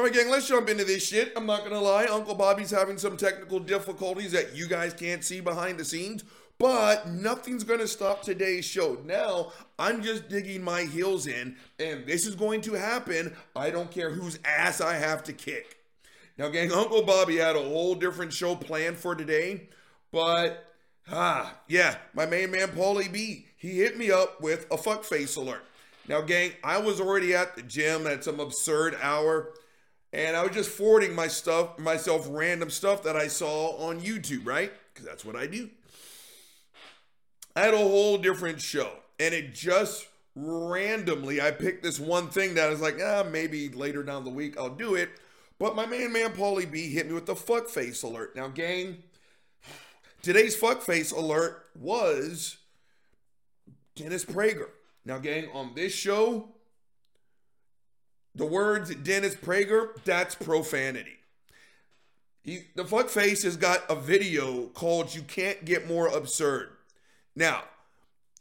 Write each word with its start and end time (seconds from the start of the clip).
All 0.00 0.06
right, 0.06 0.14
gang, 0.14 0.30
let's 0.30 0.48
jump 0.48 0.70
into 0.70 0.86
this 0.86 1.06
shit. 1.06 1.30
I'm 1.36 1.44
not 1.44 1.62
gonna 1.62 1.78
lie, 1.78 2.06
Uncle 2.06 2.34
Bobby's 2.34 2.70
having 2.70 2.96
some 2.96 3.18
technical 3.18 3.60
difficulties 3.60 4.32
that 4.32 4.56
you 4.56 4.66
guys 4.66 4.94
can't 4.94 5.22
see 5.22 5.40
behind 5.40 5.78
the 5.78 5.84
scenes, 5.84 6.24
but 6.56 7.06
nothing's 7.06 7.64
gonna 7.64 7.86
stop 7.86 8.22
today's 8.22 8.64
show. 8.64 8.96
Now, 9.04 9.52
I'm 9.78 10.02
just 10.02 10.30
digging 10.30 10.62
my 10.62 10.84
heels 10.84 11.26
in, 11.26 11.54
and 11.78 12.06
this 12.06 12.24
is 12.24 12.34
going 12.34 12.62
to 12.62 12.72
happen. 12.72 13.36
I 13.54 13.68
don't 13.68 13.90
care 13.90 14.08
whose 14.08 14.38
ass 14.42 14.80
I 14.80 14.94
have 14.94 15.22
to 15.24 15.34
kick. 15.34 15.76
Now, 16.38 16.48
gang, 16.48 16.72
Uncle 16.72 17.02
Bobby 17.02 17.36
had 17.36 17.56
a 17.56 17.62
whole 17.62 17.94
different 17.94 18.32
show 18.32 18.56
planned 18.56 18.96
for 18.96 19.14
today, 19.14 19.68
but 20.10 20.64
ah, 21.12 21.58
yeah, 21.68 21.96
my 22.14 22.24
main 22.24 22.52
man 22.52 22.68
Paulie 22.68 23.12
B, 23.12 23.48
he 23.54 23.80
hit 23.80 23.98
me 23.98 24.10
up 24.10 24.40
with 24.40 24.64
a 24.70 24.78
fuckface 24.78 25.36
alert. 25.36 25.66
Now, 26.08 26.22
gang, 26.22 26.52
I 26.64 26.78
was 26.78 27.02
already 27.02 27.34
at 27.34 27.54
the 27.54 27.60
gym 27.60 28.06
at 28.06 28.24
some 28.24 28.40
absurd 28.40 28.96
hour, 29.02 29.52
and 30.12 30.36
I 30.36 30.42
was 30.42 30.52
just 30.52 30.70
forwarding 30.70 31.14
my 31.14 31.28
stuff, 31.28 31.78
myself 31.78 32.26
random 32.30 32.70
stuff 32.70 33.02
that 33.04 33.16
I 33.16 33.28
saw 33.28 33.76
on 33.88 34.00
YouTube, 34.00 34.46
right? 34.46 34.72
Because 34.92 35.06
that's 35.06 35.24
what 35.24 35.36
I 35.36 35.46
do. 35.46 35.70
I 37.54 37.60
had 37.60 37.74
a 37.74 37.78
whole 37.78 38.18
different 38.18 38.60
show, 38.60 38.90
and 39.18 39.34
it 39.34 39.54
just 39.54 40.06
randomly 40.34 41.40
I 41.40 41.50
picked 41.50 41.82
this 41.82 41.98
one 41.98 42.28
thing 42.28 42.54
that 42.54 42.66
I 42.66 42.70
was 42.70 42.80
like, 42.80 42.98
ah, 43.02 43.24
maybe 43.28 43.68
later 43.68 44.02
down 44.02 44.24
the 44.24 44.30
week 44.30 44.56
I'll 44.58 44.70
do 44.70 44.94
it. 44.94 45.10
But 45.58 45.76
my 45.76 45.86
main 45.86 46.12
man 46.12 46.32
Paulie 46.32 46.70
B 46.70 46.90
hit 46.90 47.06
me 47.06 47.12
with 47.12 47.26
the 47.26 47.34
fuckface 47.34 48.02
alert. 48.02 48.34
Now, 48.34 48.48
gang, 48.48 49.02
today's 50.22 50.58
fuckface 50.58 51.14
alert 51.14 51.66
was 51.78 52.56
Dennis 53.94 54.24
Prager. 54.24 54.68
Now, 55.04 55.18
gang, 55.18 55.48
on 55.52 55.72
this 55.74 55.92
show, 55.92 56.48
the 58.34 58.46
words 58.46 58.94
Dennis 58.94 59.34
Prager, 59.34 59.88
that's 60.04 60.34
profanity. 60.34 61.18
He, 62.42 62.62
the 62.74 62.84
fuckface 62.84 63.42
has 63.42 63.56
got 63.56 63.82
a 63.90 63.94
video 63.94 64.66
called 64.68 65.14
You 65.14 65.22
Can't 65.22 65.64
Get 65.64 65.86
More 65.86 66.08
Absurd. 66.08 66.70
Now, 67.36 67.64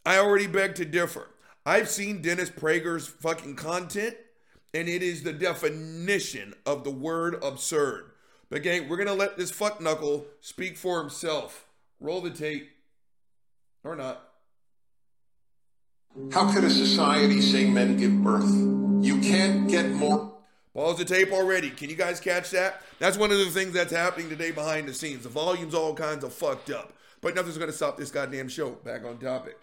I 0.05 0.17
already 0.17 0.47
beg 0.47 0.75
to 0.75 0.85
differ. 0.85 1.27
I've 1.65 1.89
seen 1.89 2.21
Dennis 2.21 2.49
Prager's 2.49 3.07
fucking 3.07 3.55
content, 3.57 4.15
and 4.73 4.87
it 4.87 5.03
is 5.03 5.23
the 5.23 5.33
definition 5.33 6.53
of 6.65 6.83
the 6.83 6.91
word 6.91 7.35
absurd. 7.43 8.11
But 8.49 8.63
gang, 8.63 8.89
we're 8.89 8.97
gonna 8.97 9.13
let 9.13 9.37
this 9.37 9.51
fuck 9.51 9.81
knuckle 9.81 10.25
speak 10.41 10.77
for 10.77 10.99
himself. 10.99 11.67
Roll 11.99 12.21
the 12.21 12.31
tape. 12.31 12.69
Or 13.83 13.95
not. 13.95 14.25
How 16.31 16.51
could 16.51 16.63
a 16.63 16.69
society 16.69 17.41
say 17.41 17.69
men 17.69 17.97
give 17.97 18.23
birth? 18.23 18.78
You 19.01 19.19
can't 19.21 19.69
get 19.69 19.89
more. 19.91 20.33
Pause 20.73 20.97
the 20.99 21.05
tape 21.05 21.31
already. 21.31 21.69
Can 21.69 21.89
you 21.89 21.95
guys 21.95 22.19
catch 22.19 22.51
that? 22.51 22.81
That's 22.99 23.17
one 23.17 23.31
of 23.31 23.37
the 23.37 23.45
things 23.45 23.73
that's 23.73 23.93
happening 23.93 24.29
today 24.29 24.51
behind 24.51 24.87
the 24.87 24.93
scenes. 24.93 25.23
The 25.23 25.29
volume's 25.29 25.73
all 25.73 25.93
kinds 25.93 26.23
of 26.23 26.33
fucked 26.33 26.69
up. 26.69 26.93
But 27.21 27.35
nothing's 27.35 27.57
going 27.57 27.69
to 27.69 27.75
stop 27.75 27.97
this 27.97 28.11
goddamn 28.11 28.49
show. 28.49 28.71
Back 28.71 29.05
on 29.05 29.17
topic. 29.17 29.57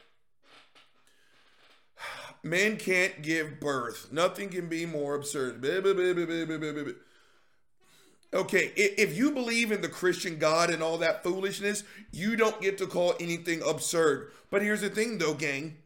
Men 2.42 2.76
can't 2.76 3.22
give 3.22 3.60
birth. 3.60 4.12
Nothing 4.12 4.48
can 4.48 4.68
be 4.68 4.86
more 4.86 5.14
absurd. 5.14 5.64
Okay, 8.34 8.72
if 8.76 9.16
you 9.16 9.30
believe 9.30 9.70
in 9.70 9.80
the 9.82 9.88
Christian 9.88 10.38
God 10.38 10.70
and 10.70 10.82
all 10.82 10.98
that 10.98 11.22
foolishness, 11.22 11.84
you 12.10 12.36
don't 12.36 12.60
get 12.60 12.78
to 12.78 12.86
call 12.86 13.14
anything 13.20 13.62
absurd. 13.66 14.32
But 14.50 14.62
here's 14.62 14.80
the 14.80 14.90
thing, 14.90 15.18
though, 15.18 15.34
gang. 15.34 15.76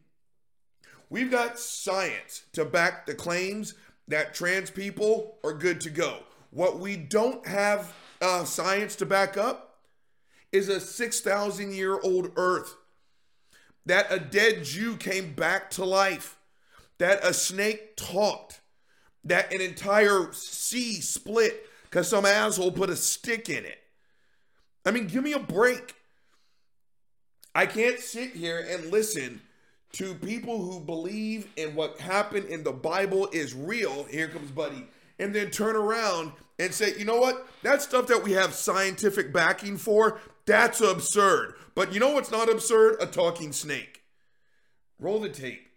We've 1.11 1.29
got 1.29 1.59
science 1.59 2.45
to 2.53 2.63
back 2.63 3.05
the 3.05 3.13
claims 3.13 3.73
that 4.07 4.33
trans 4.33 4.71
people 4.71 5.39
are 5.43 5.51
good 5.51 5.81
to 5.81 5.89
go. 5.89 6.19
What 6.51 6.79
we 6.79 6.95
don't 6.95 7.45
have 7.45 7.93
uh, 8.21 8.45
science 8.45 8.95
to 8.95 9.05
back 9.05 9.35
up 9.35 9.79
is 10.53 10.69
a 10.69 10.79
6,000 10.79 11.73
year 11.73 11.99
old 11.99 12.31
earth. 12.37 12.77
That 13.85 14.07
a 14.09 14.19
dead 14.19 14.63
Jew 14.63 14.95
came 14.95 15.33
back 15.33 15.69
to 15.71 15.83
life. 15.83 16.37
That 16.97 17.25
a 17.25 17.33
snake 17.33 17.97
talked. 17.97 18.61
That 19.25 19.53
an 19.53 19.59
entire 19.59 20.31
sea 20.31 21.01
split 21.01 21.65
because 21.83 22.07
some 22.07 22.25
asshole 22.25 22.71
put 22.71 22.89
a 22.89 22.95
stick 22.95 23.49
in 23.49 23.65
it. 23.65 23.79
I 24.85 24.91
mean, 24.91 25.07
give 25.07 25.25
me 25.25 25.33
a 25.33 25.39
break. 25.39 25.93
I 27.53 27.65
can't 27.65 27.99
sit 27.99 28.31
here 28.31 28.65
and 28.65 28.89
listen 28.91 29.41
to 29.93 30.13
people 30.15 30.63
who 30.63 30.79
believe 30.79 31.47
in 31.57 31.75
what 31.75 31.99
happened 31.99 32.45
in 32.45 32.63
the 32.63 32.71
Bible 32.71 33.27
is 33.31 33.53
real. 33.53 34.03
Here 34.05 34.27
comes 34.27 34.51
Buddy. 34.51 34.87
And 35.19 35.35
then 35.35 35.51
turn 35.51 35.75
around 35.75 36.31
and 36.57 36.73
say, 36.73 36.97
you 36.97 37.05
know 37.05 37.17
what? 37.17 37.47
That 37.63 37.81
stuff 37.81 38.07
that 38.07 38.23
we 38.23 38.31
have 38.31 38.53
scientific 38.53 39.31
backing 39.33 39.77
for, 39.77 40.19
that's 40.45 40.81
absurd. 40.81 41.55
But 41.75 41.93
you 41.93 41.99
know 41.99 42.11
what's 42.11 42.31
not 42.31 42.49
absurd? 42.49 42.97
A 42.99 43.05
talking 43.05 43.51
snake. 43.51 44.03
Roll 44.99 45.19
the 45.19 45.29
tape. 45.29 45.67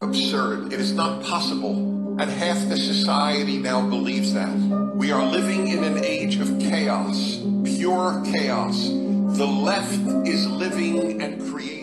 Absurd. 0.00 0.72
It 0.72 0.80
is 0.80 0.92
not 0.92 1.24
possible. 1.24 2.16
And 2.20 2.30
half 2.30 2.68
the 2.68 2.76
society 2.76 3.58
now 3.58 3.88
believes 3.88 4.34
that. 4.34 4.54
We 4.94 5.10
are 5.10 5.24
living 5.24 5.68
in 5.68 5.82
an 5.82 6.04
age 6.04 6.36
of 6.38 6.58
chaos, 6.60 7.40
pure 7.64 8.22
chaos. 8.24 8.88
The 9.36 9.46
left 9.46 10.26
is 10.26 10.46
living 10.46 11.20
and 11.20 11.40
creating 11.50 11.73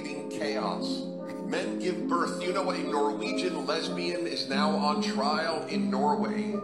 give 1.81 2.07
birth. 2.07 2.41
You 2.41 2.53
know 2.53 2.63
what? 2.63 2.77
A 2.77 2.83
Norwegian 2.83 3.65
lesbian 3.65 4.27
is 4.27 4.47
now 4.47 4.69
on 4.71 5.01
trial 5.01 5.65
in 5.67 5.89
Norway 5.89 6.55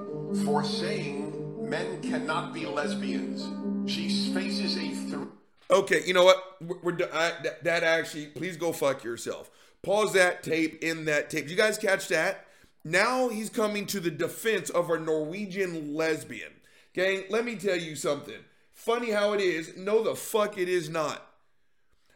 for 0.44 0.64
saying 0.64 1.70
men 1.70 2.02
cannot 2.02 2.54
be 2.54 2.66
lesbians. 2.66 3.48
She 3.92 4.10
faces 4.34 4.78
a 4.78 4.90
three. 5.10 5.28
Okay, 5.70 6.04
you 6.06 6.14
know 6.14 6.24
what? 6.24 6.38
We're, 6.62 6.78
we're 6.84 7.10
I, 7.14 7.34
that, 7.44 7.64
that 7.64 7.84
actually. 7.84 8.28
Please 8.28 8.58
go 8.58 8.72
fuck 8.72 9.04
yourself. 9.04 9.50
Pause 9.82 10.14
that 10.14 10.44
tape 10.44 10.84
in 10.84 11.06
that 11.06 11.30
tape. 11.30 11.50
You 11.50 11.56
guys 11.56 11.78
catch 11.78 12.08
that? 12.10 12.46
Now 12.84 13.30
he's 13.30 13.50
coming 13.50 13.86
to 13.88 14.00
the 14.00 14.12
defense 14.12 14.70
of 14.70 14.90
a 14.90 15.00
Norwegian 15.00 15.94
lesbian. 15.94 16.54
Gang, 16.94 17.24
let 17.30 17.44
me 17.44 17.56
tell 17.56 17.76
you 17.76 17.96
something. 17.96 18.40
Funny 18.74 19.12
how 19.12 19.34
it 19.34 19.42
is. 19.42 19.76
No, 19.76 20.04
the 20.04 20.16
fuck 20.16 20.58
it 20.58 20.70
is 20.70 20.90
not. 20.90 21.26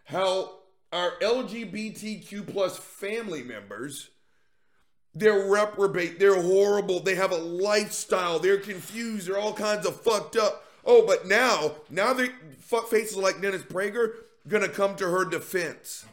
How 0.06 0.61
our 0.92 1.12
LGBTQ 1.22 2.52
plus 2.52 2.78
family 2.78 3.44
members, 3.44 4.10
they're 5.14 5.48
reprobate, 5.48 6.20
they're 6.20 6.42
horrible, 6.42 7.00
they 7.00 7.16
have 7.16 7.32
a 7.32 7.38
lifestyle, 7.38 8.40
they're 8.40 8.58
confused, 8.58 9.28
they're 9.28 9.40
all 9.40 9.54
kinds 9.54 9.86
of 9.86 10.00
fucked 10.02 10.36
up. 10.36 10.66
Oh, 10.86 11.06
but 11.06 11.28
now, 11.28 11.76
now 11.90 12.14
they 12.14 12.30
fuck 12.60 12.90
faces 12.90 13.18
like 13.18 13.42
Dennis 13.42 13.62
Prager 13.62 14.14
gonna 14.48 14.70
come 14.70 14.96
to 14.96 15.10
her 15.10 15.26
defense. 15.26 16.06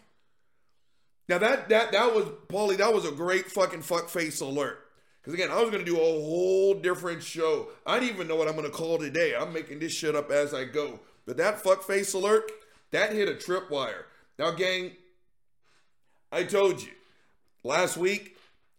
Now 1.29 1.39
that 1.39 1.69
that 1.69 1.93
that 1.93 2.15
was 2.15 2.25
Paulie, 2.49 2.79
that 2.79 2.93
was 2.93 3.05
a 3.05 3.13
great 3.13 3.51
fucking 3.51 3.83
fuck 3.83 4.09
face 4.09 4.41
alert. 4.41 4.85
Because 5.21 5.35
again, 5.35 5.51
I 5.51 5.61
was 5.61 5.71
gonna 5.71 5.85
do 5.85 5.97
a 5.97 6.01
whole 6.01 6.75
different 6.75 7.23
show. 7.23 7.69
I 7.87 7.99
don't 7.99 8.09
even 8.09 8.29
know 8.29 8.37
what 8.37 8.49
I'm 8.49 8.57
gonna 8.57 8.71
call 8.71 8.99
today. 8.99 9.35
I'm 9.39 9.53
making 9.53 9.79
this 9.79 9.93
shit 9.93 10.17
up 10.17 10.31
as 10.31 10.55
I 10.55 10.65
go. 10.65 11.01
But 11.27 11.37
that 11.37 11.63
fuck 11.63 11.83
face 11.83 12.15
alert, 12.15 12.51
that 12.91 13.13
hit 13.13 13.29
a 13.29 13.35
tripwire. 13.35 14.05
Now, 14.39 14.53
gang, 14.53 14.93
I 16.31 16.45
told 16.45 16.81
you 16.81 16.93
last 17.65 17.97
week 17.97 18.37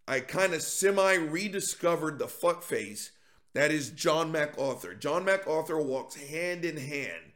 I 0.08 0.22
kind 0.22 0.54
of 0.54 0.62
semi 0.62 1.16
rediscovered 1.16 2.18
the 2.18 2.28
fuck 2.28 2.64
face 2.64 3.12
that 3.54 3.72
is 3.72 3.90
John 3.90 4.32
MacArthur. 4.32 4.94
John 4.94 5.26
MacArthur 5.26 5.82
walks 5.82 6.16
hand 6.16 6.64
in 6.64 6.78
hand 6.78 7.34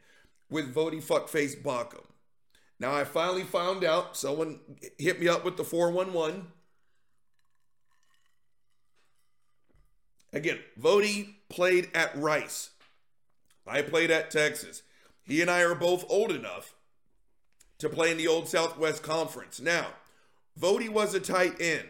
with 0.48 0.74
Voddie 0.74 1.04
Fuckface 1.04 1.60
Baucham. 1.60 2.04
Now 2.78 2.94
I 2.94 3.04
finally 3.04 3.42
found 3.42 3.84
out. 3.84 4.16
Someone 4.16 4.60
hit 4.98 5.20
me 5.20 5.28
up 5.28 5.44
with 5.44 5.56
the 5.56 5.64
411. 5.64 6.46
Again, 10.32 10.58
Voddie 10.80 11.34
played 11.48 11.90
at 11.94 12.16
Rice. 12.16 12.70
I 13.66 13.82
played 13.82 14.10
at 14.10 14.30
Texas. 14.30 14.82
He 15.24 15.40
and 15.40 15.50
I 15.50 15.62
are 15.62 15.74
both 15.74 16.04
old 16.08 16.32
enough 16.32 16.74
to 17.84 17.88
play 17.88 18.10
in 18.10 18.18
the 18.18 18.28
old 18.28 18.48
Southwest 18.48 19.02
Conference. 19.02 19.60
Now, 19.60 19.86
Voddie 20.60 20.88
was 20.88 21.14
a 21.14 21.20
tight 21.20 21.60
end. 21.60 21.88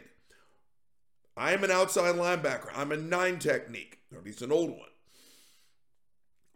I'm 1.37 1.65
an 1.65 1.71
outside 1.71 2.15
linebacker. 2.15 2.69
I'm 2.75 2.93
a 2.93 2.97
nine 2.97 3.39
technique, 3.39 3.99
or 4.13 4.19
at 4.19 4.25
least 4.25 4.43
an 4.43 4.53
old 4.53 4.71
one. 4.71 4.89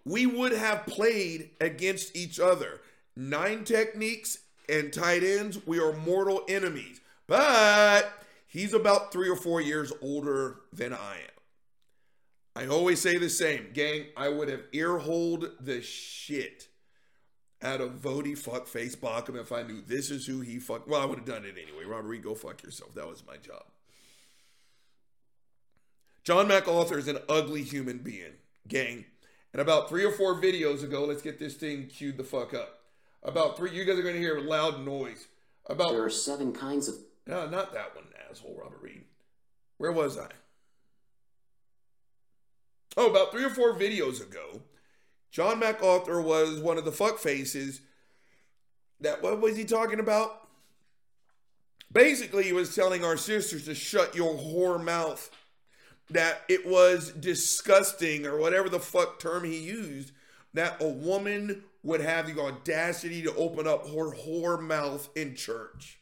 We 0.05 0.27
would 0.27 0.53
have 0.53 0.87
played 0.87 1.51
against 1.61 2.17
each 2.17 2.39
other. 2.39 2.81
Nine 3.17 3.65
techniques 3.65 4.39
and 4.69 4.93
tight 4.93 5.23
ends, 5.23 5.67
we 5.67 5.81
are 5.81 5.93
mortal 5.93 6.43
enemies. 6.49 7.01
But 7.27 8.13
he's 8.47 8.73
about 8.73 9.13
three 9.13 9.29
or 9.29 9.37
four 9.37 9.61
years 9.61 9.93
older 10.01 10.61
than 10.73 10.93
I 10.93 11.17
am. 11.17 12.65
I 12.65 12.67
always 12.67 13.01
say 13.01 13.19
the 13.19 13.29
same, 13.29 13.69
gang. 13.73 14.07
I 14.17 14.29
would 14.29 14.49
have 14.49 14.63
earholed 14.73 15.51
the 15.61 15.83
shit 15.83 16.68
out 17.63 17.81
of 17.81 18.01
Voddie 18.01 18.39
fuckface 18.39 18.97
Baucham 18.97 19.41
if 19.41 19.51
I 19.53 19.63
knew 19.63 19.81
this 19.81 20.11
is 20.11 20.27
who 20.27 20.41
he 20.41 20.59
fuck. 20.59 20.87
Well, 20.87 21.01
I 21.01 21.05
would 21.05 21.19
have 21.19 21.27
done 21.27 21.45
it 21.45 21.57
anyway. 21.61 21.85
Robert 21.85 22.09
Reed, 22.09 22.23
go 22.23 22.35
fuck 22.35 22.63
yourself. 22.63 22.95
That 22.95 23.09
was 23.09 23.25
my 23.27 23.37
job. 23.37 23.65
John 26.25 26.47
MacArthur 26.47 26.99
is 26.99 27.09
an 27.09 27.19
ugly 27.29 27.63
human 27.63 27.99
being, 27.99 28.35
gang. 28.67 29.07
And 29.53 29.63
about 29.63 29.89
three 29.89 30.05
or 30.05 30.13
four 30.13 30.41
videos 30.41 30.83
ago, 30.83 31.05
let's 31.05 31.23
get 31.23 31.39
this 31.39 31.55
thing 31.55 31.87
queued 31.87 32.19
the 32.19 32.25
fuck 32.25 32.53
up. 32.53 32.81
About 33.23 33.57
three, 33.57 33.73
you 33.73 33.85
guys 33.85 33.99
are 33.99 34.03
going 34.03 34.15
to 34.15 34.21
hear 34.21 34.39
loud 34.39 34.85
noise. 34.85 35.27
About 35.67 35.93
There 35.93 36.05
are 36.05 36.11
seven 36.11 36.53
kinds 36.53 36.87
of. 36.87 36.97
no, 37.27 37.49
not 37.49 37.73
that 37.73 37.95
one, 37.97 38.05
asshole, 38.31 38.59
Robert 38.63 38.81
Reed. 38.83 39.05
Where 39.79 39.93
was 39.93 40.19
I? 40.19 40.29
Oh, 42.97 43.11
about 43.11 43.33
three 43.33 43.45
or 43.45 43.51
four 43.51 43.75
videos 43.75 44.21
ago, 44.21 44.61
John 45.31 45.59
MacArthur 45.59 46.21
was 46.21 46.61
one 46.61 46.79
of 46.79 46.85
the 46.85 46.93
fuck 46.93 47.19
faces. 47.19 47.81
That 49.01 49.23
what 49.23 49.41
was 49.41 49.57
he 49.57 49.65
talking 49.65 50.01
about? 50.01 50.49
Basically, 51.91 52.45
he 52.45 52.53
was 52.53 52.75
telling 52.75 53.05
our 53.05 53.17
sisters 53.17 53.65
to 53.65 53.75
shut 53.75 54.15
your 54.15 54.35
whore 54.35 54.83
mouth. 54.83 55.31
That 56.11 56.43
it 56.49 56.67
was 56.67 57.13
disgusting, 57.13 58.27
or 58.27 58.39
whatever 58.39 58.69
the 58.69 58.81
fuck 58.81 59.19
term 59.19 59.45
he 59.45 59.59
used, 59.59 60.13
that 60.55 60.81
a 60.81 60.89
woman 60.89 61.65
would 61.83 62.01
have 62.01 62.27
the 62.27 62.41
audacity 62.41 63.23
to 63.23 63.35
open 63.37 63.67
up 63.67 63.87
her 63.87 64.15
whore 64.15 64.61
mouth 64.61 65.09
in 65.15 65.35
church. 65.35 65.99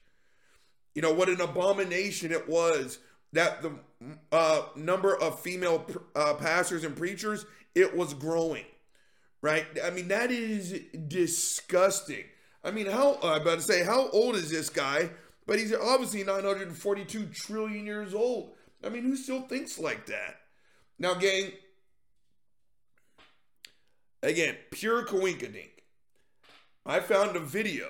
You 0.94 1.02
know, 1.02 1.12
what 1.12 1.28
an 1.28 1.40
abomination 1.40 2.32
it 2.32 2.48
was 2.48 2.98
that 3.32 3.62
the 3.62 3.72
uh, 4.32 4.62
number 4.74 5.14
of 5.16 5.40
female 5.40 5.84
uh, 6.14 6.34
pastors 6.34 6.84
and 6.84 6.96
preachers, 6.96 7.44
it 7.74 7.94
was 7.96 8.14
growing, 8.14 8.64
right? 9.46 9.64
I 9.84 9.90
mean, 9.90 10.08
that 10.08 10.32
is 10.32 10.72
disgusting. 11.06 12.24
I 12.64 12.72
mean, 12.72 12.86
how, 12.86 13.16
I'm 13.22 13.42
about 13.42 13.58
to 13.58 13.62
say, 13.62 13.84
how 13.84 14.08
old 14.08 14.34
is 14.34 14.50
this 14.50 14.68
guy? 14.68 15.10
But 15.46 15.60
he's 15.60 15.72
obviously 15.72 16.24
942 16.24 17.26
trillion 17.26 17.86
years 17.86 18.12
old. 18.12 18.54
I 18.84 18.88
mean, 18.88 19.04
who 19.04 19.14
still 19.14 19.42
thinks 19.42 19.78
like 19.78 20.06
that? 20.06 20.40
Now, 20.98 21.14
gang, 21.14 21.52
again, 24.20 24.56
pure 24.72 25.06
coinkadink. 25.06 25.70
I 26.84 26.98
found 26.98 27.36
a 27.36 27.40
video, 27.40 27.86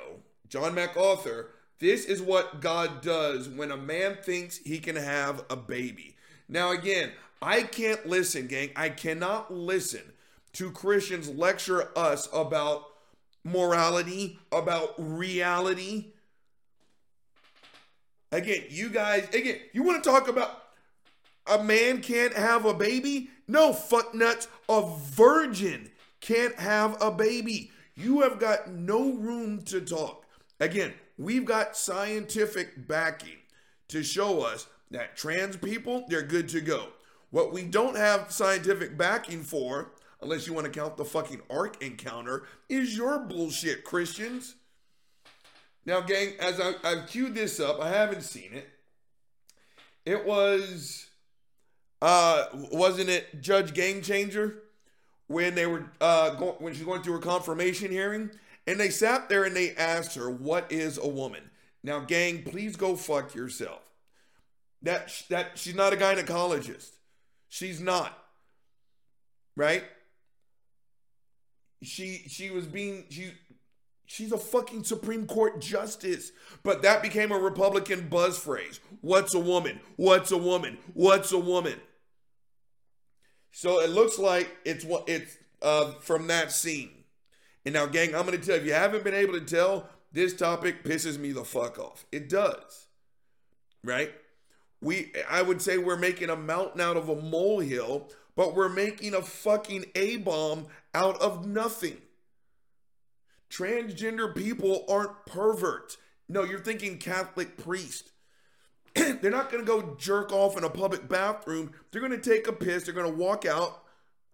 John 0.51 0.75
MacArthur. 0.75 1.53
This 1.79 2.05
is 2.05 2.21
what 2.21 2.61
God 2.61 3.01
does 3.01 3.49
when 3.49 3.71
a 3.71 3.79
man 3.79 4.19
thinks 4.23 4.59
he 4.59 4.79
can 4.79 4.97
have 4.97 5.43
a 5.49 5.57
baby. 5.57 6.17
Now, 6.51 6.73
again, 6.73 7.13
I 7.41 7.63
can't 7.63 8.07
listen, 8.07 8.47
gang. 8.47 8.73
I 8.77 8.91
cannot 8.91 9.51
listen 9.51 10.13
to 10.57 10.71
Christians 10.71 11.29
lecture 11.29 11.91
us 11.99 12.31
about 12.33 12.87
morality, 13.45 14.39
about 14.51 14.95
reality. 14.97 16.13
Again, 18.33 18.65
you 18.71 18.89
guys, 18.89 19.29
again, 19.35 19.59
you 19.75 19.83
want 19.83 20.03
to 20.03 20.11
talk 20.11 20.29
about 20.29 20.63
a 21.47 21.63
man 21.63 22.01
can't 22.01 22.33
have 22.33 22.65
a 22.65 22.73
baby? 22.73 23.29
No, 23.47 23.75
fuck 23.75 24.15
nuts. 24.15 24.49
A 24.69 24.83
virgin 25.11 25.91
can't 26.21 26.59
have 26.59 27.01
a 27.03 27.11
baby. 27.11 27.71
You 27.95 28.23
have 28.23 28.39
got 28.39 28.71
no 28.71 29.13
room 29.13 29.63
to 29.65 29.83
talk. 29.83 30.25
Again, 30.59 30.95
we've 31.19 31.45
got 31.45 31.77
scientific 31.77 32.89
backing 32.89 33.39
to 33.89 34.03
show 34.03 34.41
us 34.41 34.67
that 34.91 35.17
trans 35.17 35.57
people, 35.57 36.07
they're 36.09 36.23
good 36.23 36.49
to 36.49 36.63
go. 36.63 36.89
What 37.31 37.53
we 37.53 37.65
don't 37.65 37.97
have 37.97 38.33
scientific 38.33 38.97
backing 38.97 39.43
for, 39.43 39.93
unless 40.27 40.47
you 40.47 40.53
want 40.53 40.67
to 40.67 40.77
count 40.77 40.97
the 40.97 41.05
fucking 41.05 41.41
Ark 41.49 41.81
encounter, 41.81 42.43
is 42.69 42.97
your 42.97 43.21
bullshit, 43.21 43.85
Christians. 43.85 44.57
Now, 45.85 46.01
gang, 46.01 46.33
as 46.41 46.61
I, 46.61 46.75
I've 46.83 47.07
queued 47.07 47.37
this 47.37 47.61
up, 47.61 47.81
I 47.81 47.91
haven't 47.91 48.23
seen 48.23 48.53
it. 48.53 48.69
It 50.05 50.27
was, 50.27 51.07
uh, 52.03 52.47
wasn't 52.73 53.09
it 53.09 53.41
Judge 53.41 53.73
Game 53.73 54.03
Changer 54.03 54.63
when 55.29 55.55
they 55.55 55.67
were 55.67 55.85
uh 56.01 56.31
when 56.59 56.73
she's 56.73 56.85
going 56.85 57.03
through 57.03 57.15
her 57.15 57.19
confirmation 57.21 57.91
hearing, 57.91 58.31
and 58.67 58.79
they 58.79 58.91
sat 58.91 59.29
there 59.29 59.45
and 59.45 59.55
they 59.55 59.75
asked 59.77 60.17
her, 60.17 60.31
"What 60.31 60.71
is 60.71 60.99
a 60.99 61.09
woman?" 61.09 61.51
Now, 61.83 62.01
gang, 62.01 62.43
please 62.43 62.77
go 62.77 62.97
fuck 62.97 63.35
yourself. 63.35 63.83
That 64.83 65.13
that 65.31 65.59
she's 65.59 65.75
not 65.75 65.93
a 65.93 65.97
gynecologist. 65.97 66.91
She's 67.49 67.81
not. 67.81 68.17
Right? 69.57 69.85
She 71.83 72.25
she 72.29 72.51
was 72.51 72.67
being 72.67 73.05
she 73.11 73.33
she's 74.07 74.33
a 74.33 74.39
fucking 74.39 74.85
Supreme 74.85 75.27
Court 75.27 75.61
justice. 75.61 76.33
But 76.63 76.83
that 76.83 77.03
became 77.03 77.33
a 77.33 77.39
Republican 77.39 78.09
buzz 78.09 78.39
phrase. 78.39 78.81
What's 79.01 79.35
a 79.35 79.41
woman? 79.41 79.81
What's 79.97 80.31
a 80.31 80.39
woman? 80.39 80.79
What's 80.95 81.33
a 81.33 81.39
woman? 81.39 81.81
So 83.51 83.81
it 83.81 83.91
looks 83.91 84.19
like 84.19 84.55
it's 84.65 84.85
what 84.85 85.09
it's 85.09 85.37
uh, 85.63 85.93
from 86.01 86.27
that 86.29 86.53
scene. 86.53 86.91
And 87.65 87.73
now, 87.75 87.87
gang, 87.87 88.15
I'm 88.15 88.25
gonna 88.25 88.39
tell 88.39 88.57
you, 88.57 88.61
if 88.61 88.67
you 88.67 88.75
haven't 88.75 89.03
been 89.03 89.15
able 89.15 89.33
to 89.33 89.41
tell, 89.41 89.89
this 90.13 90.35
topic 90.35 90.85
pisses 90.85 91.19
me 91.19 91.33
the 91.33 91.45
fuck 91.45 91.79
off. 91.79 92.07
It 92.13 92.29
does. 92.29 92.87
Right? 93.83 94.13
We 94.81 95.13
I 95.29 95.43
would 95.43 95.63
say 95.63 95.79
we're 95.79 95.97
making 95.97 96.31
a 96.31 96.37
mountain 96.37 96.81
out 96.81 96.97
of 96.97 97.09
a 97.09 97.17
molehill, 97.17 98.11
but 98.37 98.55
we're 98.55 98.69
making 98.69 99.15
a 99.15 99.23
fucking 99.23 99.87
A 99.95 100.19
bomb 100.19 100.67
out 100.95 101.21
of 101.21 101.47
nothing. 101.47 101.97
Transgender 103.51 104.35
people 104.35 104.85
aren't 104.89 105.25
perverts. 105.27 105.97
No, 106.29 106.45
you're 106.45 106.61
thinking 106.61 106.99
Catholic 106.99 107.57
priest. 107.57 108.11
they're 108.95 109.31
not 109.31 109.51
going 109.51 109.65
to 109.65 109.67
go 109.67 109.97
jerk 109.99 110.33
off 110.33 110.57
in 110.57 110.65
a 110.65 110.71
public 110.71 111.09
bathroom. 111.09 111.73
They're 111.91 112.01
going 112.01 112.19
to 112.19 112.31
take 112.31 112.47
a 112.47 112.53
piss, 112.53 112.85
they're 112.85 112.95
going 112.95 113.11
to 113.11 113.19
walk 113.19 113.47
out, 113.47 113.83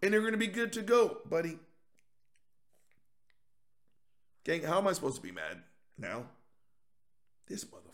and 0.01 0.13
they're 0.13 0.21
going 0.21 0.33
to 0.33 0.37
be 0.37 0.47
good 0.47 0.73
to 0.73 0.81
go, 0.81 1.17
buddy. 1.29 1.57
Gang, 4.43 4.63
how 4.63 4.79
am 4.79 4.87
I 4.87 4.93
supposed 4.93 5.15
to 5.15 5.21
be 5.21 5.31
mad 5.31 5.63
now? 5.97 6.25
This 7.47 7.63
motherfucker. 7.65 7.93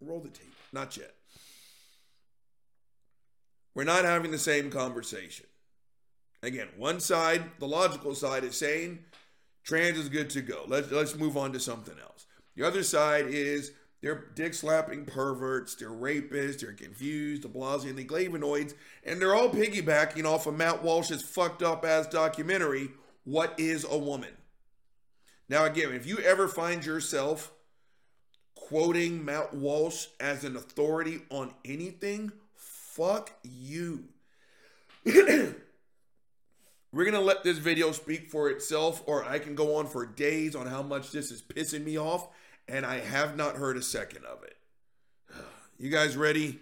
Roll 0.00 0.20
the 0.20 0.28
tape. 0.28 0.52
Not 0.72 0.96
yet. 0.96 1.14
We're 3.74 3.84
not 3.84 4.04
having 4.04 4.30
the 4.30 4.38
same 4.38 4.70
conversation. 4.70 5.46
Again, 6.42 6.68
one 6.76 7.00
side, 7.00 7.42
the 7.58 7.68
logical 7.68 8.14
side, 8.14 8.44
is 8.44 8.56
saying 8.56 9.00
trans 9.62 9.98
is 9.98 10.08
good 10.08 10.30
to 10.30 10.40
go. 10.40 10.64
Let's 10.66 10.90
let's 10.90 11.16
move 11.16 11.36
on 11.36 11.52
to 11.52 11.60
something 11.60 11.96
else. 12.00 12.26
The 12.56 12.66
other 12.66 12.82
side 12.82 13.26
is 13.26 13.72
they're 14.00 14.30
dick 14.34 14.54
slapping 14.54 15.04
perverts, 15.04 15.74
they're 15.74 15.90
rapists, 15.90 16.60
they're 16.60 16.72
confused, 16.72 17.42
the 17.42 17.48
Blasey 17.48 17.90
and 17.90 17.98
the 17.98 18.04
Glavinoids, 18.04 18.74
and 19.04 19.20
they're 19.20 19.34
all 19.34 19.50
piggybacking 19.50 20.24
off 20.24 20.46
of 20.46 20.56
Matt 20.56 20.82
Walsh's 20.82 21.22
fucked 21.22 21.62
up 21.62 21.84
ass 21.84 22.06
documentary, 22.06 22.88
What 23.24 23.54
is 23.58 23.84
a 23.88 23.98
Woman? 23.98 24.32
Now, 25.50 25.64
again, 25.64 25.92
if 25.92 26.06
you 26.06 26.18
ever 26.18 26.48
find 26.48 26.84
yourself 26.84 27.52
quoting 28.54 29.24
Matt 29.24 29.52
Walsh 29.52 30.06
as 30.18 30.44
an 30.44 30.56
authority 30.56 31.22
on 31.28 31.52
anything, 31.64 32.32
fuck 32.94 33.32
you. 33.42 34.04
We're 35.04 35.54
going 37.04 37.14
to 37.14 37.20
let 37.20 37.44
this 37.44 37.58
video 37.58 37.92
speak 37.92 38.30
for 38.30 38.50
itself, 38.50 39.02
or 39.06 39.24
I 39.24 39.38
can 39.38 39.54
go 39.54 39.76
on 39.76 39.86
for 39.86 40.04
days 40.04 40.56
on 40.56 40.66
how 40.66 40.82
much 40.82 41.12
this 41.12 41.30
is 41.30 41.40
pissing 41.40 41.84
me 41.84 41.98
off, 41.98 42.28
and 42.66 42.84
I 42.84 42.98
have 42.98 43.36
not 43.36 43.56
heard 43.56 43.76
a 43.76 43.82
second 43.82 44.24
of 44.24 44.42
it. 44.42 44.56
You 45.78 45.88
guys 45.88 46.14
ready? 46.14 46.58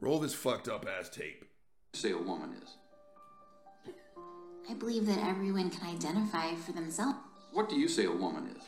Roll 0.00 0.18
this 0.18 0.32
fucked 0.32 0.66
up 0.66 0.86
ass 0.98 1.10
tape. 1.10 1.44
say 1.92 2.12
a 2.12 2.16
woman 2.16 2.54
is. 2.62 2.70
I 4.70 4.72
believe 4.72 5.04
that 5.06 5.18
everyone 5.18 5.68
can 5.68 5.86
identify 5.86 6.54
for 6.54 6.72
themselves. 6.72 7.18
What 7.52 7.68
do 7.68 7.76
you 7.76 7.86
say 7.86 8.06
a 8.06 8.12
woman 8.12 8.46
is? 8.56 8.62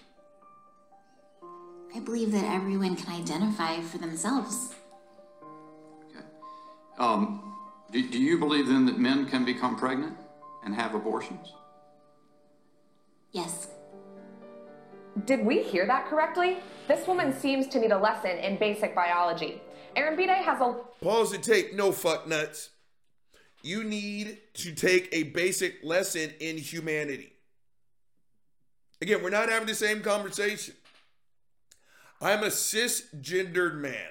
I 1.96 2.00
believe 2.00 2.32
that 2.32 2.44
everyone 2.44 2.96
can 2.96 3.14
identify 3.18 3.80
for 3.80 3.96
themselves. 3.96 4.74
Okay. 6.98 7.04
Um, 7.04 7.54
do, 7.90 8.06
do 8.06 8.18
you 8.18 8.38
believe 8.38 8.66
then 8.66 8.84
that 8.86 8.98
men 8.98 9.26
can 9.26 9.44
become 9.44 9.76
pregnant 9.76 10.16
and 10.64 10.74
have 10.74 10.94
abortions? 10.94 11.52
Yes. 13.32 13.68
Did 15.24 15.44
we 15.44 15.62
hear 15.62 15.86
that 15.86 16.06
correctly? 16.06 16.58
This 16.86 17.06
woman 17.06 17.32
seems 17.32 17.66
to 17.68 17.80
need 17.80 17.92
a 17.92 17.98
lesson 17.98 18.38
in 18.38 18.58
basic 18.58 18.94
biology. 18.94 19.60
Aaron 19.96 20.16
Bide 20.16 20.30
has 20.44 20.60
a 20.60 20.76
Pause 21.00 21.32
the 21.32 21.38
take 21.38 21.74
No 21.74 21.92
fuck 21.92 22.28
nuts. 22.28 22.70
You 23.62 23.82
need 23.84 24.38
to 24.54 24.72
take 24.72 25.08
a 25.12 25.24
basic 25.24 25.82
lesson 25.82 26.32
in 26.40 26.56
humanity. 26.58 27.32
Again, 29.00 29.22
we're 29.22 29.30
not 29.30 29.48
having 29.48 29.66
the 29.66 29.74
same 29.74 30.00
conversation. 30.02 30.74
I'm 32.20 32.42
a 32.42 32.48
cisgendered 32.48 33.76
man. 33.76 34.10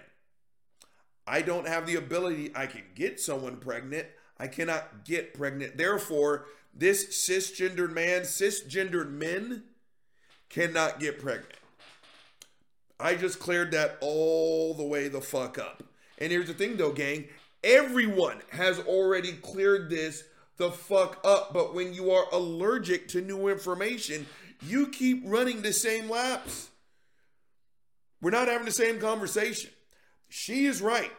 I 1.28 1.42
don't 1.42 1.68
have 1.68 1.86
the 1.86 1.96
ability, 1.96 2.52
I 2.56 2.66
can 2.66 2.84
get 2.96 3.20
someone 3.20 3.58
pregnant. 3.58 4.08
I 4.40 4.48
cannot 4.48 5.04
get 5.04 5.34
pregnant. 5.34 5.78
Therefore, 5.78 6.46
this 6.74 7.28
cisgendered 7.28 7.92
man, 7.92 8.22
cisgendered 8.22 9.12
men 9.12 9.64
cannot 10.50 11.00
get 11.00 11.20
pregnant. 11.20 11.54
I 13.00 13.16
just 13.16 13.40
cleared 13.40 13.72
that 13.72 13.98
all 14.00 14.74
the 14.74 14.84
way 14.84 15.08
the 15.08 15.22
fuck 15.22 15.58
up. 15.58 15.84
And 16.18 16.32
here's 16.32 16.48
the 16.48 16.54
thing 16.54 16.78
though, 16.78 16.94
gang. 16.94 17.26
Everyone 17.64 18.42
has 18.52 18.80
already 18.80 19.34
cleared 19.34 19.90
this 19.90 20.24
the 20.58 20.72
fuck 20.72 21.20
up. 21.24 21.54
But 21.54 21.74
when 21.74 21.94
you 21.94 22.12
are 22.12 22.26
allergic 22.32 23.08
to 23.10 23.22
new 23.22 23.48
information, 23.48 24.26
you 24.62 24.88
keep 24.88 25.24
running 25.26 25.62
the 25.62 25.74
same 25.74 26.10
laps. 26.10 26.70
We're 28.22 28.32
not 28.32 28.48
having 28.48 28.66
the 28.66 28.72
same 28.72 29.00
conversation. 29.00 29.70
She 30.30 30.66
is 30.66 30.82
right. 30.82 31.12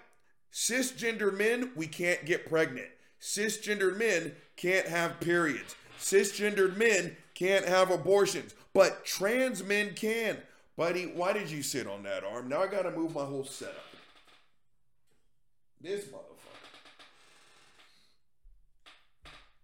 Cisgender 0.52 1.36
men, 1.36 1.72
we 1.76 1.86
can't 1.86 2.24
get 2.24 2.48
pregnant. 2.48 2.88
Cisgendered 3.20 3.96
men 3.96 4.32
can't 4.56 4.86
have 4.86 5.20
periods. 5.20 5.76
Cisgendered 5.98 6.76
men 6.76 7.16
can't 7.34 7.64
have 7.64 7.90
abortions. 7.90 8.54
But 8.72 9.04
trans 9.04 9.62
men 9.64 9.94
can. 9.94 10.38
Buddy, 10.76 11.06
why 11.06 11.32
did 11.32 11.50
you 11.50 11.62
sit 11.62 11.86
on 11.86 12.02
that 12.04 12.24
arm? 12.24 12.48
Now 12.48 12.62
I 12.62 12.66
gotta 12.68 12.90
move 12.90 13.14
my 13.14 13.24
whole 13.24 13.44
setup. 13.44 13.74
This 15.80 16.04
motherfucker. 16.06 16.18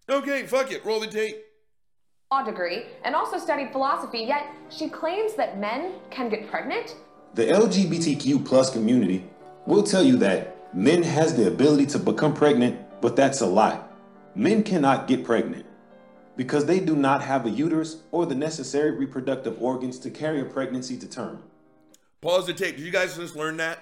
Okay, 0.08 0.46
fuck 0.46 0.70
it. 0.70 0.84
Roll 0.84 1.00
the 1.00 1.06
tape. 1.06 1.36
Law 2.32 2.42
degree 2.42 2.86
and 3.04 3.14
also 3.14 3.38
studied 3.38 3.70
philosophy, 3.70 4.20
yet 4.20 4.46
she 4.70 4.88
claims 4.88 5.34
that 5.34 5.58
men 5.58 5.92
can 6.10 6.28
get 6.28 6.50
pregnant? 6.50 6.96
The 7.34 7.46
LGBTQ 7.46 8.44
plus 8.44 8.70
community 8.70 9.24
will 9.66 9.83
tell 9.83 10.02
you 10.02 10.16
that 10.18 10.75
men 10.75 11.02
has 11.02 11.37
the 11.37 11.47
ability 11.47 11.87
to 11.87 11.99
become 11.99 12.35
pregnant, 12.35 12.78
but 13.00 13.16
that's 13.16 13.40
a 13.40 13.47
lie. 13.47 13.80
Men 14.35 14.62
cannot 14.62 15.06
get 15.06 15.25
pregnant 15.25 15.66
because 16.37 16.66
they 16.66 16.80
do 16.80 16.97
not 16.97 17.23
have 17.23 17.47
a 17.47 17.50
uterus 17.50 18.02
or 18.11 18.26
the 18.26 18.35
necessary 18.35 18.90
reproductive 18.90 19.61
organs 19.62 19.99
to 20.00 20.11
carry 20.11 20.40
a 20.40 20.44
pregnancy 20.44 20.97
to 20.99 21.09
term. 21.09 21.42
Pause 22.21 22.49
the 22.49 22.54
tape. 22.54 22.76
Did 22.76 22.85
you 22.85 22.90
guys 22.90 23.16
just 23.16 23.37
learn 23.37 23.59
that? 23.59 23.78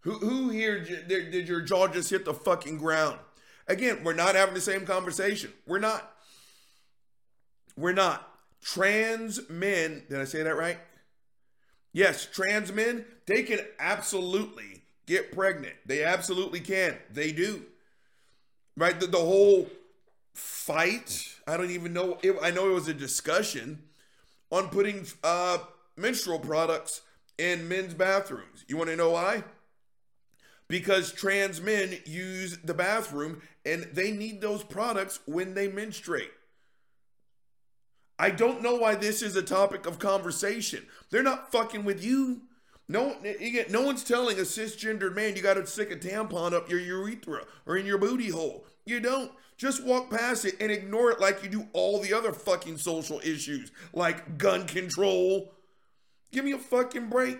Who, 0.00 0.18
who 0.18 0.48
here 0.48 0.80
did, 0.80 1.08
did 1.08 1.48
your 1.48 1.60
jaw 1.60 1.86
just 1.86 2.10
hit 2.10 2.24
the 2.24 2.34
fucking 2.34 2.78
ground? 2.78 3.18
Again, 3.68 4.02
we're 4.02 4.14
not 4.14 4.34
having 4.34 4.54
the 4.54 4.60
same 4.60 4.84
conversation. 4.84 5.52
We're 5.66 5.78
not. 5.78 6.10
We're 7.76 7.92
not. 7.92 8.28
Trans 8.60 9.48
men, 9.48 10.02
did 10.08 10.20
I 10.20 10.24
say 10.24 10.42
that 10.42 10.56
right? 10.56 10.78
Yes, 11.92 12.26
trans 12.26 12.72
men, 12.72 13.04
they 13.32 13.42
can 13.42 13.60
absolutely 13.78 14.82
get 15.06 15.32
pregnant. 15.32 15.74
They 15.86 16.04
absolutely 16.04 16.60
can. 16.60 16.96
They 17.10 17.32
do. 17.32 17.62
Right? 18.76 18.98
The, 19.00 19.06
the 19.06 19.18
whole 19.18 19.68
fight, 20.34 21.34
I 21.46 21.56
don't 21.56 21.70
even 21.70 21.94
know. 21.94 22.18
It, 22.22 22.36
I 22.42 22.50
know 22.50 22.68
it 22.68 22.74
was 22.74 22.88
a 22.88 22.94
discussion 22.94 23.84
on 24.50 24.68
putting 24.68 25.06
uh, 25.24 25.58
menstrual 25.96 26.40
products 26.40 27.00
in 27.38 27.68
men's 27.68 27.94
bathrooms. 27.94 28.66
You 28.68 28.76
want 28.76 28.90
to 28.90 28.96
know 28.96 29.10
why? 29.10 29.44
Because 30.68 31.10
trans 31.10 31.58
men 31.60 31.96
use 32.04 32.58
the 32.58 32.74
bathroom 32.74 33.40
and 33.64 33.84
they 33.94 34.10
need 34.10 34.42
those 34.42 34.62
products 34.62 35.20
when 35.24 35.54
they 35.54 35.68
menstruate. 35.68 36.30
I 38.18 38.28
don't 38.28 38.62
know 38.62 38.76
why 38.76 38.94
this 38.94 39.22
is 39.22 39.36
a 39.36 39.42
topic 39.42 39.86
of 39.86 39.98
conversation. 39.98 40.86
They're 41.10 41.22
not 41.22 41.50
fucking 41.50 41.84
with 41.84 42.04
you. 42.04 42.42
No, 42.88 43.16
no 43.70 43.82
one's 43.82 44.04
telling 44.04 44.38
a 44.38 44.42
cisgendered 44.42 45.14
man 45.14 45.36
you 45.36 45.42
got 45.42 45.54
to 45.54 45.66
stick 45.66 45.90
a 45.90 45.96
tampon 45.96 46.52
up 46.52 46.68
your 46.68 46.80
urethra 46.80 47.44
or 47.66 47.76
in 47.76 47.86
your 47.86 47.98
booty 47.98 48.28
hole. 48.28 48.66
You 48.84 49.00
don't. 49.00 49.32
Just 49.56 49.84
walk 49.84 50.10
past 50.10 50.44
it 50.44 50.56
and 50.60 50.72
ignore 50.72 51.12
it 51.12 51.20
like 51.20 51.42
you 51.42 51.48
do 51.48 51.68
all 51.72 52.00
the 52.00 52.12
other 52.12 52.32
fucking 52.32 52.78
social 52.78 53.20
issues, 53.20 53.70
like 53.92 54.36
gun 54.36 54.66
control. 54.66 55.54
Give 56.32 56.44
me 56.44 56.52
a 56.52 56.58
fucking 56.58 57.08
break. 57.08 57.38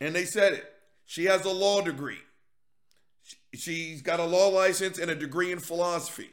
And 0.00 0.14
they 0.14 0.24
said 0.24 0.54
it. 0.54 0.72
She 1.04 1.24
has 1.24 1.44
a 1.44 1.50
law 1.50 1.82
degree. 1.82 2.20
She's 3.52 4.00
got 4.00 4.20
a 4.20 4.24
law 4.24 4.48
license 4.48 4.98
and 4.98 5.10
a 5.10 5.14
degree 5.14 5.52
in 5.52 5.58
philosophy. 5.58 6.30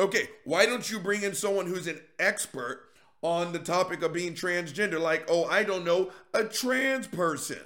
Okay, 0.00 0.30
why 0.44 0.64
don't 0.64 0.90
you 0.90 0.98
bring 0.98 1.22
in 1.22 1.34
someone 1.34 1.66
who's 1.66 1.86
an 1.86 2.00
expert 2.18 2.88
on 3.20 3.52
the 3.52 3.58
topic 3.58 4.02
of 4.02 4.14
being 4.14 4.32
transgender? 4.32 4.98
Like, 4.98 5.26
oh, 5.28 5.44
I 5.44 5.62
don't 5.62 5.84
know, 5.84 6.10
a 6.32 6.44
trans 6.44 7.06
person. 7.06 7.60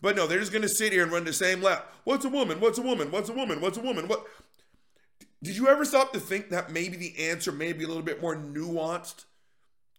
But 0.00 0.16
no, 0.16 0.26
they're 0.26 0.40
just 0.40 0.52
gonna 0.52 0.66
sit 0.66 0.94
here 0.94 1.02
and 1.02 1.12
run 1.12 1.24
the 1.24 1.32
same 1.34 1.60
lap. 1.60 1.92
What's 2.04 2.24
a 2.24 2.30
woman? 2.30 2.58
What's 2.58 2.78
a 2.78 2.82
woman? 2.82 3.10
What's 3.10 3.28
a 3.28 3.34
woman? 3.34 3.60
What's 3.60 3.76
a 3.76 3.82
woman? 3.82 4.08
What? 4.08 4.24
Did 5.42 5.58
you 5.58 5.68
ever 5.68 5.84
stop 5.84 6.14
to 6.14 6.20
think 6.20 6.48
that 6.48 6.72
maybe 6.72 6.96
the 6.96 7.28
answer 7.28 7.52
may 7.52 7.74
be 7.74 7.84
a 7.84 7.86
little 7.86 8.02
bit 8.02 8.22
more 8.22 8.34
nuanced? 8.34 9.26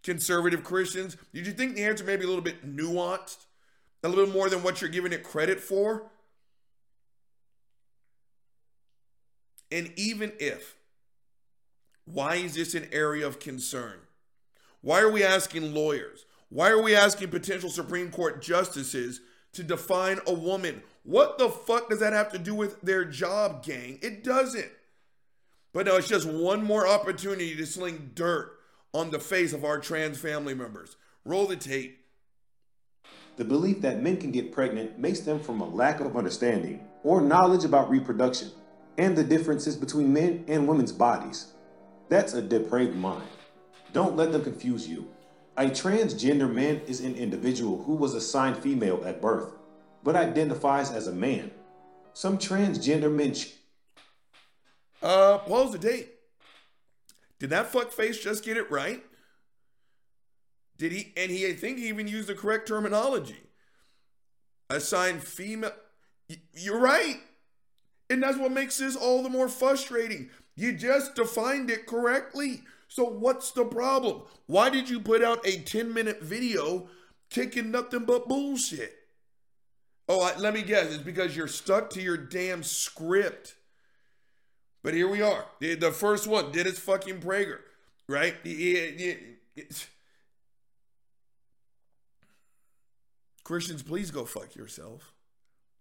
Conservative 0.01 0.63
Christians, 0.63 1.17
did 1.35 1.45
you 1.45 1.53
think 1.53 1.75
the 1.75 1.83
answer 1.83 2.03
may 2.03 2.15
be 2.15 2.23
a 2.23 2.27
little 2.27 2.43
bit 2.43 2.65
nuanced? 2.65 3.45
A 4.03 4.09
little 4.09 4.27
more 4.27 4.49
than 4.49 4.63
what 4.63 4.81
you're 4.81 4.89
giving 4.89 5.13
it 5.13 5.23
credit 5.23 5.59
for? 5.59 6.09
And 9.71 9.91
even 9.95 10.31
if 10.39 10.74
why 12.05 12.35
is 12.35 12.55
this 12.55 12.73
an 12.75 12.87
area 12.91 13.25
of 13.25 13.39
concern? 13.39 13.99
Why 14.81 15.01
are 15.01 15.11
we 15.11 15.23
asking 15.23 15.73
lawyers? 15.73 16.25
Why 16.49 16.69
are 16.69 16.81
we 16.81 16.95
asking 16.95 17.29
potential 17.29 17.69
Supreme 17.69 18.11
Court 18.11 18.41
justices 18.41 19.21
to 19.53 19.63
define 19.63 20.19
a 20.27 20.33
woman? 20.33 20.83
What 21.03 21.37
the 21.37 21.49
fuck 21.49 21.89
does 21.89 21.99
that 21.99 22.13
have 22.13 22.31
to 22.31 22.39
do 22.39 22.53
with 22.53 22.81
their 22.81 23.03
job, 23.03 23.63
gang? 23.63 23.99
It 24.01 24.23
doesn't. 24.23 24.71
But 25.73 25.87
no, 25.87 25.97
it's 25.97 26.07
just 26.07 26.27
one 26.27 26.63
more 26.63 26.87
opportunity 26.87 27.55
to 27.55 27.65
sling 27.65 28.11
dirt 28.13 28.51
on 28.93 29.09
the 29.09 29.19
face 29.19 29.51
of 29.51 29.65
our 29.65 29.79
trans 29.79 30.17
family 30.17 30.53
members. 30.53 30.95
Roll 31.25 31.47
the 31.47 31.57
tape. 31.57 31.99
The 33.37 33.43
belief 33.43 33.81
that 33.81 34.01
men 34.01 34.17
can 34.17 34.31
get 34.31 34.53
pregnant 34.53 34.97
may 34.97 35.13
stem 35.13 35.39
from 35.39 35.59
a 35.59 35.67
lack 35.67 35.99
of 35.99 36.15
understanding 36.15 36.87
or 37.03 37.19
knowledge 37.19 37.65
about 37.65 37.89
reproduction 37.89 38.51
and 38.97 39.17
the 39.17 39.23
differences 39.23 39.75
between 39.75 40.13
men 40.13 40.45
and 40.47 40.67
women's 40.67 40.93
bodies. 40.93 41.47
That's 42.09 42.33
a 42.33 42.41
depraved 42.41 42.95
mind. 42.95 43.27
Don't 43.93 44.15
let 44.15 44.31
them 44.31 44.43
confuse 44.43 44.87
you. 44.87 45.07
A 45.57 45.65
transgender 45.65 46.51
man 46.51 46.81
is 46.85 46.99
an 46.99 47.15
individual 47.15 47.83
who 47.83 47.95
was 47.95 48.13
assigned 48.13 48.57
female 48.57 49.01
at 49.05 49.21
birth, 49.21 49.53
but 50.03 50.15
identifies 50.15 50.91
as 50.91 51.07
a 51.07 51.13
man. 51.13 51.51
Some 52.13 52.37
transgender 52.37 53.11
men. 53.11 53.33
Ch- 53.33 53.53
uh, 55.01 55.37
pause 55.39 55.71
the 55.71 55.77
date. 55.77 56.09
Did 57.39 57.49
that 57.51 57.71
fuckface 57.71 58.21
just 58.21 58.43
get 58.43 58.57
it 58.57 58.69
right? 58.69 59.03
Did 60.77 60.91
he? 60.91 61.13
And 61.15 61.31
he, 61.31 61.47
I 61.47 61.53
think 61.53 61.77
he 61.77 61.87
even 61.87 62.07
used 62.07 62.27
the 62.27 62.35
correct 62.35 62.67
terminology. 62.67 63.39
Assigned 64.69 65.23
female. 65.23 65.73
You're 66.53 66.79
right. 66.79 67.19
And 68.09 68.21
that's 68.21 68.37
what 68.37 68.51
makes 68.51 68.77
this 68.77 68.95
all 68.95 69.23
the 69.23 69.29
more 69.29 69.47
frustrating 69.47 70.29
you 70.55 70.73
just 70.73 71.15
defined 71.15 71.69
it 71.69 71.85
correctly. 71.85 72.63
So 72.87 73.03
what's 73.03 73.51
the 73.51 73.65
problem? 73.65 74.21
Why 74.47 74.69
did 74.69 74.89
you 74.89 74.99
put 74.99 75.23
out 75.23 75.45
a 75.45 75.59
10 75.59 75.93
minute 75.93 76.21
video 76.21 76.87
kicking 77.29 77.71
nothing 77.71 78.05
but 78.05 78.27
bullshit? 78.27 78.93
Oh, 80.07 80.21
I, 80.21 80.37
let 80.37 80.53
me 80.53 80.61
guess. 80.61 80.93
It's 80.93 81.03
because 81.03 81.35
you're 81.35 81.47
stuck 81.47 81.89
to 81.91 82.01
your 82.01 82.17
damn 82.17 82.63
script. 82.63 83.55
But 84.83 84.93
here 84.93 85.09
we 85.09 85.21
are. 85.21 85.45
The, 85.59 85.75
the 85.75 85.91
first 85.91 86.27
one, 86.27 86.51
Dennis 86.51 86.77
fucking 86.77 87.19
Prager, 87.19 87.59
right? 88.07 88.35
Christians, 93.43 93.81
please 93.81 94.11
go 94.11 94.25
fuck 94.25 94.55
yourself. 94.55 95.13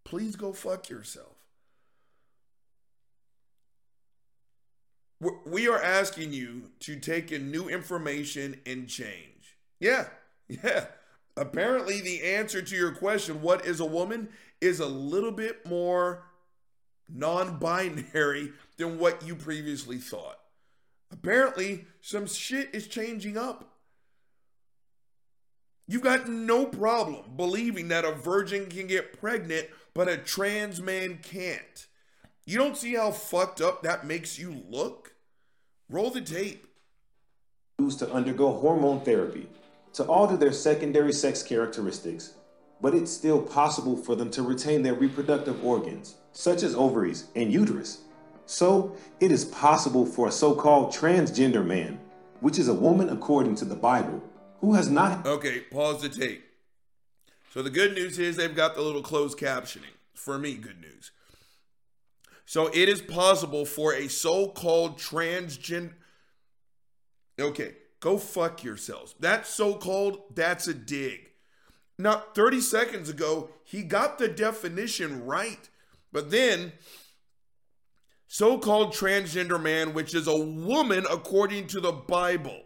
Please 0.04 0.36
go 0.36 0.52
fuck 0.54 0.88
yourself. 0.88 1.33
We 5.44 5.68
are 5.68 5.80
asking 5.80 6.32
you 6.32 6.70
to 6.80 6.98
take 6.98 7.32
in 7.32 7.50
new 7.50 7.68
information 7.68 8.60
and 8.66 8.88
change. 8.88 9.56
Yeah, 9.80 10.06
yeah. 10.48 10.86
Apparently, 11.36 12.00
the 12.00 12.22
answer 12.22 12.62
to 12.62 12.76
your 12.76 12.92
question, 12.92 13.42
what 13.42 13.66
is 13.66 13.80
a 13.80 13.84
woman, 13.84 14.28
is 14.60 14.80
a 14.80 14.86
little 14.86 15.32
bit 15.32 15.66
more 15.66 16.24
non 17.08 17.58
binary 17.58 18.52
than 18.76 18.98
what 18.98 19.26
you 19.26 19.34
previously 19.34 19.98
thought. 19.98 20.38
Apparently, 21.10 21.86
some 22.00 22.26
shit 22.26 22.74
is 22.74 22.86
changing 22.86 23.36
up. 23.36 23.70
You've 25.86 26.02
got 26.02 26.28
no 26.28 26.64
problem 26.66 27.36
believing 27.36 27.88
that 27.88 28.04
a 28.04 28.12
virgin 28.12 28.66
can 28.66 28.86
get 28.86 29.20
pregnant, 29.20 29.68
but 29.92 30.08
a 30.08 30.16
trans 30.16 30.80
man 30.80 31.18
can't. 31.22 31.86
You 32.46 32.58
don't 32.58 32.76
see 32.76 32.94
how 32.94 33.10
fucked 33.10 33.60
up 33.60 33.82
that 33.82 34.06
makes 34.06 34.38
you 34.38 34.62
look? 34.68 35.13
Roll 35.90 36.10
the 36.10 36.22
tape. 36.22 36.66
Used 37.78 37.98
to 37.98 38.10
undergo 38.10 38.52
hormone 38.52 39.00
therapy 39.00 39.48
to 39.92 40.04
alter 40.04 40.36
their 40.36 40.52
secondary 40.52 41.12
sex 41.12 41.42
characteristics, 41.42 42.34
but 42.80 42.94
it's 42.94 43.12
still 43.12 43.42
possible 43.42 43.96
for 43.96 44.16
them 44.16 44.30
to 44.30 44.42
retain 44.42 44.82
their 44.82 44.94
reproductive 44.94 45.62
organs, 45.64 46.16
such 46.32 46.62
as 46.62 46.74
ovaries 46.74 47.26
and 47.36 47.52
uterus. 47.52 48.00
So, 48.46 48.96
it 49.20 49.30
is 49.30 49.44
possible 49.44 50.06
for 50.06 50.28
a 50.28 50.32
so 50.32 50.54
called 50.54 50.92
transgender 50.92 51.64
man, 51.64 52.00
which 52.40 52.58
is 52.58 52.68
a 52.68 52.74
woman 52.74 53.10
according 53.10 53.56
to 53.56 53.64
the 53.64 53.76
Bible, 53.76 54.22
who 54.60 54.74
has 54.74 54.88
not 54.88 55.26
Okay, 55.26 55.60
pause 55.70 56.00
the 56.00 56.08
tape. 56.08 56.44
So 57.52 57.62
the 57.62 57.70
good 57.70 57.94
news 57.94 58.18
is 58.18 58.36
they've 58.36 58.54
got 58.54 58.74
the 58.74 58.82
little 58.82 59.02
closed 59.02 59.38
captioning. 59.38 59.94
For 60.14 60.38
me, 60.38 60.54
good 60.54 60.80
news. 60.80 61.12
So 62.46 62.66
it 62.68 62.88
is 62.88 63.00
possible 63.00 63.64
for 63.64 63.94
a 63.94 64.08
so-called 64.08 64.98
transgender. 64.98 65.94
Okay, 67.40 67.74
go 68.00 68.18
fuck 68.18 68.62
yourselves. 68.62 69.14
That 69.20 69.46
so-called, 69.46 70.18
that's 70.34 70.68
a 70.68 70.74
dig. 70.74 71.30
Now, 71.98 72.24
30 72.34 72.60
seconds 72.60 73.08
ago, 73.08 73.50
he 73.64 73.82
got 73.82 74.18
the 74.18 74.28
definition 74.28 75.24
right. 75.24 75.68
But 76.12 76.30
then, 76.30 76.72
so 78.26 78.58
called 78.58 78.92
transgender 78.92 79.60
man, 79.60 79.94
which 79.94 80.14
is 80.14 80.26
a 80.26 80.36
woman 80.36 81.06
according 81.10 81.68
to 81.68 81.80
the 81.80 81.92
Bible. 81.92 82.62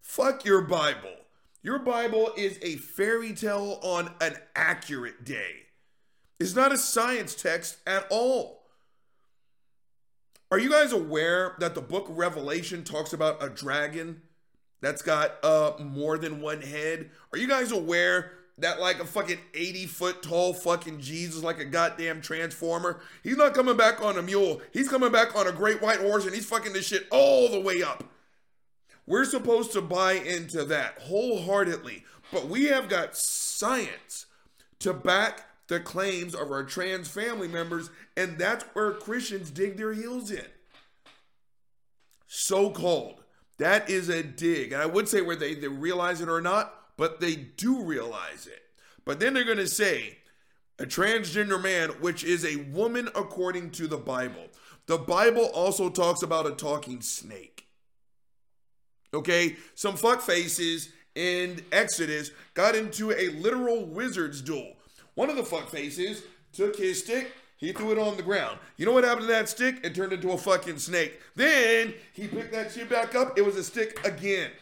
Fuck 0.00 0.44
your 0.44 0.62
Bible. 0.62 1.14
Your 1.62 1.80
Bible 1.80 2.30
is 2.36 2.58
a 2.62 2.76
fairy 2.76 3.34
tale 3.34 3.80
on 3.82 4.12
an 4.20 4.36
accurate 4.54 5.24
day. 5.24 5.66
It's 6.40 6.54
not 6.54 6.72
a 6.72 6.78
science 6.78 7.34
text 7.34 7.78
at 7.86 8.06
all. 8.10 8.57
Are 10.50 10.58
you 10.58 10.70
guys 10.70 10.92
aware 10.92 11.56
that 11.58 11.74
the 11.74 11.82
book 11.82 12.06
Revelation 12.08 12.82
talks 12.82 13.12
about 13.12 13.42
a 13.42 13.50
dragon 13.50 14.22
that's 14.80 15.02
got 15.02 15.44
uh 15.44 15.72
more 15.78 16.16
than 16.16 16.40
one 16.40 16.62
head? 16.62 17.10
Are 17.32 17.38
you 17.38 17.46
guys 17.46 17.70
aware 17.70 18.32
that 18.56 18.80
like 18.80 18.98
a 18.98 19.04
fucking 19.04 19.38
80 19.52 19.86
foot 19.86 20.22
tall 20.22 20.54
fucking 20.54 21.00
Jesus 21.00 21.42
like 21.42 21.58
a 21.58 21.66
goddamn 21.66 22.22
transformer? 22.22 23.00
He's 23.22 23.36
not 23.36 23.52
coming 23.52 23.76
back 23.76 24.00
on 24.00 24.16
a 24.16 24.22
mule. 24.22 24.62
He's 24.72 24.88
coming 24.88 25.12
back 25.12 25.36
on 25.36 25.46
a 25.46 25.52
great 25.52 25.82
white 25.82 26.00
horse 26.00 26.24
and 26.24 26.34
he's 26.34 26.46
fucking 26.46 26.72
this 26.72 26.86
shit 26.86 27.06
all 27.10 27.50
the 27.50 27.60
way 27.60 27.82
up. 27.82 28.04
We're 29.06 29.26
supposed 29.26 29.72
to 29.72 29.82
buy 29.82 30.12
into 30.12 30.64
that 30.64 30.98
wholeheartedly, 30.98 32.04
but 32.32 32.48
we 32.48 32.64
have 32.64 32.88
got 32.88 33.16
science 33.16 34.26
to 34.78 34.94
back 34.94 35.47
the 35.68 35.80
claims 35.80 36.34
of 36.34 36.50
our 36.50 36.64
trans 36.64 37.08
family 37.08 37.48
members, 37.48 37.90
and 38.16 38.38
that's 38.38 38.64
where 38.72 38.92
Christians 38.92 39.50
dig 39.50 39.76
their 39.76 39.92
heels 39.92 40.30
in. 40.30 40.46
So 42.26 42.70
called. 42.70 43.22
That 43.58 43.90
is 43.90 44.08
a 44.08 44.22
dig. 44.22 44.72
And 44.72 44.82
I 44.82 44.86
would 44.86 45.08
say 45.08 45.20
whether 45.20 45.40
they, 45.40 45.54
they 45.54 45.68
realize 45.68 46.20
it 46.20 46.28
or 46.28 46.40
not, 46.40 46.74
but 46.96 47.20
they 47.20 47.34
do 47.34 47.82
realize 47.82 48.46
it. 48.46 48.62
But 49.04 49.20
then 49.20 49.34
they're 49.34 49.44
going 49.44 49.58
to 49.58 49.66
say 49.66 50.18
a 50.78 50.84
transgender 50.84 51.62
man, 51.62 51.90
which 52.00 52.22
is 52.24 52.44
a 52.44 52.64
woman 52.70 53.08
according 53.14 53.70
to 53.72 53.86
the 53.86 53.96
Bible. 53.96 54.48
The 54.86 54.98
Bible 54.98 55.50
also 55.54 55.90
talks 55.90 56.22
about 56.22 56.46
a 56.46 56.52
talking 56.52 57.02
snake. 57.02 57.66
Okay, 59.12 59.56
some 59.74 59.96
fuck 59.96 60.20
faces 60.20 60.90
in 61.14 61.62
Exodus 61.72 62.30
got 62.54 62.76
into 62.76 63.10
a 63.12 63.30
literal 63.30 63.84
wizard's 63.86 64.40
duel. 64.40 64.74
One 65.18 65.30
of 65.30 65.34
the 65.34 65.44
fuck 65.44 65.68
faces 65.68 66.22
took 66.52 66.76
his 66.76 67.00
stick, 67.00 67.32
he 67.56 67.72
threw 67.72 67.90
it 67.90 67.98
on 67.98 68.16
the 68.16 68.22
ground. 68.22 68.56
You 68.76 68.86
know 68.86 68.92
what 68.92 69.02
happened 69.02 69.26
to 69.26 69.32
that 69.32 69.48
stick? 69.48 69.80
It 69.82 69.92
turned 69.92 70.12
into 70.12 70.30
a 70.30 70.38
fucking 70.38 70.78
snake. 70.78 71.18
Then 71.34 71.94
he 72.12 72.28
picked 72.28 72.52
that 72.52 72.70
shit 72.70 72.88
back 72.88 73.16
up, 73.16 73.36
it 73.36 73.44
was 73.44 73.56
a 73.56 73.64
stick 73.64 73.98
again. 74.06 74.52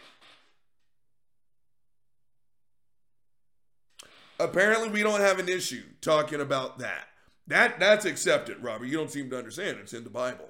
Apparently, 4.41 4.89
we 4.89 5.03
don't 5.03 5.21
have 5.21 5.39
an 5.39 5.51
issue 5.51 5.83
talking 6.01 6.41
about 6.41 6.79
that. 6.79 7.09
That 7.49 7.79
that's 7.79 8.07
accepted, 8.07 8.63
Robert. 8.63 8.87
You 8.87 8.97
don't 8.97 9.11
seem 9.11 9.29
to 9.29 9.37
understand. 9.37 9.77
It's 9.83 9.93
in 9.93 10.05
the 10.05 10.11
Bible. 10.11 10.49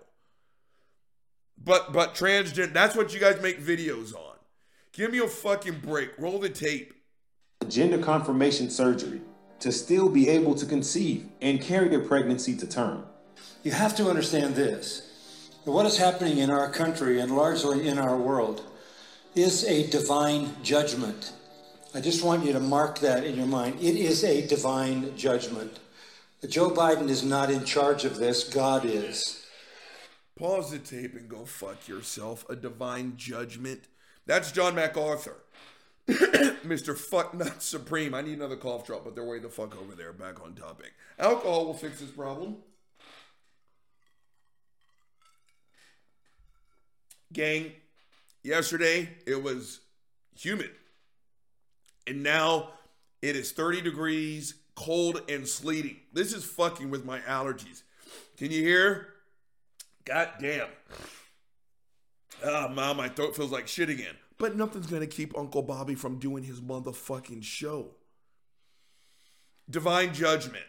But 1.58 1.92
but 1.92 2.14
transgender, 2.14 2.72
that's 2.72 2.94
what 2.94 3.12
you 3.12 3.18
guys 3.18 3.42
make 3.42 3.60
videos 3.60 4.14
on. 4.14 4.36
Give 4.92 5.10
me 5.10 5.18
a 5.18 5.26
fucking 5.26 5.80
break. 5.80 6.16
Roll 6.16 6.38
the 6.38 6.48
tape. 6.48 6.94
gender 7.68 7.98
confirmation 7.98 8.70
surgery 8.70 9.20
to 9.60 9.72
still 9.72 10.08
be 10.08 10.28
able 10.28 10.54
to 10.54 10.66
conceive 10.66 11.26
and 11.40 11.60
carry 11.60 11.88
their 11.88 12.00
pregnancy 12.00 12.56
to 12.56 12.66
term. 12.66 13.04
You 13.62 13.72
have 13.72 13.96
to 13.96 14.08
understand 14.08 14.54
this. 14.54 15.02
What 15.64 15.86
is 15.86 15.96
happening 15.98 16.38
in 16.38 16.50
our 16.50 16.70
country 16.70 17.20
and 17.20 17.34
largely 17.34 17.88
in 17.88 17.98
our 17.98 18.16
world 18.16 18.64
is 19.34 19.64
a 19.64 19.88
divine 19.90 20.54
judgment. 20.62 21.32
I 21.94 22.00
just 22.00 22.22
want 22.22 22.44
you 22.44 22.52
to 22.52 22.60
mark 22.60 23.00
that 23.00 23.24
in 23.24 23.36
your 23.36 23.46
mind. 23.46 23.80
It 23.80 23.96
is 23.96 24.22
a 24.22 24.46
divine 24.46 25.16
judgment. 25.16 25.78
Joe 26.48 26.70
Biden 26.70 27.08
is 27.08 27.24
not 27.24 27.50
in 27.50 27.64
charge 27.64 28.04
of 28.04 28.18
this, 28.18 28.44
God 28.44 28.84
is. 28.84 29.44
Pause 30.38 30.72
the 30.72 30.78
tape 30.78 31.14
and 31.14 31.28
go 31.28 31.44
fuck 31.44 31.88
yourself. 31.88 32.44
A 32.48 32.54
divine 32.54 33.14
judgment. 33.16 33.88
That's 34.26 34.52
John 34.52 34.74
MacArthur. 34.74 35.36
Mr. 36.66 36.94
Fucknut 36.96 37.60
Supreme. 37.60 38.14
I 38.14 38.22
need 38.22 38.34
another 38.34 38.56
cough 38.56 38.86
drop, 38.86 39.04
but 39.04 39.14
they're 39.14 39.24
way 39.24 39.40
the 39.40 39.48
fuck 39.48 39.76
over 39.80 39.94
there. 39.94 40.12
Back 40.12 40.42
on 40.42 40.54
topic. 40.54 40.92
Alcohol 41.18 41.66
will 41.66 41.74
fix 41.74 42.00
this 42.00 42.10
problem. 42.10 42.56
Gang, 47.32 47.72
yesterday 48.44 49.08
it 49.26 49.42
was 49.42 49.80
humid. 50.36 50.70
And 52.06 52.22
now 52.22 52.70
it 53.20 53.34
is 53.34 53.50
30 53.50 53.80
degrees, 53.80 54.54
cold, 54.76 55.22
and 55.28 55.46
sleeting. 55.46 55.96
This 56.12 56.32
is 56.32 56.44
fucking 56.44 56.88
with 56.88 57.04
my 57.04 57.18
allergies. 57.20 57.82
Can 58.36 58.52
you 58.52 58.62
hear? 58.62 59.08
God 60.04 60.28
damn. 60.40 60.68
Ah, 62.44 62.70
mom, 62.72 62.98
my 62.98 63.08
throat 63.08 63.34
feels 63.34 63.50
like 63.50 63.66
shit 63.66 63.90
again. 63.90 64.14
But 64.38 64.56
nothing's 64.56 64.86
gonna 64.86 65.06
keep 65.06 65.36
Uncle 65.36 65.62
Bobby 65.62 65.94
from 65.94 66.18
doing 66.18 66.44
his 66.44 66.60
motherfucking 66.60 67.42
show. 67.42 67.94
Divine 69.68 70.12
judgment. 70.12 70.64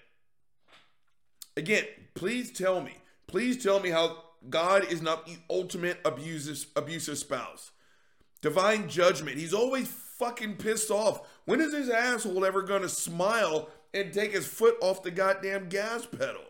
Again, 1.56 1.86
please 2.14 2.52
tell 2.52 2.82
me, 2.82 2.98
please 3.28 3.62
tell 3.62 3.80
me 3.80 3.90
how 3.90 4.24
God 4.50 4.92
is 4.92 5.02
not 5.02 5.26
the 5.26 5.38
ultimate 5.50 6.00
abusive, 6.06 6.66
abusive 6.76 7.18
spouse. 7.18 7.72
Divine 8.42 8.88
judgment. 8.88 9.38
He's 9.38 9.54
always 9.54 9.88
fucking 9.88 10.58
pissed 10.58 10.92
off. 10.92 11.28
When 11.46 11.60
is 11.60 11.72
this 11.72 11.90
asshole 11.90 12.46
ever 12.46 12.62
gonna 12.62 12.90
smile 12.90 13.70
and 13.94 14.14
take 14.14 14.34
his 14.34 14.48
foot 14.48 14.76
off 14.82 15.04
the 15.04 15.12
goddamn 15.12 15.70
gas 15.70 16.06
pedal? 16.06 16.44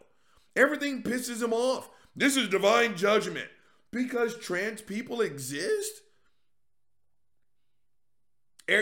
Everything 0.55 1.03
pisses 1.03 1.41
him 1.41 1.53
off. 1.53 1.89
This 2.15 2.35
is 2.35 2.49
divine 2.49 2.95
judgment 2.97 3.47
because 3.91 4.37
trans 4.37 4.81
people 4.81 5.21
exist. 5.21 6.01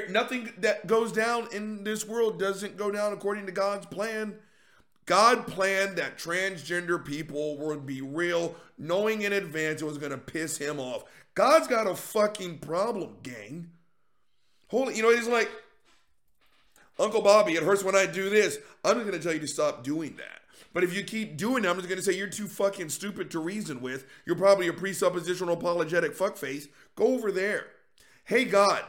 Nothing 0.09 0.51
that 0.59 0.87
goes 0.87 1.11
down 1.11 1.47
in 1.51 1.83
this 1.83 2.07
world 2.07 2.39
doesn't 2.39 2.77
go 2.77 2.89
down 2.91 3.13
according 3.13 3.45
to 3.45 3.51
God's 3.51 3.85
plan. 3.85 4.35
God 5.05 5.45
planned 5.45 5.97
that 5.97 6.17
transgender 6.17 7.03
people 7.03 7.57
would 7.59 7.85
be 7.85 8.01
real, 8.01 8.55
knowing 8.77 9.21
in 9.21 9.33
advance 9.33 9.81
it 9.81 9.85
was 9.85 9.99
going 9.99 10.11
to 10.11 10.17
piss 10.17 10.57
him 10.57 10.79
off. 10.79 11.03
God's 11.35 11.67
got 11.67 11.85
a 11.85 11.95
fucking 11.95 12.59
problem, 12.59 13.17
gang. 13.21 13.69
Holy, 14.69 14.95
you 14.95 15.03
know, 15.03 15.15
he's 15.15 15.27
like, 15.27 15.51
Uncle 16.97 17.21
Bobby, 17.21 17.53
it 17.53 17.61
hurts 17.61 17.83
when 17.83 17.95
I 17.95 18.07
do 18.07 18.31
this. 18.31 18.57
I'm 18.83 18.95
just 18.95 19.05
going 19.05 19.19
to 19.19 19.23
tell 19.23 19.33
you 19.33 19.41
to 19.41 19.47
stop 19.47 19.83
doing 19.83 20.15
that. 20.15 20.41
But 20.73 20.83
if 20.83 20.95
you 20.95 21.03
keep 21.03 21.37
doing 21.37 21.65
it, 21.65 21.67
I'm 21.67 21.75
just 21.75 21.87
going 21.87 21.99
to 21.99 22.03
say 22.03 22.17
you're 22.17 22.27
too 22.27 22.47
fucking 22.47 22.89
stupid 22.89 23.29
to 23.31 23.39
reason 23.39 23.81
with. 23.81 24.05
You're 24.25 24.35
probably 24.35 24.67
a 24.67 24.73
presuppositional 24.73 25.53
apologetic 25.53 26.15
fuckface. 26.15 26.67
Go 26.95 27.07
over 27.07 27.31
there. 27.31 27.67
Hey, 28.23 28.45
God, 28.45 28.83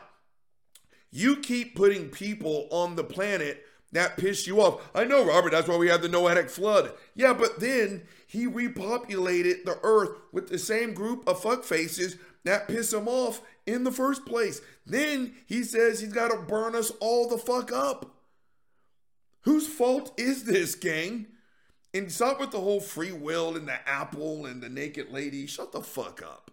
you 1.17 1.37
keep 1.37 1.75
putting 1.75 2.11
people 2.11 2.69
on 2.71 2.95
the 2.95 3.05
planet 3.05 3.65
that 3.93 4.19
piss 4.19 4.47
you 4.47 4.61
off. 4.61 4.87
I 4.95 5.05
know, 5.05 5.25
Robert, 5.25 5.53
that's 5.53 5.67
why 5.67 5.77
we 5.77 5.89
had 5.89 6.03
the 6.03 6.09
Noahic 6.09 6.51
flood. 6.51 6.93
Yeah, 7.15 7.33
but 7.33 7.61
then 7.61 8.03
he 8.27 8.47
repopulated 8.47 9.65
the 9.65 9.79
earth 9.83 10.11
with 10.33 10.49
the 10.49 10.59
same 10.59 10.93
group 10.93 11.27
of 11.27 11.41
fuckfaces 11.41 12.19
that 12.45 12.69
piss 12.69 12.93
him 12.93 13.09
off 13.09 13.41
in 13.65 13.85
the 13.85 13.93
first 13.93 14.27
place. 14.27 14.61
Then 14.85 15.35
he 15.47 15.63
says 15.63 16.01
he's 16.01 16.13
got 16.13 16.29
to 16.29 16.39
burn 16.39 16.75
us 16.75 16.93
all 17.01 17.29
the 17.29 17.39
fuck 17.39 17.73
up. 17.73 18.15
Whose 19.43 19.67
fault 19.67 20.13
is 20.19 20.45
this, 20.45 20.75
gang? 20.75 21.29
And 21.95 22.13
stop 22.13 22.41
with 22.41 22.51
the 22.51 22.61
whole 22.61 22.81
free 22.81 23.13
will 23.13 23.57
and 23.57 23.67
the 23.67 23.89
apple 23.89 24.45
and 24.45 24.63
the 24.63 24.69
naked 24.69 25.11
lady. 25.11 25.47
Shut 25.47 25.73
the 25.73 25.81
fuck 25.81 26.23
up. 26.23 26.51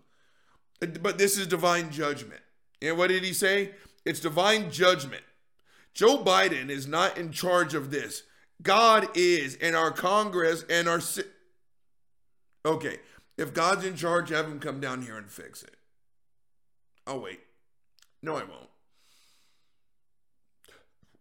Uh, 0.81 0.87
but 1.01 1.17
this 1.17 1.37
is 1.37 1.47
divine 1.47 1.91
judgment. 1.91 2.41
And 2.81 2.97
what 2.97 3.07
did 3.07 3.23
he 3.23 3.33
say? 3.33 3.71
It's 4.05 4.19
divine 4.19 4.71
judgment. 4.71 5.23
Joe 5.93 6.23
Biden 6.23 6.69
is 6.69 6.87
not 6.87 7.17
in 7.17 7.31
charge 7.31 7.73
of 7.73 7.91
this. 7.91 8.23
God 8.61 9.07
is, 9.15 9.55
and 9.61 9.75
our 9.75 9.91
Congress 9.91 10.65
and 10.69 10.87
our. 10.87 10.99
Si- 10.99 11.23
Okay, 12.65 12.99
if 13.37 13.53
God's 13.53 13.83
in 13.83 13.97
charge, 13.97 14.29
have 14.29 14.45
him 14.45 14.59
come 14.59 14.79
down 14.79 15.01
here 15.01 15.17
and 15.17 15.29
fix 15.29 15.63
it. 15.63 15.75
I'll 17.05 17.19
wait. 17.19 17.41
No, 18.21 18.35
I 18.37 18.43
won't. 18.43 18.69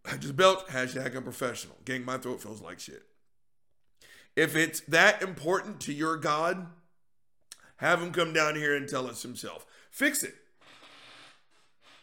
I 0.05 0.15
just 0.17 0.35
belt, 0.37 0.67
hashtag 0.69 1.15
unprofessional. 1.17 1.75
Gang, 1.83 2.05
my 2.05 2.17
throat 2.17 2.41
feels 2.41 2.61
like 2.61 2.79
shit. 2.79 3.03
If 4.35 4.55
it's 4.55 4.79
that 4.81 5.21
important 5.21 5.79
to 5.81 5.93
your 5.93 6.15
God, 6.17 6.67
have 7.77 8.01
him 8.01 8.11
come 8.13 8.31
down 8.33 8.55
here 8.55 8.75
and 8.75 8.87
tell 8.87 9.07
us 9.07 9.21
himself. 9.21 9.65
Fix 9.91 10.23
it. 10.23 10.35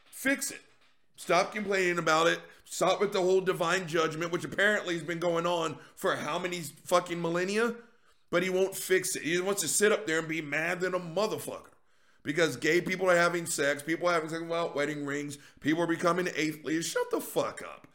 Fix 0.05 0.51
it. 0.51 0.61
Stop 1.20 1.52
complaining 1.52 1.98
about 1.98 2.28
it. 2.28 2.40
Stop 2.64 2.98
with 2.98 3.12
the 3.12 3.20
whole 3.20 3.42
divine 3.42 3.87
judgment, 3.87 4.33
which 4.33 4.42
apparently 4.42 4.94
has 4.94 5.02
been 5.02 5.18
going 5.18 5.44
on 5.44 5.76
for 5.94 6.16
how 6.16 6.38
many 6.38 6.61
fucking 6.61 7.20
millennia? 7.20 7.74
But 8.30 8.42
he 8.42 8.48
won't 8.48 8.74
fix 8.74 9.14
it. 9.16 9.22
He 9.22 9.38
wants 9.38 9.61
to 9.61 9.68
sit 9.68 9.92
up 9.92 10.06
there 10.06 10.20
and 10.20 10.26
be 10.26 10.40
mad 10.40 10.80
than 10.80 10.94
a 10.94 10.98
motherfucker. 10.98 11.74
Because 12.22 12.56
gay 12.56 12.80
people 12.80 13.11
are 13.11 13.16
having 13.16 13.44
sex, 13.44 13.83
people 13.83 14.09
are 14.09 14.14
having 14.14 14.30
sex 14.30 14.40
without 14.40 14.74
wedding 14.74 15.04
rings, 15.04 15.37
people 15.61 15.83
are 15.83 15.87
becoming 15.87 16.26
atheists. 16.35 16.90
Shut 16.90 17.11
the 17.11 17.20
fuck 17.20 17.61
up. 17.61 17.87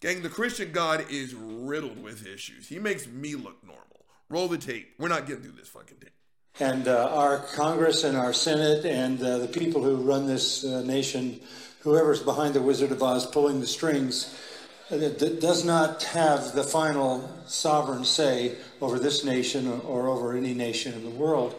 Gang, 0.00 0.22
the 0.22 0.30
Christian 0.30 0.72
God 0.72 1.04
is 1.10 1.34
riddled 1.34 2.02
with 2.02 2.26
issues. 2.26 2.66
He 2.66 2.78
makes 2.78 3.06
me 3.06 3.34
look 3.34 3.62
normal. 3.62 4.06
Roll 4.30 4.48
the 4.48 4.56
tape. 4.56 4.94
We're 4.98 5.08
not 5.08 5.26
getting 5.26 5.42
through 5.42 5.58
this 5.58 5.68
fucking 5.68 5.98
tape. 6.00 6.14
And 6.58 6.88
uh, 6.88 7.10
our 7.12 7.40
Congress 7.54 8.04
and 8.04 8.16
our 8.16 8.32
Senate 8.32 8.86
and 8.86 9.22
uh, 9.22 9.36
the 9.36 9.48
people 9.48 9.82
who 9.82 9.96
run 9.96 10.26
this 10.26 10.64
uh, 10.64 10.82
nation, 10.82 11.40
whoever's 11.80 12.22
behind 12.22 12.54
the 12.54 12.62
Wizard 12.62 12.92
of 12.92 13.02
Oz 13.02 13.26
pulling 13.26 13.60
the 13.60 13.66
strings, 13.66 14.38
uh, 14.90 14.96
that 14.96 15.40
does 15.40 15.64
not 15.64 16.02
have 16.04 16.52
the 16.52 16.64
final 16.64 17.30
sovereign 17.46 18.04
say 18.04 18.56
over 18.80 18.98
this 18.98 19.24
nation 19.24 19.68
or, 19.68 19.80
or 19.80 20.08
over 20.08 20.36
any 20.36 20.54
nation 20.54 20.94
in 20.94 21.04
the 21.04 21.10
world. 21.10 21.54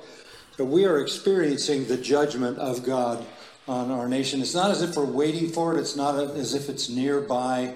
But 0.57 0.65
we 0.65 0.85
are 0.85 0.99
experiencing 0.99 1.85
the 1.85 1.97
judgment 1.97 2.57
of 2.57 2.83
God 2.83 3.25
on 3.67 3.91
our 3.91 4.07
nation. 4.07 4.41
It's 4.41 4.55
not 4.55 4.71
as 4.71 4.81
if 4.81 4.95
we're 4.95 5.05
waiting 5.05 5.49
for 5.49 5.75
it, 5.75 5.79
it's 5.79 5.95
not 5.95 6.19
as 6.19 6.53
if 6.53 6.69
it's 6.69 6.89
nearby. 6.89 7.75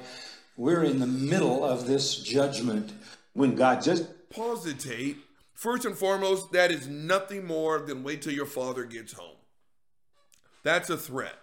We're 0.57 0.83
in 0.83 0.99
the 0.99 1.07
middle 1.07 1.63
of 1.63 1.87
this 1.87 2.15
judgment. 2.15 2.91
When 3.33 3.55
God 3.55 3.81
just 3.81 4.05
Pause 4.35 4.65
the 4.65 4.73
tape. 4.73 5.25
First 5.53 5.85
and 5.85 5.97
foremost, 5.97 6.51
that 6.51 6.69
is 6.69 6.87
nothing 6.89 7.45
more 7.45 7.79
than 7.79 8.03
wait 8.03 8.21
till 8.21 8.33
your 8.33 8.45
father 8.45 8.83
gets 8.83 9.13
home. 9.13 9.37
That's 10.63 10.89
a 10.89 10.97
threat. 10.97 11.35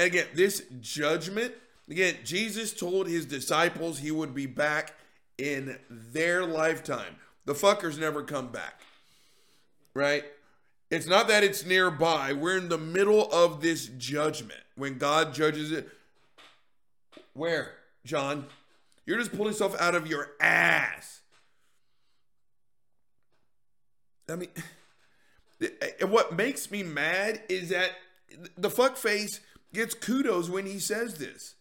And 0.00 0.06
again, 0.06 0.28
this 0.32 0.62
judgment, 0.80 1.52
again, 1.90 2.14
Jesus 2.24 2.72
told 2.72 3.06
his 3.06 3.26
disciples 3.26 3.98
he 3.98 4.10
would 4.10 4.34
be 4.34 4.46
back 4.46 4.94
in 5.36 5.78
their 5.90 6.46
lifetime. 6.46 7.16
The 7.44 7.52
fuckers 7.52 7.98
never 7.98 8.22
come 8.22 8.48
back. 8.48 8.80
Right? 9.92 10.24
It's 10.90 11.06
not 11.06 11.28
that 11.28 11.44
it's 11.44 11.66
nearby. 11.66 12.32
We're 12.32 12.56
in 12.56 12.70
the 12.70 12.78
middle 12.78 13.30
of 13.30 13.60
this 13.60 13.90
judgment 13.98 14.62
when 14.74 14.96
God 14.96 15.34
judges 15.34 15.70
it. 15.70 15.90
Where, 17.34 17.74
John? 18.06 18.46
You're 19.04 19.18
just 19.18 19.36
pulling 19.36 19.52
stuff 19.52 19.78
out 19.78 19.94
of 19.94 20.06
your 20.06 20.30
ass. 20.40 21.20
I 24.30 24.36
mean, 24.36 24.48
what 26.08 26.34
makes 26.34 26.70
me 26.70 26.84
mad 26.84 27.42
is 27.50 27.68
that 27.68 27.90
the 28.56 28.70
fuck 28.70 28.96
face 28.96 29.40
gets 29.72 29.94
kudos 29.94 30.48
when 30.48 30.66
he 30.66 30.78
says 30.78 31.14
this. 31.14 31.54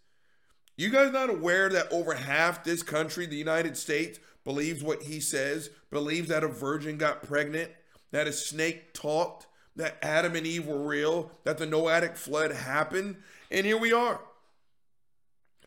You 0.77 0.89
guys 0.89 1.11
not 1.11 1.29
aware 1.29 1.69
that 1.69 1.91
over 1.91 2.13
half 2.13 2.63
this 2.63 2.83
country, 2.83 3.25
the 3.25 3.35
United 3.35 3.75
States, 3.75 4.19
believes 4.45 4.81
what 4.81 5.03
he 5.03 5.19
says, 5.19 5.69
believes 5.91 6.29
that 6.29 6.43
a 6.43 6.47
virgin 6.47 6.97
got 6.97 7.21
pregnant, 7.21 7.71
that 8.11 8.27
a 8.27 8.31
snake 8.31 8.93
talked, 8.93 9.47
that 9.75 9.97
Adam 10.01 10.35
and 10.35 10.47
Eve 10.47 10.65
were 10.65 10.81
real, 10.81 11.31
that 11.43 11.57
the 11.57 11.67
Noahic 11.67 12.17
flood 12.17 12.51
happened, 12.51 13.17
and 13.51 13.65
here 13.65 13.77
we 13.77 13.93
are. 13.93 14.21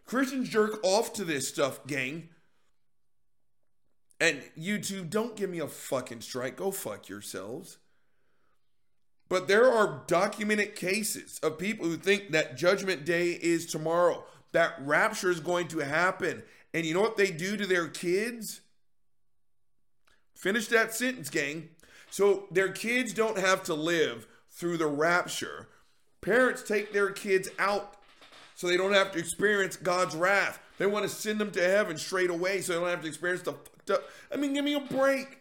Christians 0.05 0.49
jerk 0.49 0.81
off 0.83 1.13
to 1.15 1.25
this 1.25 1.49
stuff, 1.49 1.87
gang. 1.87 2.29
And 4.21 4.43
YouTube, 4.59 5.11
don't 5.11 5.37
give 5.37 5.51
me 5.51 5.59
a 5.59 5.67
fucking 5.67 6.21
strike. 6.21 6.57
Go 6.57 6.71
fuck 6.71 7.09
yourselves. 7.09 7.79
But 9.33 9.49
there 9.49 9.73
are 9.73 10.03
documented 10.09 10.77
cases 10.77 11.41
of 11.43 11.57
people 11.57 11.87
who 11.87 11.97
think 11.97 12.33
that 12.33 12.59
Judgment 12.59 13.07
Day 13.07 13.31
is 13.31 13.65
tomorrow, 13.65 14.25
that 14.53 14.75
rapture 14.81 15.31
is 15.31 15.41
going 15.41 15.69
to 15.69 15.79
happen. 15.79 16.43
And 16.75 16.85
you 16.85 16.93
know 16.93 17.01
what 17.01 17.17
they 17.17 17.31
do 17.31 17.57
to 17.57 17.65
their 17.65 17.89
kids? 17.89 18.61
Finish 20.37 20.67
that 20.67 20.93
sentence, 20.93 21.31
gang. 21.31 21.71
So 22.11 22.45
their 22.51 22.73
kids 22.73 23.15
don't 23.15 23.39
have 23.39 23.63
to 23.63 23.75
live 23.75 24.27
through 24.51 24.77
the 24.77 24.87
rapture. 24.87 25.67
Parents 26.21 26.63
take 26.63 26.93
their 26.93 27.11
kids 27.11 27.49
out 27.59 27.97
so 28.55 28.67
they 28.67 28.77
don't 28.77 28.93
have 28.93 29.13
to 29.13 29.19
experience 29.19 29.77
God's 29.77 30.15
wrath. 30.15 30.61
They 30.77 30.85
want 30.85 31.05
to 31.05 31.09
send 31.09 31.41
them 31.41 31.53
to 31.53 31.63
heaven 31.63 31.97
straight 31.97 32.29
away 32.29 32.61
so 32.61 32.75
they 32.75 32.81
don't 32.81 32.91
have 32.91 33.01
to 33.01 33.09
experience 33.09 33.45
the 33.45 33.53
fucked 33.53 33.93
up. 33.93 34.03
I 34.31 34.37
mean, 34.37 34.53
give 34.53 34.67
me 34.67 34.75
a 34.75 34.81
break. 34.81 35.39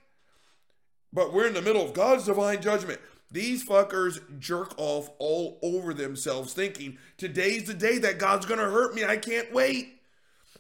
But 1.12 1.34
we're 1.34 1.48
in 1.48 1.54
the 1.54 1.62
middle 1.62 1.84
of 1.84 1.92
God's 1.92 2.24
divine 2.24 2.62
judgment. 2.62 3.02
These 3.32 3.66
fuckers 3.66 4.20
jerk 4.40 4.74
off 4.78 5.10
all 5.18 5.58
over 5.62 5.94
themselves 5.94 6.54
thinking 6.54 6.98
today's 7.18 7.64
the 7.64 7.74
day 7.74 7.98
that 8.00 8.20
God's 8.20 8.46
to 8.46 8.58
hurt 8.58 8.94
me. 8.94 9.06
I 9.06 9.18
can't 9.18 9.54
wait. 9.54 10.02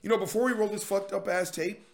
You 0.01 0.09
know, 0.09 0.17
before 0.17 0.45
we 0.45 0.53
roll 0.53 0.69
this 0.69 0.83
fucked 0.83 1.11
up 1.11 1.27
ass 1.27 1.51
tape, 1.51 1.85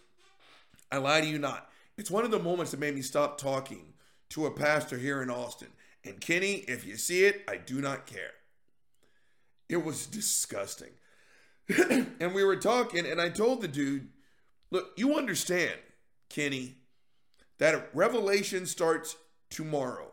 I 0.90 0.98
lie 0.98 1.20
to 1.20 1.26
you 1.26 1.38
not. 1.38 1.68
It's 1.96 2.10
one 2.10 2.24
of 2.24 2.30
the 2.30 2.38
moments 2.38 2.70
that 2.70 2.80
made 2.80 2.94
me 2.94 3.02
stop 3.02 3.38
talking 3.38 3.92
to 4.30 4.46
a 4.46 4.50
pastor 4.50 4.96
here 4.96 5.20
in 5.20 5.30
Austin. 5.30 5.68
And 6.04 6.20
Kenny, 6.20 6.64
if 6.68 6.86
you 6.86 6.96
see 6.96 7.24
it, 7.24 7.42
I 7.48 7.56
do 7.56 7.80
not 7.80 8.06
care. 8.06 8.32
It 9.68 9.84
was 9.84 10.06
disgusting. 10.06 10.90
and 12.20 12.34
we 12.34 12.44
were 12.44 12.56
talking, 12.56 13.04
and 13.04 13.20
I 13.20 13.28
told 13.28 13.60
the 13.60 13.68
dude, 13.68 14.08
look, 14.70 14.92
you 14.96 15.18
understand, 15.18 15.74
Kenny, 16.28 16.76
that 17.58 17.90
Revelation 17.92 18.64
starts 18.64 19.16
tomorrow. 19.50 20.07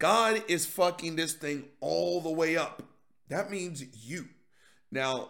God 0.00 0.42
is 0.48 0.64
fucking 0.64 1.16
this 1.16 1.34
thing 1.34 1.64
all 1.80 2.22
the 2.22 2.30
way 2.30 2.56
up. 2.56 2.82
That 3.28 3.50
means 3.50 3.84
you. 4.02 4.24
Now, 4.90 5.28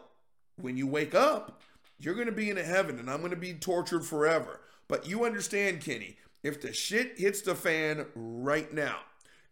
when 0.56 0.76
you 0.76 0.86
wake 0.86 1.14
up, 1.14 1.60
you're 1.98 2.14
going 2.14 2.28
to 2.28 2.32
be 2.32 2.50
in 2.50 2.56
heaven 2.56 3.00
and 3.00 3.10
I'm 3.10 3.18
going 3.18 3.32
to 3.32 3.36
be 3.36 3.52
tortured 3.52 4.06
forever. 4.06 4.60
But 4.86 5.08
you 5.08 5.24
understand, 5.24 5.80
Kenny, 5.80 6.16
if 6.44 6.62
the 6.62 6.72
shit 6.72 7.18
hits 7.18 7.42
the 7.42 7.56
fan 7.56 8.06
right 8.14 8.72
now, 8.72 8.98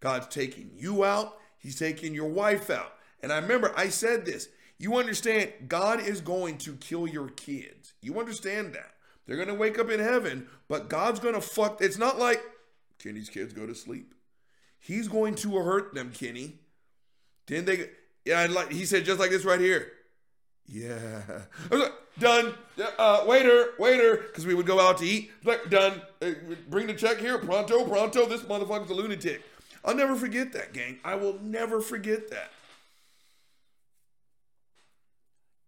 God's 0.00 0.28
taking 0.28 0.70
you 0.76 1.04
out, 1.04 1.36
He's 1.58 1.78
taking 1.78 2.14
your 2.14 2.28
wife 2.30 2.70
out. 2.70 2.94
And 3.20 3.32
I 3.32 3.38
remember 3.38 3.74
I 3.76 3.88
said 3.88 4.24
this. 4.24 4.48
You 4.78 4.96
understand, 4.96 5.50
God 5.66 6.00
is 6.00 6.20
going 6.20 6.58
to 6.58 6.74
kill 6.74 7.08
your 7.08 7.28
kids. 7.30 7.94
You 8.00 8.20
understand 8.20 8.72
that. 8.74 8.94
They're 9.26 9.34
going 9.34 9.48
to 9.48 9.54
wake 9.54 9.80
up 9.80 9.90
in 9.90 9.98
heaven, 9.98 10.46
but 10.68 10.88
God's 10.88 11.18
going 11.18 11.34
to 11.34 11.40
fuck. 11.40 11.82
It's 11.82 11.98
not 11.98 12.20
like 12.20 12.40
Kenny's 13.00 13.28
kids 13.28 13.52
go 13.52 13.66
to 13.66 13.74
sleep. 13.74 14.14
He's 14.80 15.08
going 15.08 15.34
to 15.36 15.56
hurt 15.56 15.94
them, 15.94 16.12
Kenny. 16.12 16.54
Didn't 17.46 17.66
they, 17.66 17.90
yeah, 18.24 18.46
like 18.50 18.70
he 18.70 18.84
said, 18.84 19.04
just 19.04 19.18
like 19.18 19.30
this 19.30 19.44
right 19.44 19.60
here. 19.60 19.92
Yeah. 20.66 21.22
Like, 21.70 21.92
done. 22.18 22.54
Uh, 22.98 23.24
waiter, 23.26 23.70
waiter, 23.78 24.16
because 24.16 24.46
we 24.46 24.54
would 24.54 24.66
go 24.66 24.80
out 24.80 24.98
to 24.98 25.06
eat. 25.06 25.30
Like, 25.44 25.70
done. 25.70 26.02
Uh, 26.20 26.30
bring 26.68 26.86
the 26.86 26.94
check 26.94 27.18
here. 27.18 27.38
Pronto, 27.38 27.84
pronto. 27.84 28.26
This 28.26 28.42
motherfucker's 28.42 28.90
a 28.90 28.94
lunatic. 28.94 29.42
I'll 29.84 29.94
never 29.94 30.14
forget 30.14 30.52
that, 30.52 30.72
gang. 30.72 30.98
I 31.04 31.14
will 31.14 31.38
never 31.40 31.80
forget 31.80 32.30
that. 32.30 32.50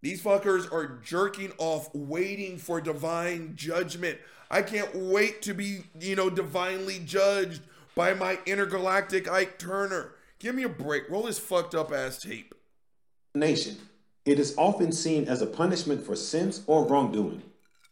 These 0.01 0.23
fuckers 0.23 0.71
are 0.71 0.99
jerking 1.03 1.51
off, 1.57 1.93
waiting 1.93 2.57
for 2.57 2.81
divine 2.81 3.53
judgment. 3.55 4.17
I 4.49 4.61
can't 4.61 4.93
wait 4.95 5.43
to 5.43 5.53
be, 5.53 5.83
you 5.99 6.15
know, 6.15 6.29
divinely 6.29 6.99
judged 6.99 7.61
by 7.95 8.13
my 8.13 8.39
intergalactic 8.45 9.29
Ike 9.29 9.59
Turner. 9.59 10.15
Give 10.39 10.55
me 10.55 10.63
a 10.63 10.69
break. 10.69 11.09
Roll 11.09 11.23
this 11.23 11.39
fucked 11.39 11.75
up 11.75 11.91
ass 11.91 12.17
tape. 12.17 12.53
Nation. 13.35 13.77
It 14.25 14.39
is 14.39 14.55
often 14.57 14.91
seen 14.91 15.27
as 15.27 15.41
a 15.41 15.47
punishment 15.47 16.05
for 16.05 16.15
sins 16.15 16.61
or 16.67 16.85
wrongdoing. 16.85 17.41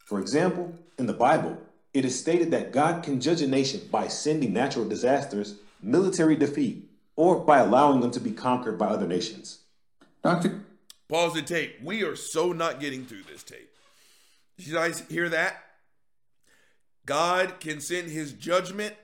For 0.06 0.20
example, 0.20 0.74
in 0.98 1.06
the 1.06 1.14
Bible, 1.14 1.58
it 1.94 2.06
is 2.06 2.20
stated 2.20 2.52
that 2.52 2.72
God 2.72 3.04
can 3.04 3.20
judge 3.20 3.42
a 3.42 3.48
nation 3.48 3.82
by 3.92 4.08
sending 4.08 4.54
natural 4.54 4.88
disasters, 4.88 5.56
military 5.82 6.36
defeat, 6.36 6.90
or 7.16 7.40
by 7.40 7.60
allowing 7.60 8.00
them 8.02 8.12
to 8.12 8.20
be 8.20 8.32
conquered 8.32 8.78
by 8.78 8.88
other 8.88 9.08
nations. 9.08 9.60
Dr. 10.24 10.62
Pause 11.08 11.34
the 11.34 11.42
tape. 11.42 11.82
We 11.84 12.04
are 12.04 12.16
so 12.16 12.54
not 12.54 12.80
getting 12.80 13.06
through 13.06 13.24
this 13.24 13.44
tape. 13.44 13.72
Did 14.58 14.68
you 14.68 14.74
guys 14.74 15.04
hear 15.10 15.30
that? 15.30 15.64
God 17.06 17.60
can 17.60 17.82
send 17.82 18.10
his 18.10 18.34
judgment 18.34 18.96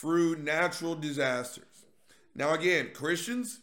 through 0.00 0.36
natural 0.36 0.94
disasters. 0.94 1.64
Now, 2.34 2.52
again, 2.52 2.90
Christians, 2.92 3.60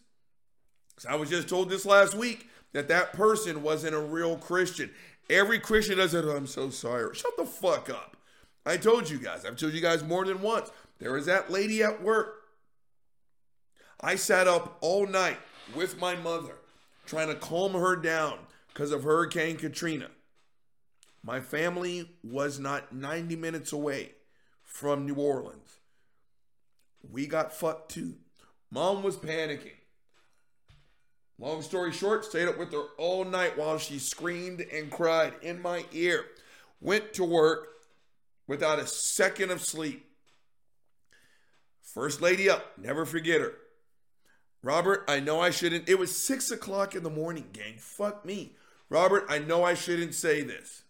I 1.07 1.15
was 1.15 1.29
just 1.29 1.47
told 1.47 1.69
this 1.69 1.85
last 1.85 2.15
week 2.15 2.49
that 2.71 2.87
that 2.87 3.13
person 3.13 3.61
wasn't 3.61 3.93
a 3.93 3.99
real 3.99 4.37
Christian. 4.37 4.89
Every 5.29 5.59
Christian 5.59 5.97
does 5.97 6.15
it. 6.15 6.25
Oh, 6.25 6.35
I'm 6.35 6.47
so 6.47 6.71
sorry. 6.71 7.13
Shut 7.13 7.37
the 7.37 7.45
fuck 7.45 7.89
up. 7.91 8.17
I 8.65 8.77
told 8.77 9.11
you 9.11 9.19
guys. 9.19 9.45
I've 9.45 9.57
told 9.57 9.73
you 9.73 9.81
guys 9.81 10.03
more 10.03 10.25
than 10.25 10.41
once. 10.41 10.71
There 10.97 11.13
was 11.13 11.27
that 11.27 11.51
lady 11.51 11.83
at 11.83 12.01
work. 12.01 12.33
I 14.01 14.15
sat 14.15 14.47
up 14.47 14.77
all 14.81 15.05
night 15.05 15.37
with 15.75 15.99
my 15.99 16.15
mother 16.15 16.55
trying 17.05 17.27
to 17.27 17.35
calm 17.35 17.73
her 17.73 17.95
down 17.95 18.39
because 18.69 18.91
of 18.91 19.03
Hurricane 19.03 19.57
Katrina. 19.57 20.09
My 21.23 21.41
family 21.41 22.09
was 22.23 22.59
not 22.59 22.91
90 22.91 23.35
minutes 23.35 23.71
away 23.71 24.13
from 24.63 25.05
New 25.05 25.15
Orleans. 25.15 25.79
We 27.09 27.27
got 27.27 27.53
fucked 27.53 27.91
too. 27.91 28.15
Mom 28.71 29.03
was 29.03 29.17
panicking. 29.17 29.75
Long 31.37 31.61
story 31.61 31.91
short, 31.91 32.25
stayed 32.25 32.47
up 32.47 32.57
with 32.57 32.71
her 32.71 32.85
all 32.97 33.25
night 33.25 33.57
while 33.57 33.77
she 33.77 33.99
screamed 33.99 34.61
and 34.61 34.91
cried 34.91 35.33
in 35.41 35.61
my 35.61 35.85
ear. 35.91 36.25
Went 36.79 37.13
to 37.13 37.23
work 37.23 37.67
without 38.47 38.79
a 38.79 38.87
second 38.87 39.51
of 39.51 39.61
sleep. 39.61 40.05
First 41.81 42.21
lady 42.21 42.49
up, 42.49 42.77
never 42.77 43.05
forget 43.05 43.41
her. 43.41 43.53
Robert, 44.61 45.03
I 45.07 45.19
know 45.19 45.41
I 45.41 45.49
shouldn't. 45.49 45.89
It 45.89 45.99
was 45.99 46.15
six 46.15 46.49
o'clock 46.49 46.95
in 46.95 47.03
the 47.03 47.09
morning, 47.09 47.49
gang. 47.51 47.75
Fuck 47.77 48.25
me. 48.25 48.55
Robert, 48.89 49.25
I 49.27 49.39
know 49.39 49.63
I 49.63 49.73
shouldn't 49.73 50.15
say 50.15 50.41
this. 50.41 50.83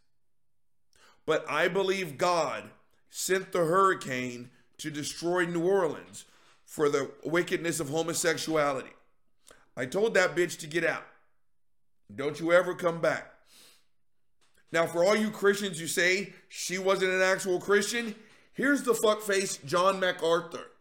But 1.26 1.50
I 1.50 1.68
believe 1.68 2.18
God 2.18 2.70
sent 3.10 3.52
the 3.52 3.66
hurricane 3.66 4.52
to 4.84 4.92
destroy 4.92 5.46
New 5.46 5.64
Orleans 5.66 6.26
for 6.66 6.90
the 6.90 7.10
wickedness 7.24 7.80
of 7.80 7.88
homosexuality. 7.88 8.92
I 9.78 9.86
told 9.86 10.14
that 10.14 10.36
bitch 10.36 10.60
to 10.60 10.68
get 10.68 10.84
out. 10.84 11.06
Don't 12.14 12.38
you 12.38 12.52
ever 12.52 12.76
come 12.76 13.00
back. 13.00 13.32
Now, 14.74 14.86
for 14.86 15.06
all 15.06 15.16
you 15.16 15.32
Christians 15.32 15.80
who 15.80 15.88
say 15.88 16.34
she 16.50 16.78
wasn't 16.78 17.14
an 17.14 17.22
actual 17.22 17.62
Christian, 17.62 18.14
here's 18.56 18.84
the 18.84 18.92
fuckface 18.92 19.64
John 19.64 20.02
MacArthur, 20.02 20.72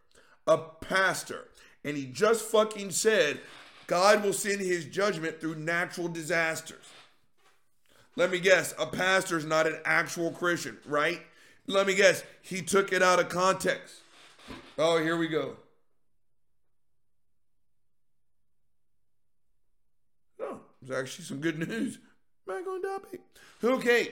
a 0.47 0.57
pastor, 0.57 1.47
and 1.85 1.95
he 1.95 2.05
just 2.05 2.43
fucking 2.43 2.91
said 2.91 3.39
God 3.87 4.21
will 4.21 4.33
send 4.33 4.59
his 4.59 4.83
judgment 4.83 5.39
through 5.39 5.55
natural 5.55 6.09
disasters. 6.09 6.89
Let 8.17 8.31
me 8.31 8.41
guess, 8.41 8.73
a 8.77 8.85
pastor's 8.85 9.45
not 9.45 9.65
an 9.65 9.79
actual 9.85 10.31
Christian, 10.31 10.77
right? 10.85 11.21
Let 11.67 11.87
me 11.87 11.95
guess, 11.95 12.23
he 12.41 12.61
took 12.61 12.91
it 12.91 13.01
out 13.01 13.19
of 13.19 13.29
context. 13.29 14.01
Oh, 14.77 14.97
here 14.97 15.15
we 15.15 15.27
go. 15.27 15.55
Oh, 20.41 20.59
there's 20.81 20.99
actually 20.99 21.25
some 21.25 21.39
good 21.39 21.57
news. 21.57 21.99
Back 22.45 22.67
on 22.67 22.81
topic. 22.81 23.21
Okay. 23.63 24.09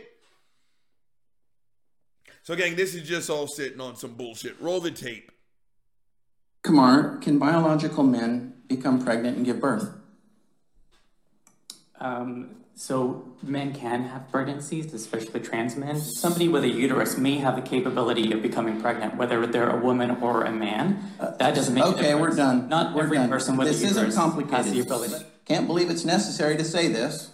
So, 2.43 2.55
gang, 2.55 2.75
this 2.75 2.95
is 2.95 3.07
just 3.07 3.29
all 3.29 3.47
sitting 3.47 3.81
on 3.81 3.95
some 3.95 4.13
bullshit. 4.13 4.59
Roll 4.61 4.79
the 4.79 4.91
tape. 4.91 5.31
Kumar, 6.63 7.17
can 7.17 7.37
biological 7.37 8.03
men 8.03 8.53
become 8.67 9.03
pregnant 9.03 9.37
and 9.37 9.45
give 9.45 9.59
birth? 9.59 9.89
Um, 11.99 12.60
so 12.81 13.23
men 13.43 13.71
can 13.75 14.05
have 14.05 14.27
pregnancies, 14.31 14.91
especially 14.91 15.39
trans 15.39 15.75
men. 15.75 16.01
Somebody 16.01 16.47
with 16.47 16.63
a 16.63 16.67
uterus 16.67 17.15
may 17.15 17.37
have 17.37 17.55
the 17.55 17.61
capability 17.61 18.31
of 18.31 18.41
becoming 18.41 18.81
pregnant, 18.81 19.17
whether 19.17 19.45
they're 19.45 19.69
a 19.69 19.77
woman 19.79 20.09
or 20.19 20.45
a 20.45 20.51
man. 20.51 21.13
That 21.19 21.53
doesn't 21.53 21.75
make 21.75 21.83
a 21.83 21.87
Okay, 21.89 22.15
we're 22.15 22.35
done. 22.35 22.69
Not 22.69 22.95
We're 22.95 23.03
every 23.03 23.17
done. 23.17 23.29
person 23.29 23.55
with 23.55 23.67
This 23.67 23.83
a 23.83 23.85
isn't 23.85 23.97
uterus 23.97 24.15
has 24.15 24.33
the 24.35 24.41
complicated. 24.41 24.83
ability. 24.83 25.25
Can't 25.45 25.67
believe 25.67 25.91
it's 25.91 26.05
necessary 26.05 26.57
to 26.57 26.63
say 26.63 26.87
this, 26.87 27.29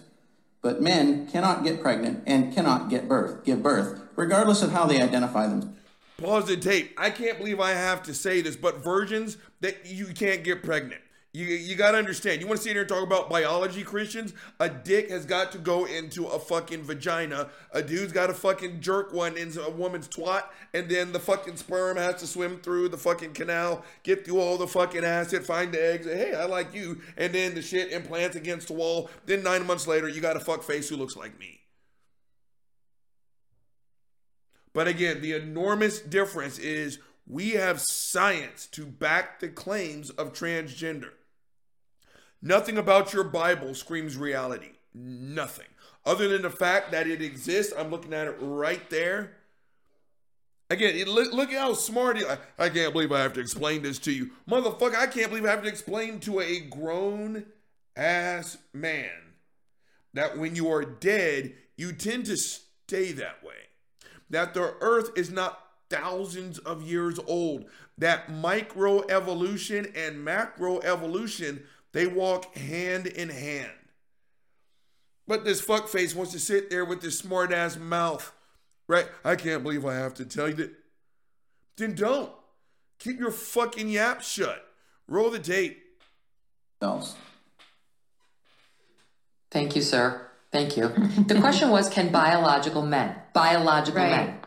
but 0.60 0.82
men 0.82 1.26
cannot 1.28 1.64
get 1.64 1.80
pregnant 1.80 2.24
and 2.26 2.54
cannot 2.54 2.90
get 2.90 3.08
birth, 3.08 3.42
give 3.42 3.62
birth, 3.62 4.02
regardless 4.16 4.60
of 4.60 4.72
how 4.72 4.84
they 4.84 5.00
identify 5.00 5.46
them. 5.46 5.76
Pause 6.18 6.48
the 6.48 6.56
tape. 6.58 6.92
I 6.98 7.08
can't 7.08 7.38
believe 7.38 7.58
I 7.58 7.70
have 7.70 8.02
to 8.02 8.12
say 8.12 8.42
this, 8.42 8.54
but 8.54 8.84
virgins 8.84 9.38
that 9.62 9.86
you 9.86 10.08
can't 10.08 10.44
get 10.44 10.62
pregnant. 10.62 11.00
You, 11.34 11.44
you 11.44 11.76
got 11.76 11.90
to 11.90 11.98
understand. 11.98 12.40
You 12.40 12.46
want 12.46 12.58
to 12.58 12.64
sit 12.64 12.72
here 12.72 12.80
and 12.80 12.88
talk 12.88 13.02
about 13.02 13.28
biology, 13.28 13.82
Christians? 13.82 14.32
A 14.60 14.68
dick 14.70 15.10
has 15.10 15.26
got 15.26 15.52
to 15.52 15.58
go 15.58 15.84
into 15.84 16.26
a 16.26 16.38
fucking 16.38 16.84
vagina. 16.84 17.50
A 17.72 17.82
dude's 17.82 18.14
got 18.14 18.28
to 18.28 18.34
fucking 18.34 18.80
jerk 18.80 19.12
one 19.12 19.36
into 19.36 19.62
a 19.62 19.70
woman's 19.70 20.08
twat, 20.08 20.44
and 20.72 20.88
then 20.88 21.12
the 21.12 21.20
fucking 21.20 21.56
sperm 21.56 21.98
has 21.98 22.16
to 22.16 22.26
swim 22.26 22.58
through 22.60 22.88
the 22.88 22.96
fucking 22.96 23.34
canal, 23.34 23.84
get 24.04 24.24
through 24.24 24.40
all 24.40 24.56
the 24.56 24.66
fucking 24.66 25.04
acid, 25.04 25.44
find 25.44 25.72
the 25.72 25.92
eggs. 25.92 26.06
Hey, 26.06 26.34
I 26.34 26.46
like 26.46 26.72
you. 26.74 27.02
And 27.18 27.34
then 27.34 27.54
the 27.54 27.62
shit 27.62 27.92
implants 27.92 28.34
against 28.34 28.68
the 28.68 28.74
wall. 28.74 29.10
Then 29.26 29.42
nine 29.42 29.66
months 29.66 29.86
later, 29.86 30.08
you 30.08 30.22
got 30.22 30.36
a 30.36 30.40
fuck 30.40 30.62
face 30.62 30.88
who 30.88 30.96
looks 30.96 31.14
like 31.14 31.38
me. 31.38 31.60
But 34.72 34.88
again, 34.88 35.20
the 35.20 35.34
enormous 35.34 36.00
difference 36.00 36.58
is 36.58 36.98
we 37.26 37.50
have 37.50 37.80
science 37.80 38.66
to 38.68 38.86
back 38.86 39.40
the 39.40 39.48
claims 39.48 40.08
of 40.10 40.32
transgender. 40.32 41.10
Nothing 42.40 42.78
about 42.78 43.12
your 43.12 43.24
Bible 43.24 43.74
screams 43.74 44.16
reality. 44.16 44.70
Nothing. 44.94 45.66
Other 46.04 46.28
than 46.28 46.42
the 46.42 46.50
fact 46.50 46.92
that 46.92 47.06
it 47.06 47.20
exists, 47.20 47.72
I'm 47.76 47.90
looking 47.90 48.14
at 48.14 48.28
it 48.28 48.36
right 48.40 48.88
there. 48.90 49.32
Again, 50.70 51.06
look, 51.06 51.32
look 51.32 51.50
at 51.50 51.58
how 51.58 51.72
smart 51.72 52.18
he 52.18 52.24
I, 52.26 52.38
I 52.58 52.68
can't 52.68 52.92
believe 52.92 53.10
I 53.10 53.20
have 53.22 53.32
to 53.34 53.40
explain 53.40 53.82
this 53.82 53.98
to 54.00 54.12
you. 54.12 54.30
Motherfucker, 54.48 54.96
I 54.96 55.06
can't 55.06 55.30
believe 55.30 55.46
I 55.46 55.50
have 55.50 55.62
to 55.62 55.68
explain 55.68 56.20
to 56.20 56.40
a 56.40 56.60
grown 56.60 57.46
ass 57.96 58.58
man 58.72 59.10
that 60.14 60.36
when 60.38 60.54
you 60.54 60.70
are 60.70 60.84
dead, 60.84 61.54
you 61.76 61.92
tend 61.92 62.26
to 62.26 62.36
stay 62.36 63.12
that 63.12 63.42
way 63.42 63.54
that 64.30 64.54
the 64.54 64.74
earth 64.80 65.10
is 65.16 65.30
not 65.30 65.64
thousands 65.88 66.58
of 66.58 66.82
years 66.82 67.18
old 67.26 67.64
that 67.96 68.28
microevolution 68.28 69.90
and 69.96 70.26
macroevolution 70.26 71.62
they 71.98 72.06
walk 72.06 72.54
hand 72.56 73.06
in 73.08 73.28
hand 73.28 73.72
but 75.26 75.44
this 75.44 75.60
fuckface 75.60 76.14
wants 76.14 76.30
to 76.32 76.38
sit 76.38 76.70
there 76.70 76.84
with 76.84 77.00
this 77.02 77.18
smart 77.18 77.52
ass 77.52 77.76
mouth 77.76 78.32
right 78.86 79.06
i 79.24 79.34
can't 79.34 79.64
believe 79.64 79.84
i 79.84 79.94
have 79.94 80.14
to 80.14 80.24
tell 80.24 80.48
you 80.48 80.54
that 80.54 80.70
then 81.76 81.92
don't 81.94 82.30
keep 83.00 83.18
your 83.18 83.32
fucking 83.32 83.88
yap 83.88 84.22
shut 84.22 84.64
roll 85.08 85.28
the 85.28 85.40
tape 85.40 85.82
Else. 86.80 87.16
Thank 89.50 89.74
you, 89.74 89.82
sir. 89.82 90.28
Thank 90.52 90.76
you. 90.76 90.88
The 91.26 91.40
question 91.40 91.70
was, 91.70 91.88
can 91.88 92.12
biological 92.12 92.82
men, 92.82 93.16
biological 93.32 94.00
Right. 94.00 94.10
men, 94.28 94.38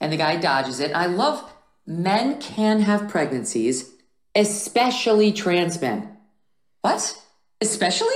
and 0.00 0.10
the 0.10 0.16
guy 0.16 0.36
dodges 0.36 0.80
it. 0.80 0.92
I 0.94 1.04
love 1.06 1.52
men 1.86 2.40
can 2.40 2.80
have 2.80 3.08
pregnancies, 3.10 3.90
especially 4.34 5.30
trans 5.32 5.78
men. 5.80 6.13
What? 6.84 7.16
Especially? 7.62 8.12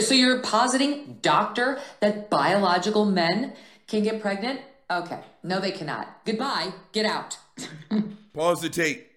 So 0.00 0.12
you're 0.12 0.42
positing, 0.42 1.20
doctor, 1.22 1.80
that 2.00 2.28
biological 2.28 3.06
men 3.06 3.54
can 3.86 4.02
get 4.02 4.20
pregnant? 4.20 4.60
Okay. 4.90 5.20
No, 5.42 5.58
they 5.58 5.70
cannot. 5.70 6.22
Goodbye. 6.26 6.74
Get 6.92 7.06
out. 7.06 7.38
Pause 8.34 8.60
the 8.60 8.68
tape. 8.68 9.10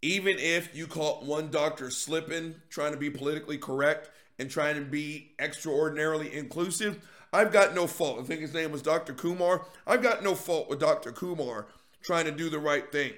Even 0.00 0.38
if 0.38 0.74
you 0.74 0.86
caught 0.86 1.26
one 1.26 1.50
doctor 1.50 1.90
slipping, 1.90 2.54
trying 2.70 2.92
to 2.92 2.98
be 2.98 3.10
politically 3.10 3.58
correct 3.58 4.08
and 4.38 4.50
trying 4.50 4.76
to 4.76 4.80
be 4.80 5.34
extraordinarily 5.38 6.32
inclusive, 6.32 7.06
I've 7.34 7.52
got 7.52 7.74
no 7.74 7.86
fault. 7.86 8.18
I 8.18 8.22
think 8.22 8.40
his 8.40 8.54
name 8.54 8.72
was 8.72 8.80
Dr. 8.80 9.12
Kumar. 9.12 9.66
I've 9.86 10.02
got 10.02 10.24
no 10.24 10.34
fault 10.34 10.70
with 10.70 10.80
Dr. 10.80 11.12
Kumar 11.12 11.66
trying 12.02 12.24
to 12.24 12.32
do 12.32 12.48
the 12.48 12.58
right 12.58 12.90
thing. 12.90 13.12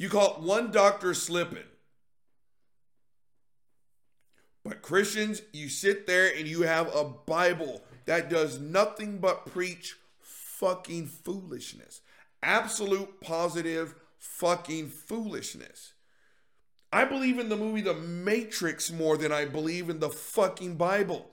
You 0.00 0.08
caught 0.08 0.40
one 0.40 0.70
doctor 0.70 1.12
slipping. 1.12 1.68
But 4.64 4.80
Christians, 4.80 5.42
you 5.52 5.68
sit 5.68 6.06
there 6.06 6.32
and 6.34 6.48
you 6.48 6.62
have 6.62 6.88
a 6.96 7.04
Bible 7.04 7.82
that 8.06 8.30
does 8.30 8.58
nothing 8.58 9.18
but 9.18 9.44
preach 9.44 9.96
fucking 10.20 11.08
foolishness. 11.08 12.00
Absolute 12.42 13.20
positive 13.20 13.94
fucking 14.16 14.88
foolishness. 14.88 15.92
I 16.90 17.04
believe 17.04 17.38
in 17.38 17.50
the 17.50 17.56
movie 17.58 17.82
The 17.82 17.92
Matrix 17.92 18.90
more 18.90 19.18
than 19.18 19.32
I 19.32 19.44
believe 19.44 19.90
in 19.90 20.00
the 20.00 20.08
fucking 20.08 20.76
Bible. 20.76 21.28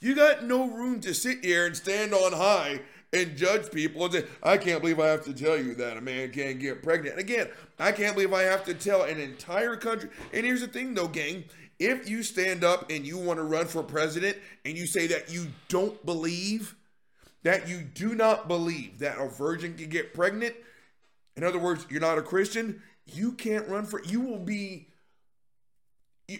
You 0.00 0.14
got 0.14 0.42
no 0.42 0.70
room 0.70 1.00
to 1.00 1.12
sit 1.12 1.44
here 1.44 1.66
and 1.66 1.76
stand 1.76 2.14
on 2.14 2.32
high 2.32 2.80
and 3.12 3.36
judge 3.36 3.70
people 3.70 4.04
and 4.04 4.12
say, 4.12 4.24
I 4.42 4.58
can't 4.58 4.80
believe 4.80 5.00
I 5.00 5.06
have 5.06 5.24
to 5.24 5.32
tell 5.32 5.56
you 5.56 5.74
that 5.76 5.96
a 5.96 6.00
man 6.00 6.30
can't 6.30 6.58
get 6.58 6.82
pregnant. 6.82 7.18
Again, 7.18 7.48
I 7.78 7.92
can't 7.92 8.14
believe 8.14 8.32
I 8.32 8.42
have 8.42 8.64
to 8.66 8.74
tell 8.74 9.04
an 9.04 9.18
entire 9.18 9.76
country. 9.76 10.10
And 10.32 10.44
here's 10.44 10.60
the 10.60 10.68
thing 10.68 10.94
though, 10.94 11.08
gang. 11.08 11.44
If 11.78 12.10
you 12.10 12.24
stand 12.24 12.64
up 12.64 12.90
and 12.90 13.06
you 13.06 13.18
want 13.18 13.38
to 13.38 13.44
run 13.44 13.66
for 13.66 13.84
president 13.84 14.36
and 14.64 14.76
you 14.76 14.86
say 14.86 15.06
that 15.06 15.32
you 15.32 15.46
don't 15.68 16.04
believe, 16.04 16.74
that 17.44 17.68
you 17.68 17.82
do 17.82 18.14
not 18.16 18.48
believe 18.48 18.98
that 18.98 19.18
a 19.18 19.28
virgin 19.28 19.76
can 19.76 19.88
get 19.88 20.12
pregnant, 20.12 20.54
in 21.36 21.44
other 21.44 21.58
words, 21.60 21.86
you're 21.88 22.00
not 22.00 22.18
a 22.18 22.22
Christian, 22.22 22.82
you 23.06 23.30
can't 23.32 23.68
run 23.68 23.86
for, 23.86 24.02
you 24.02 24.20
will 24.20 24.40
be, 24.40 24.88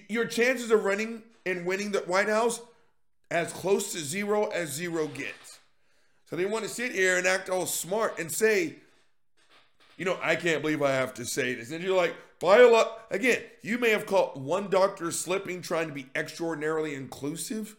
your 0.08 0.26
chances 0.26 0.72
of 0.72 0.84
running 0.84 1.22
and 1.46 1.64
winning 1.64 1.92
the 1.92 2.00
White 2.00 2.28
House 2.28 2.60
as 3.30 3.52
close 3.52 3.92
to 3.92 3.98
zero 4.00 4.46
as 4.48 4.72
zero 4.72 5.06
gets. 5.06 5.47
So 6.28 6.36
they 6.36 6.44
want 6.44 6.64
to 6.64 6.70
sit 6.70 6.92
here 6.92 7.16
and 7.16 7.26
act 7.26 7.48
all 7.48 7.64
smart 7.64 8.18
and 8.18 8.30
say, 8.30 8.76
you 9.96 10.04
know, 10.04 10.18
I 10.22 10.36
can't 10.36 10.60
believe 10.60 10.82
I 10.82 10.92
have 10.92 11.14
to 11.14 11.24
say 11.24 11.54
this. 11.54 11.70
And 11.70 11.82
you're 11.82 11.96
like, 11.96 12.14
bio 12.38 12.86
again, 13.10 13.40
you 13.62 13.78
may 13.78 13.90
have 13.90 14.04
caught 14.04 14.36
one 14.36 14.68
doctor 14.68 15.10
slipping 15.10 15.62
trying 15.62 15.88
to 15.88 15.94
be 15.94 16.06
extraordinarily 16.14 16.94
inclusive, 16.94 17.76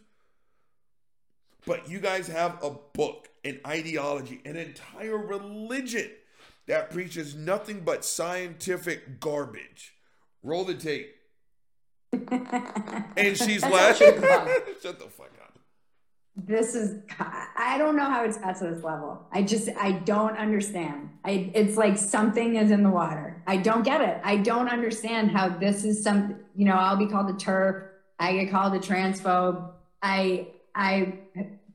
but 1.64 1.88
you 1.88 2.00
guys 2.00 2.26
have 2.26 2.58
a 2.62 2.70
book, 2.70 3.28
an 3.44 3.60
ideology, 3.64 4.40
an 4.44 4.56
entire 4.56 5.16
religion 5.16 6.10
that 6.66 6.90
preaches 6.90 7.36
nothing 7.36 7.82
but 7.84 8.04
scientific 8.04 9.20
garbage. 9.20 9.94
Roll 10.42 10.64
the 10.64 10.74
tape. 10.74 11.14
and 12.12 13.38
she's 13.38 13.62
laughing. 13.62 14.20
Shut 14.82 14.98
the 14.98 15.06
fuck 15.08 15.30
up. 15.39 15.39
This 16.36 16.74
is 16.74 17.02
I 17.18 17.76
don't 17.76 17.96
know 17.96 18.04
how 18.04 18.24
it's 18.24 18.38
got 18.38 18.56
to 18.58 18.70
this 18.70 18.82
level. 18.82 19.26
I 19.32 19.42
just 19.42 19.68
I 19.78 19.92
don't 19.92 20.36
understand. 20.36 21.10
I 21.24 21.50
it's 21.54 21.76
like 21.76 21.98
something 21.98 22.56
is 22.56 22.70
in 22.70 22.82
the 22.82 22.90
water. 22.90 23.42
I 23.46 23.58
don't 23.58 23.82
get 23.82 24.00
it. 24.00 24.20
I 24.24 24.36
don't 24.36 24.68
understand 24.68 25.32
how 25.32 25.48
this 25.48 25.84
is 25.84 26.02
some 26.02 26.36
you 26.54 26.64
know, 26.64 26.74
I'll 26.74 26.96
be 26.96 27.06
called 27.06 27.28
a 27.30 27.34
TERF. 27.34 27.88
I 28.18 28.32
get 28.34 28.50
called 28.50 28.74
a 28.74 28.78
transphobe. 28.78 29.70
I 30.02 30.48
I 30.74 31.18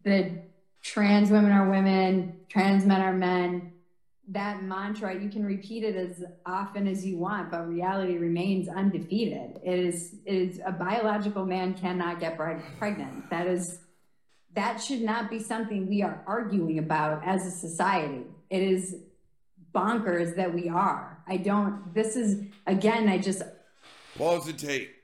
the 0.03 0.45
trans 0.85 1.31
women 1.31 1.51
are 1.51 1.69
women, 1.69 2.37
trans 2.47 2.85
men 2.85 3.01
are 3.01 3.13
men. 3.13 3.73
That 4.29 4.63
mantra, 4.63 5.19
you 5.21 5.29
can 5.29 5.43
repeat 5.45 5.83
it 5.83 5.95
as 5.95 6.23
often 6.45 6.87
as 6.87 7.05
you 7.05 7.17
want, 7.17 7.51
but 7.51 7.67
reality 7.67 8.17
remains 8.17 8.67
undefeated. 8.69 9.59
It 9.63 9.79
is, 9.79 10.15
it 10.25 10.33
is 10.33 10.61
a 10.65 10.71
biological 10.71 11.45
man 11.45 11.75
cannot 11.75 12.19
get 12.19 12.35
pregnant. 12.35 13.29
That 13.29 13.45
is, 13.45 13.79
that 14.55 14.81
should 14.81 15.01
not 15.01 15.29
be 15.29 15.39
something 15.39 15.87
we 15.87 16.01
are 16.01 16.23
arguing 16.25 16.79
about 16.79 17.21
as 17.25 17.45
a 17.45 17.51
society. 17.51 18.23
It 18.49 18.61
is 18.61 18.97
bonkers 19.73 20.35
that 20.37 20.53
we 20.53 20.69
are. 20.69 21.21
I 21.27 21.37
don't, 21.37 21.93
this 21.93 22.15
is, 22.15 22.41
again, 22.65 23.09
I 23.09 23.17
just, 23.17 23.43
Pause 24.17 24.45
the 24.45 24.53
tape. 24.53 24.95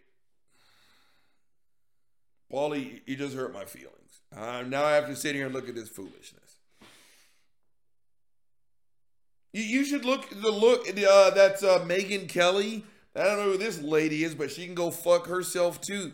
Paulie, 2.51 3.01
you 3.05 3.15
just 3.15 3.35
hurt 3.35 3.53
my 3.53 3.65
feelings. 3.65 4.21
Uh, 4.35 4.63
now 4.67 4.85
I 4.85 4.93
have 4.93 5.07
to 5.07 5.15
sit 5.15 5.35
here 5.35 5.45
and 5.45 5.53
look 5.53 5.67
at 5.67 5.75
this 5.75 5.89
foolishness. 5.89 6.57
You, 9.53 9.63
you 9.63 9.85
should 9.85 10.05
look 10.05 10.29
the 10.29 10.51
look. 10.51 10.87
Uh, 10.87 11.29
that's 11.31 11.63
uh, 11.63 11.83
Megyn 11.85 12.29
Kelly. 12.29 12.85
I 13.15 13.23
don't 13.23 13.37
know 13.37 13.51
who 13.51 13.57
this 13.57 13.81
lady 13.81 14.23
is, 14.23 14.33
but 14.33 14.51
she 14.51 14.65
can 14.65 14.75
go 14.75 14.91
fuck 14.91 15.27
herself 15.27 15.81
too. 15.81 16.13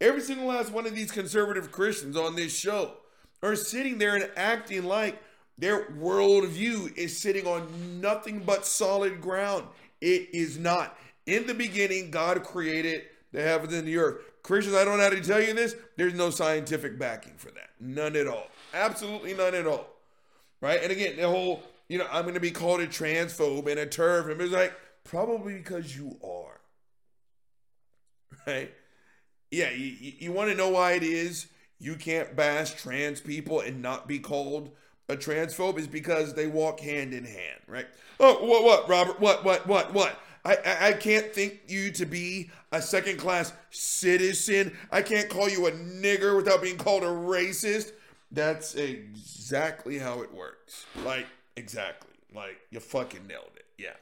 Every 0.00 0.22
single 0.22 0.46
last 0.46 0.72
one 0.72 0.86
of 0.86 0.94
these 0.94 1.10
conservative 1.10 1.70
Christians 1.70 2.16
on 2.16 2.34
this 2.34 2.56
show 2.56 2.94
are 3.42 3.54
sitting 3.54 3.98
there 3.98 4.16
and 4.16 4.30
acting 4.36 4.84
like 4.84 5.22
their 5.58 5.90
worldview 5.90 6.96
is 6.96 7.18
sitting 7.18 7.46
on 7.46 8.00
nothing 8.00 8.40
but 8.40 8.64
solid 8.64 9.20
ground. 9.20 9.64
It 10.00 10.30
is 10.32 10.58
not. 10.58 10.96
In 11.26 11.46
the 11.46 11.54
beginning, 11.54 12.10
God 12.10 12.42
created 12.42 13.02
the 13.32 13.42
heavens 13.42 13.74
and 13.74 13.86
the 13.86 13.98
earth. 13.98 14.22
Christians, 14.42 14.74
I 14.74 14.84
don't 14.84 14.96
know 14.96 15.04
how 15.04 15.10
to 15.10 15.20
tell 15.20 15.40
you 15.40 15.52
this. 15.52 15.76
There's 15.96 16.14
no 16.14 16.30
scientific 16.30 16.98
backing 16.98 17.34
for 17.36 17.50
that. 17.50 17.70
None 17.78 18.16
at 18.16 18.26
all. 18.26 18.46
Absolutely 18.72 19.34
none 19.34 19.54
at 19.54 19.66
all. 19.66 19.86
Right? 20.62 20.82
And 20.82 20.90
again, 20.90 21.16
the 21.16 21.28
whole, 21.28 21.62
you 21.88 21.98
know, 21.98 22.06
I'm 22.10 22.22
going 22.22 22.34
to 22.34 22.40
be 22.40 22.50
called 22.50 22.80
a 22.80 22.86
transphobe 22.86 23.66
and 23.66 23.78
a 23.78 23.86
TERF. 23.86 24.30
And 24.30 24.40
it's 24.40 24.52
like, 24.52 24.72
probably 25.04 25.54
because 25.54 25.96
you 25.96 26.16
are. 26.24 26.60
Right? 28.46 28.72
Yeah, 29.50 29.70
you, 29.70 30.12
you 30.18 30.32
want 30.32 30.50
to 30.50 30.56
know 30.56 30.68
why 30.68 30.92
it 30.92 31.02
is 31.02 31.46
you 31.80 31.96
can't 31.96 32.36
bash 32.36 32.74
trans 32.74 33.20
people 33.20 33.60
and 33.60 33.82
not 33.82 34.06
be 34.06 34.18
called 34.18 34.70
a 35.08 35.16
transphobe 35.16 35.78
is 35.78 35.88
because 35.88 36.34
they 36.34 36.46
walk 36.46 36.80
hand 36.80 37.12
in 37.12 37.24
hand, 37.24 37.60
right? 37.66 37.86
Oh, 38.20 38.44
what, 38.44 38.62
what, 38.62 38.88
Robert? 38.88 39.18
What, 39.18 39.44
what, 39.44 39.66
what, 39.66 39.92
what? 39.92 40.20
I, 40.44 40.56
I, 40.64 40.88
I 40.88 40.92
can't 40.92 41.34
think 41.34 41.62
you 41.66 41.90
to 41.92 42.06
be 42.06 42.50
a 42.70 42.80
second 42.80 43.18
class 43.18 43.52
citizen. 43.70 44.76
I 44.92 45.02
can't 45.02 45.28
call 45.28 45.48
you 45.48 45.66
a 45.66 45.72
nigger 45.72 46.36
without 46.36 46.62
being 46.62 46.76
called 46.76 47.02
a 47.02 47.06
racist. 47.06 47.92
That's 48.30 48.74
exactly 48.76 49.98
how 49.98 50.22
it 50.22 50.32
works. 50.32 50.86
Like, 51.04 51.26
exactly. 51.56 52.10
Like, 52.32 52.60
you 52.70 52.78
fucking 52.78 53.26
nailed 53.26 53.50
it. 53.56 53.66
Yeah. 53.76 53.96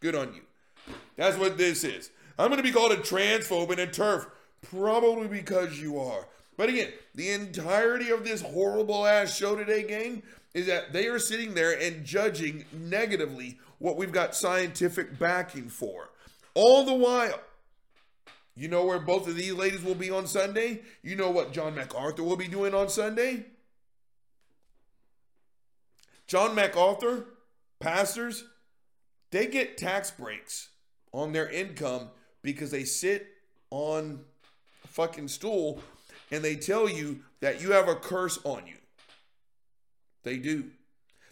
Good 0.00 0.14
on 0.14 0.34
you. 0.34 0.94
That's 1.16 1.36
what 1.36 1.58
this 1.58 1.84
is. 1.84 2.10
I'm 2.38 2.48
going 2.48 2.56
to 2.56 2.62
be 2.62 2.72
called 2.72 2.92
a 2.92 2.96
transphobe 2.96 3.70
and 3.70 3.80
a 3.80 3.86
TERF, 3.86 4.26
probably 4.62 5.28
because 5.28 5.80
you 5.80 5.98
are. 5.98 6.26
But 6.56 6.68
again, 6.68 6.92
the 7.14 7.30
entirety 7.30 8.10
of 8.10 8.24
this 8.24 8.42
horrible 8.42 9.06
ass 9.06 9.36
show 9.36 9.54
today, 9.54 9.86
gang, 9.86 10.22
is 10.54 10.66
that 10.66 10.92
they 10.92 11.06
are 11.06 11.18
sitting 11.18 11.54
there 11.54 11.78
and 11.78 12.04
judging 12.04 12.64
negatively 12.72 13.58
what 13.78 13.96
we've 13.96 14.12
got 14.12 14.34
scientific 14.34 15.18
backing 15.18 15.68
for. 15.68 16.10
All 16.54 16.84
the 16.84 16.94
while, 16.94 17.40
you 18.56 18.66
know 18.66 18.84
where 18.84 18.98
both 18.98 19.28
of 19.28 19.36
these 19.36 19.52
ladies 19.52 19.84
will 19.84 19.94
be 19.94 20.10
on 20.10 20.26
Sunday? 20.26 20.80
You 21.02 21.14
know 21.14 21.30
what 21.30 21.52
John 21.52 21.76
MacArthur 21.76 22.24
will 22.24 22.36
be 22.36 22.48
doing 22.48 22.74
on 22.74 22.88
Sunday? 22.88 23.46
John 26.26 26.56
MacArthur, 26.56 27.26
pastors, 27.78 28.44
they 29.30 29.46
get 29.46 29.78
tax 29.78 30.10
breaks 30.10 30.70
on 31.12 31.32
their 31.32 31.48
income 31.48 32.08
because 32.42 32.70
they 32.72 32.84
sit 32.84 33.28
on 33.70 34.24
fucking 34.98 35.28
stool 35.28 35.80
and 36.32 36.42
they 36.42 36.56
tell 36.56 36.88
you 36.90 37.20
that 37.40 37.62
you 37.62 37.70
have 37.70 37.86
a 37.86 37.94
curse 37.94 38.36
on 38.42 38.66
you. 38.66 38.74
They 40.24 40.38
do. 40.38 40.64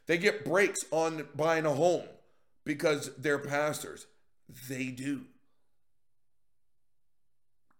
They 0.06 0.18
get 0.18 0.44
breaks 0.44 0.84
on 0.92 1.26
buying 1.34 1.66
a 1.66 1.74
home 1.74 2.04
because 2.64 3.10
they're 3.16 3.40
pastors. 3.40 4.06
They 4.68 4.86
do. 4.86 5.22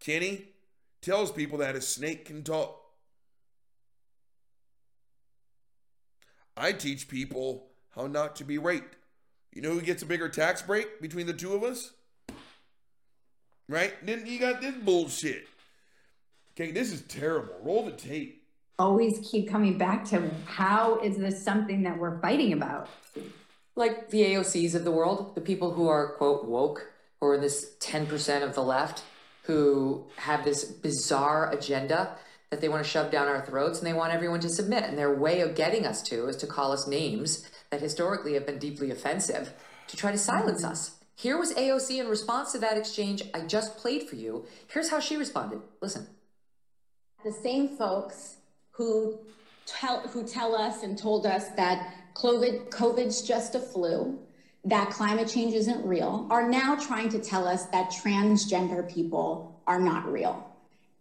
Kenny 0.00 0.46
tells 1.02 1.30
people 1.30 1.58
that 1.58 1.76
a 1.76 1.80
snake 1.80 2.24
can 2.24 2.42
talk. 2.42 2.82
I 6.56 6.72
teach 6.72 7.06
people 7.06 7.68
how 7.94 8.08
not 8.08 8.34
to 8.36 8.44
be 8.44 8.58
raped. 8.58 8.96
You 9.52 9.62
know 9.62 9.70
who 9.70 9.82
gets 9.82 10.02
a 10.02 10.06
bigger 10.06 10.28
tax 10.28 10.62
break 10.62 11.00
between 11.00 11.26
the 11.26 11.32
two 11.32 11.54
of 11.54 11.62
us? 11.62 11.92
Right? 13.68 13.94
Then 14.04 14.26
you 14.26 14.40
got 14.40 14.60
this 14.60 14.74
bullshit. 14.74 15.46
Okay, 16.58 16.72
this 16.72 16.90
is 16.90 17.02
terrible. 17.02 17.54
Roll 17.62 17.84
the 17.84 17.92
tape. 17.92 18.42
always 18.78 19.18
keep 19.30 19.46
coming 19.46 19.76
back 19.76 20.06
to 20.06 20.30
how 20.46 20.98
is 21.00 21.18
this 21.18 21.42
something 21.42 21.82
that 21.82 21.98
we're 21.98 22.18
fighting 22.20 22.54
about? 22.54 22.88
Like 23.74 24.08
the 24.08 24.22
AOCs 24.22 24.74
of 24.74 24.84
the 24.84 24.90
world, 24.90 25.34
the 25.34 25.42
people 25.42 25.72
who 25.74 25.86
are, 25.86 26.14
quote, 26.14 26.46
woke, 26.46 26.92
who 27.20 27.26
are 27.26 27.38
this 27.38 27.76
10% 27.80 28.42
of 28.42 28.54
the 28.54 28.62
left, 28.62 29.02
who 29.42 30.06
have 30.16 30.44
this 30.44 30.64
bizarre 30.64 31.52
agenda 31.52 32.16
that 32.48 32.62
they 32.62 32.70
want 32.70 32.82
to 32.82 32.88
shove 32.88 33.10
down 33.10 33.28
our 33.28 33.44
throats 33.44 33.78
and 33.78 33.86
they 33.86 33.92
want 33.92 34.14
everyone 34.14 34.40
to 34.40 34.48
submit. 34.48 34.84
And 34.84 34.96
their 34.96 35.14
way 35.14 35.40
of 35.40 35.54
getting 35.54 35.84
us 35.84 36.02
to 36.04 36.26
is 36.28 36.36
to 36.36 36.46
call 36.46 36.72
us 36.72 36.86
names 36.86 37.46
that 37.70 37.82
historically 37.82 38.32
have 38.32 38.46
been 38.46 38.58
deeply 38.58 38.90
offensive 38.90 39.52
to 39.88 39.96
try 39.96 40.10
to 40.10 40.18
silence 40.18 40.64
us. 40.64 40.92
Here 41.14 41.38
was 41.38 41.52
AOC 41.52 42.00
in 42.00 42.08
response 42.08 42.52
to 42.52 42.58
that 42.60 42.78
exchange 42.78 43.22
I 43.34 43.40
just 43.40 43.76
played 43.76 44.08
for 44.08 44.16
you. 44.16 44.46
Here's 44.68 44.90
how 44.90 45.00
she 45.00 45.18
responded. 45.18 45.60
Listen. 45.82 46.06
The 47.26 47.32
same 47.32 47.68
folks 47.76 48.36
who 48.70 49.18
tell 49.66 49.98
who 50.08 50.24
tell 50.24 50.54
us 50.54 50.84
and 50.84 50.96
told 50.96 51.26
us 51.26 51.48
that 51.56 51.92
COVID 52.14 52.70
COVID's 52.70 53.20
just 53.22 53.56
a 53.56 53.58
flu, 53.58 54.16
that 54.64 54.90
climate 54.90 55.28
change 55.28 55.52
isn't 55.52 55.84
real, 55.84 56.28
are 56.30 56.48
now 56.48 56.76
trying 56.76 57.08
to 57.08 57.18
tell 57.18 57.48
us 57.48 57.66
that 57.66 57.90
transgender 57.90 58.88
people 58.88 59.60
are 59.66 59.80
not 59.80 60.10
real. 60.10 60.54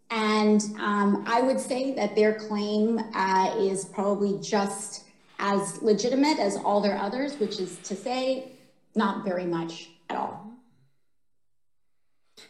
And 0.10 0.62
um, 0.80 1.24
I 1.28 1.42
would 1.42 1.60
say 1.60 1.94
that 1.94 2.16
their 2.16 2.34
claim 2.34 3.00
uh, 3.14 3.56
is 3.60 3.86
probably 3.86 4.40
just 4.42 5.04
as 5.38 5.80
legitimate 5.84 6.40
as 6.40 6.58
all 6.58 6.82
their 6.82 6.98
others, 6.98 7.38
which 7.38 7.60
is 7.60 7.78
to 7.84 7.96
say, 7.96 8.52
not 8.96 9.24
very 9.24 9.46
much 9.46 9.90
at 10.10 10.18
all. 10.18 10.46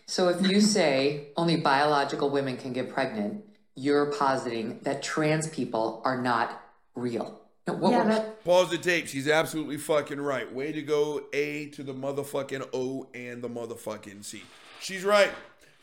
So 0.08 0.30
if 0.30 0.48
you 0.48 0.62
say 0.62 1.30
only 1.36 1.58
biological 1.58 2.30
women 2.30 2.58
can 2.58 2.74
get 2.74 2.90
pregnant, 2.90 3.45
you're 3.76 4.12
positing 4.14 4.80
that 4.84 5.04
trans 5.04 5.48
people 5.50 6.02
are 6.06 6.22
not 6.22 6.62
real. 6.96 7.42
No, 7.68 7.74
what 7.74 7.92
Yeah, 7.92 8.04
that- 8.06 8.44
Pause 8.44 8.72
the 8.72 8.78
tape. 8.78 9.08
She's 9.08 9.28
absolutely 9.28 9.78
fucking 9.78 10.22
right. 10.22 10.52
Way 10.54 10.72
to 10.72 10.82
go, 10.82 11.24
A 11.34 11.68
to 11.70 11.84
the 11.84 11.94
motherfucking 11.94 12.70
O 12.74 13.08
and 13.14 13.42
the 13.42 13.50
motherfucking 13.50 14.24
C. 14.24 14.44
She's 14.80 15.04
right. 15.04 15.32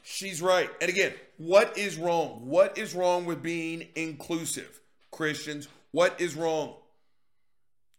She's 0.04 0.40
right. 0.40 0.70
And 0.80 0.88
again, 0.90 1.12
what 1.38 1.76
is 1.76 1.96
wrong? 1.98 2.48
What 2.48 2.78
is 2.78 2.94
wrong 2.94 3.24
with 3.24 3.42
being 3.42 3.88
inclusive? 3.94 4.80
Christians, 5.10 5.68
what 5.90 6.20
is 6.20 6.34
wrong? 6.34 6.74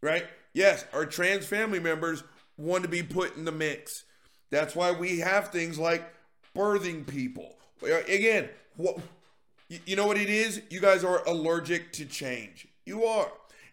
Right? 0.01 0.25
Yes, 0.53 0.85
our 0.93 1.05
trans 1.05 1.45
family 1.45 1.79
members 1.79 2.23
want 2.57 2.83
to 2.83 2.89
be 2.89 3.03
put 3.03 3.35
in 3.37 3.45
the 3.45 3.51
mix. 3.51 4.03
That's 4.49 4.75
why 4.75 4.91
we 4.91 5.19
have 5.19 5.49
things 5.49 5.79
like 5.79 6.03
birthing 6.55 7.07
people. 7.07 7.55
Again, 7.81 8.49
what 8.77 8.97
you 9.73 9.79
you 9.85 9.95
know 9.95 10.07
what 10.07 10.17
it 10.17 10.29
is? 10.29 10.61
You 10.69 10.79
guys 10.79 11.03
are 11.03 11.27
allergic 11.27 11.91
to 11.93 12.05
change. 12.05 12.67
You 12.85 13.05
are. 13.05 13.31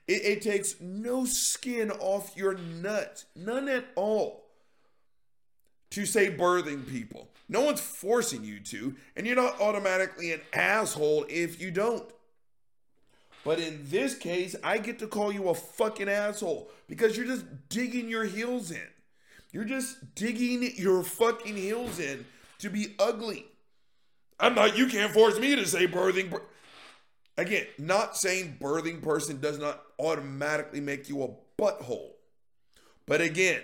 It, 0.08 0.24
it 0.24 0.42
takes 0.42 0.80
no 0.80 1.24
skin 1.24 1.90
off 1.90 2.36
your 2.36 2.54
nuts, 2.54 3.26
none 3.36 3.68
at 3.68 3.84
all, 3.94 4.46
to 5.90 6.06
say 6.06 6.30
birthing 6.30 6.88
people. 6.88 7.28
No 7.48 7.60
one's 7.62 7.80
forcing 7.80 8.44
you 8.44 8.60
to, 8.60 8.96
and 9.16 9.26
you're 9.26 9.36
not 9.36 9.60
automatically 9.60 10.32
an 10.32 10.40
asshole 10.52 11.26
if 11.28 11.60
you 11.60 11.70
don't. 11.70 12.08
But 13.44 13.58
in 13.58 13.80
this 13.84 14.14
case, 14.14 14.54
I 14.62 14.78
get 14.78 14.98
to 15.00 15.06
call 15.06 15.32
you 15.32 15.48
a 15.48 15.54
fucking 15.54 16.08
asshole 16.08 16.70
because 16.88 17.16
you're 17.16 17.26
just 17.26 17.44
digging 17.68 18.08
your 18.08 18.24
heels 18.24 18.70
in. 18.70 18.88
You're 19.52 19.64
just 19.64 20.14
digging 20.14 20.70
your 20.76 21.02
fucking 21.02 21.56
heels 21.56 21.98
in 21.98 22.24
to 22.58 22.70
be 22.70 22.94
ugly. 22.98 23.46
I'm 24.40 24.54
not, 24.54 24.76
you 24.76 24.86
can't 24.86 25.12
force 25.12 25.38
me 25.38 25.54
to 25.56 25.66
say 25.66 25.86
birthing. 25.86 26.30
Per-. 26.30 26.42
Again, 27.36 27.66
not 27.78 28.16
saying 28.16 28.58
birthing 28.60 29.02
person 29.02 29.40
does 29.40 29.58
not 29.58 29.82
automatically 29.98 30.80
make 30.80 31.08
you 31.08 31.22
a 31.22 31.28
butthole. 31.60 32.12
But 33.06 33.20
again, 33.20 33.60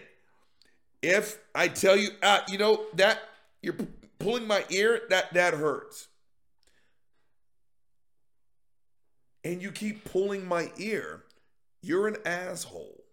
if 1.02 1.38
I 1.54 1.68
tell 1.68 1.96
you, 1.96 2.10
uh, 2.22 2.40
you 2.48 2.58
know, 2.58 2.86
that 2.94 3.20
you're 3.62 3.74
p- 3.74 3.86
pulling 4.18 4.46
my 4.46 4.64
ear, 4.70 5.02
that 5.10 5.32
that 5.34 5.54
hurts. 5.54 6.08
And 9.44 9.62
you 9.62 9.70
keep 9.70 10.04
pulling 10.04 10.46
my 10.46 10.72
ear, 10.76 11.22
you're 11.80 12.08
an 12.08 12.16
asshole. 12.26 13.04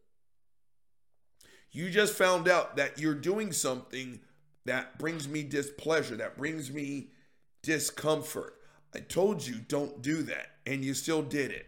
You 1.71 1.89
just 1.89 2.13
found 2.13 2.47
out 2.47 2.77
that 2.77 2.99
you're 2.99 3.15
doing 3.15 3.51
something 3.51 4.19
that 4.65 4.97
brings 4.97 5.27
me 5.27 5.43
displeasure, 5.43 6.15
that 6.15 6.37
brings 6.37 6.71
me 6.71 7.09
discomfort. 7.63 8.55
I 8.93 8.99
told 8.99 9.45
you 9.45 9.55
don't 9.67 10.01
do 10.01 10.21
that, 10.23 10.51
and 10.67 10.85
you 10.85 10.93
still 10.93 11.23
did 11.23 11.49
it. 11.51 11.65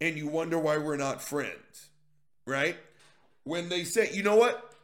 And 0.00 0.16
you 0.16 0.28
wonder 0.28 0.58
why 0.58 0.76
we're 0.76 0.96
not 0.96 1.22
friends, 1.22 1.88
right? 2.46 2.76
When 3.44 3.68
they 3.68 3.84
say, 3.84 4.10
you 4.12 4.22
know 4.22 4.36
what? 4.36 4.74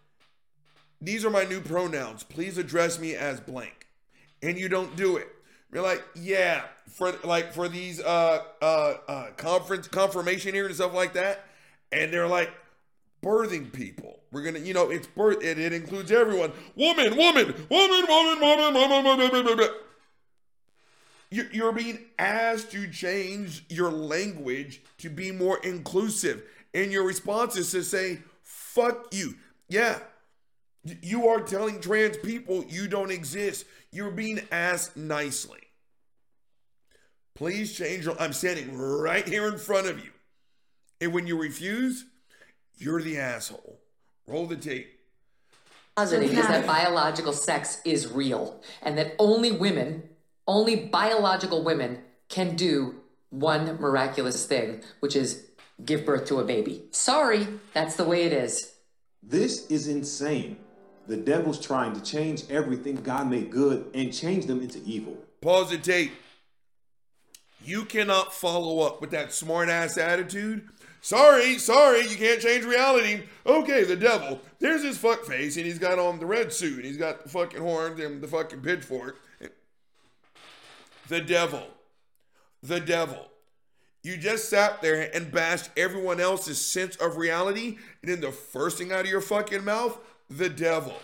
These 1.00 1.24
are 1.24 1.30
my 1.30 1.44
new 1.44 1.60
pronouns. 1.60 2.22
Please 2.22 2.56
address 2.56 2.98
me 2.98 3.14
as 3.14 3.40
blank. 3.40 3.86
And 4.42 4.58
you 4.58 4.68
don't 4.68 4.96
do 4.96 5.16
it. 5.16 5.28
You're 5.72 5.82
like, 5.82 6.02
yeah, 6.14 6.62
for 6.88 7.12
like 7.24 7.52
for 7.52 7.68
these 7.68 8.00
uh 8.00 8.42
uh 8.62 8.94
uh 9.08 9.26
conference 9.36 9.88
confirmation 9.88 10.54
here 10.54 10.66
and 10.66 10.74
stuff 10.74 10.94
like 10.94 11.14
that. 11.14 11.44
And 11.92 12.12
they're 12.12 12.28
like, 12.28 12.50
birthing 13.26 13.72
people. 13.72 14.20
We're 14.30 14.42
gonna, 14.42 14.60
you 14.60 14.72
know, 14.72 14.90
it's 14.90 15.08
birth. 15.08 15.42
It, 15.42 15.58
it 15.58 15.72
includes 15.72 16.12
everyone. 16.12 16.52
Woman, 16.76 17.16
woman, 17.16 17.54
woman, 17.68 18.04
woman, 18.08 18.40
woman, 18.40 18.40
woman, 18.40 18.74
woman, 18.74 19.04
woman. 19.04 19.30
woman. 19.30 19.46
woman. 19.46 19.68
You're 21.30 21.72
being 21.72 21.98
asked 22.20 22.70
to 22.70 22.88
change 22.88 23.64
your 23.68 23.90
language 23.90 24.80
to 24.98 25.10
be 25.10 25.32
more 25.32 25.58
inclusive, 25.64 26.44
and 26.72 26.92
your 26.92 27.04
response 27.04 27.56
is 27.56 27.72
to 27.72 27.82
say 27.82 28.20
"fuck 28.42 29.12
you." 29.12 29.34
Yeah, 29.68 29.98
you 31.02 31.26
are 31.26 31.40
telling 31.40 31.80
trans 31.80 32.16
people 32.18 32.64
you 32.68 32.86
don't 32.86 33.10
exist. 33.10 33.66
You're 33.90 34.12
being 34.12 34.40
asked 34.52 34.96
nicely. 34.96 35.58
Please 37.34 37.76
change. 37.76 38.04
Your, 38.04 38.18
I'm 38.20 38.32
standing 38.32 38.78
right 38.78 39.26
here 39.26 39.48
in 39.48 39.58
front 39.58 39.88
of 39.88 39.98
you, 39.98 40.12
and 41.00 41.12
when 41.12 41.26
you 41.26 41.36
refuse 41.36 42.04
you're 42.76 43.02
the 43.02 43.18
asshole. 43.18 43.78
Roll 44.26 44.46
the 44.46 44.56
tape. 44.56 44.98
positing 45.96 46.30
is 46.30 46.46
that 46.48 46.66
biological 46.66 47.32
sex 47.32 47.80
is 47.84 48.12
real 48.12 48.60
and 48.82 48.98
that 48.98 49.14
only 49.18 49.52
women, 49.52 50.02
only 50.46 50.76
biological 50.76 51.62
women 51.62 51.98
can 52.28 52.56
do 52.56 52.96
one 53.30 53.80
miraculous 53.80 54.46
thing, 54.46 54.82
which 55.00 55.16
is 55.16 55.46
give 55.84 56.04
birth 56.04 56.26
to 56.26 56.40
a 56.40 56.44
baby. 56.44 56.84
Sorry, 56.90 57.46
that's 57.72 57.96
the 57.96 58.04
way 58.04 58.24
it 58.24 58.32
is. 58.32 58.72
This 59.22 59.66
is 59.68 59.88
insane. 59.88 60.56
The 61.06 61.16
devil's 61.16 61.60
trying 61.60 61.92
to 61.94 62.02
change 62.02 62.44
everything 62.50 62.96
God 62.96 63.30
made 63.30 63.50
good 63.50 63.90
and 63.94 64.12
change 64.12 64.46
them 64.46 64.60
into 64.60 64.82
evil. 64.84 65.16
Pause 65.40 65.70
the 65.70 65.78
tape. 65.78 66.12
You 67.64 67.84
cannot 67.84 68.34
follow 68.34 68.80
up 68.80 69.00
with 69.00 69.10
that 69.10 69.32
smart 69.32 69.68
ass 69.68 69.98
attitude. 69.98 70.68
Sorry, 71.00 71.58
sorry, 71.58 72.06
you 72.06 72.16
can't 72.16 72.40
change 72.40 72.64
reality. 72.64 73.22
Okay, 73.46 73.84
the 73.84 73.96
devil. 73.96 74.40
There's 74.58 74.82
his 74.82 74.98
fuck 74.98 75.24
face, 75.24 75.56
and 75.56 75.64
he's 75.64 75.78
got 75.78 75.98
on 75.98 76.18
the 76.18 76.26
red 76.26 76.52
suit. 76.52 76.76
And 76.76 76.84
he's 76.84 76.96
got 76.96 77.22
the 77.22 77.28
fucking 77.28 77.60
horns 77.60 78.00
and 78.00 78.20
the 78.20 78.28
fucking 78.28 78.60
pitchfork. 78.60 79.18
The 81.08 81.20
devil. 81.20 81.62
The 82.62 82.80
devil. 82.80 83.28
You 84.02 84.16
just 84.16 84.48
sat 84.48 84.82
there 84.82 85.10
and 85.14 85.32
bashed 85.32 85.70
everyone 85.76 86.20
else's 86.20 86.64
sense 86.64 86.96
of 86.96 87.16
reality, 87.16 87.78
and 88.02 88.10
then 88.10 88.20
the 88.20 88.32
first 88.32 88.78
thing 88.78 88.92
out 88.92 89.00
of 89.00 89.10
your 89.10 89.20
fucking 89.20 89.64
mouth, 89.64 89.98
the 90.30 90.48
devil. 90.48 90.94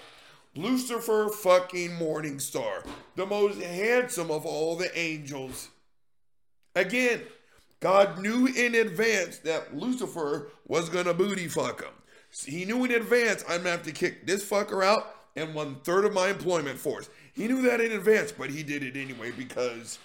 Lucifer 0.55 1.28
fucking 1.28 1.95
Morning 1.95 2.38
Star, 2.38 2.84
the 3.16 3.26
most 3.26 3.61
handsome 3.61 4.30
of 4.30 4.45
all 4.45 4.76
the 4.76 4.97
angels. 4.99 5.70
Again, 6.76 7.22
God 7.82 8.20
knew 8.20 8.46
in 8.46 8.76
advance 8.76 9.38
that 9.38 9.76
Lucifer 9.76 10.52
was 10.68 10.88
gonna 10.88 11.12
booty 11.12 11.48
fuck 11.48 11.82
him. 11.82 11.90
He 12.46 12.64
knew 12.64 12.84
in 12.84 12.92
advance 12.92 13.42
I'm 13.48 13.58
gonna 13.58 13.70
have 13.70 13.82
to 13.82 13.92
kick 13.92 14.24
this 14.24 14.48
fucker 14.48 14.84
out 14.84 15.16
and 15.34 15.52
one 15.52 15.80
third 15.82 16.04
of 16.04 16.12
my 16.12 16.28
employment 16.28 16.78
force. 16.78 17.10
He 17.32 17.48
knew 17.48 17.60
that 17.62 17.80
in 17.80 17.90
advance, 17.90 18.30
but 18.30 18.50
he 18.50 18.62
did 18.62 18.84
it 18.84 18.96
anyway 18.96 19.32
because 19.32 19.98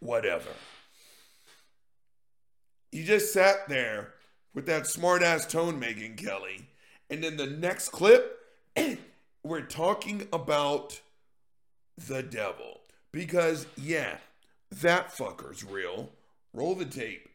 whatever. 0.00 0.48
You 2.90 3.04
just 3.04 3.32
sat 3.32 3.68
there 3.68 4.14
with 4.52 4.66
that 4.66 4.88
smart 4.88 5.22
ass 5.22 5.46
tone 5.46 5.78
making, 5.78 6.16
Kelly. 6.16 6.66
And 7.08 7.22
then 7.22 7.36
the 7.36 7.46
next 7.46 7.90
clip, 7.90 8.40
we're 9.44 9.60
talking 9.60 10.26
about 10.32 11.00
the 11.96 12.24
devil. 12.24 12.80
Because, 13.12 13.66
yeah, 13.76 14.16
that 14.72 15.14
fucker's 15.14 15.62
real. 15.62 16.10
Roll 16.56 16.74
the 16.74 16.86
tape. 16.86 17.28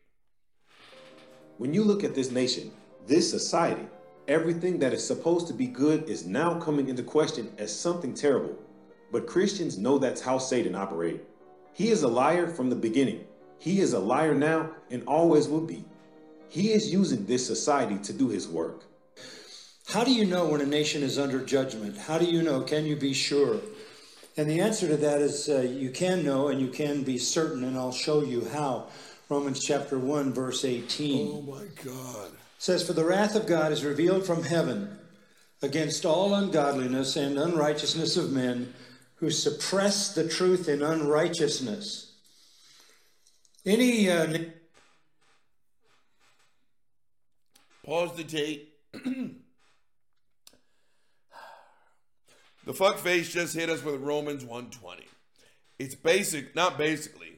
When 1.59 1.75
you 1.75 1.83
look 1.83 2.03
at 2.03 2.15
this 2.15 2.31
nation, 2.31 2.71
this 3.05 3.29
society, 3.29 3.85
everything 4.27 4.79
that 4.79 4.93
is 4.93 5.05
supposed 5.05 5.45
to 5.45 5.53
be 5.53 5.67
good 5.67 6.09
is 6.09 6.25
now 6.25 6.59
coming 6.59 6.89
into 6.89 7.03
question 7.03 7.53
as 7.59 7.71
something 7.71 8.15
terrible. 8.15 8.57
But 9.11 9.27
Christians 9.27 9.77
know 9.77 9.99
that's 9.99 10.21
how 10.21 10.39
Satan 10.39 10.73
operates. 10.73 11.23
He 11.71 11.89
is 11.89 12.01
a 12.01 12.07
liar 12.07 12.47
from 12.47 12.71
the 12.71 12.75
beginning. 12.75 13.23
He 13.59 13.79
is 13.79 13.93
a 13.93 13.99
liar 13.99 14.33
now 14.33 14.71
and 14.89 15.03
always 15.05 15.47
will 15.47 15.67
be. 15.67 15.85
He 16.49 16.71
is 16.71 16.91
using 16.91 17.27
this 17.27 17.45
society 17.45 17.99
to 17.99 18.13
do 18.13 18.27
his 18.27 18.47
work. 18.47 18.85
How 19.85 20.03
do 20.03 20.11
you 20.11 20.25
know 20.25 20.47
when 20.47 20.61
a 20.61 20.65
nation 20.65 21.03
is 21.03 21.19
under 21.19 21.45
judgment? 21.45 21.95
How 21.95 22.17
do 22.17 22.25
you 22.25 22.41
know? 22.41 22.61
Can 22.61 22.85
you 22.87 22.95
be 22.95 23.13
sure? 23.13 23.59
And 24.37 24.49
the 24.49 24.61
answer 24.61 24.87
to 24.87 24.97
that 24.97 25.21
is 25.21 25.49
uh, 25.49 25.59
you 25.59 25.91
can 25.91 26.23
know 26.23 26.47
and 26.47 26.61
you 26.61 26.69
can 26.69 27.03
be 27.03 27.17
certain, 27.17 27.63
and 27.63 27.77
I'll 27.77 27.91
show 27.91 28.23
you 28.23 28.45
how. 28.45 28.87
Romans 29.31 29.63
chapter 29.63 29.97
1, 29.97 30.33
verse 30.33 30.65
18. 30.65 31.29
Oh 31.31 31.41
my 31.43 31.63
God. 31.85 32.31
says, 32.57 32.85
For 32.85 32.91
the 32.91 33.05
wrath 33.05 33.33
of 33.33 33.47
God 33.47 33.71
is 33.71 33.85
revealed 33.85 34.25
from 34.25 34.43
heaven 34.43 34.97
against 35.61 36.05
all 36.05 36.33
ungodliness 36.33 37.15
and 37.15 37.39
unrighteousness 37.39 38.17
of 38.17 38.33
men 38.33 38.73
who 39.15 39.29
suppress 39.29 40.13
the 40.13 40.27
truth 40.27 40.67
in 40.67 40.83
unrighteousness. 40.83 42.11
Any 43.65 44.09
uh, 44.09 44.37
Pause 47.85 48.17
the 48.17 48.23
tape. 48.25 48.73
the 52.65 52.73
fuck 52.73 52.97
face 52.97 53.31
just 53.31 53.55
hit 53.55 53.69
us 53.69 53.81
with 53.81 54.01
Romans 54.01 54.43
120. 54.43 55.05
It's 55.79 55.95
basic, 55.95 56.53
not 56.53 56.77
basically. 56.77 57.30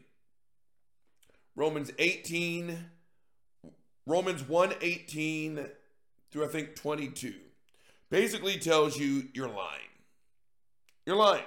Romans 1.55 1.91
18, 1.99 2.77
Romans 4.05 4.47
118 4.47 5.67
through 6.31 6.45
I 6.45 6.47
think 6.47 6.75
22 6.75 7.33
basically 8.09 8.57
tells 8.57 8.97
you 8.97 9.27
you're 9.33 9.47
lying. 9.47 9.81
You're 11.05 11.15
lying. 11.15 11.43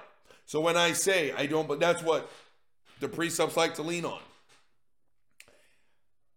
So 0.47 0.61
when 0.61 0.77
I 0.77 0.93
say 0.93 1.33
I 1.33 1.47
don't, 1.47 1.69
but 1.69 1.81
that's 1.81 2.03
what 2.03 2.31
the 3.01 3.09
precepts 3.09 3.57
like 3.57 3.75
to 3.75 3.83
lean 3.83 4.05
on. 4.05 4.21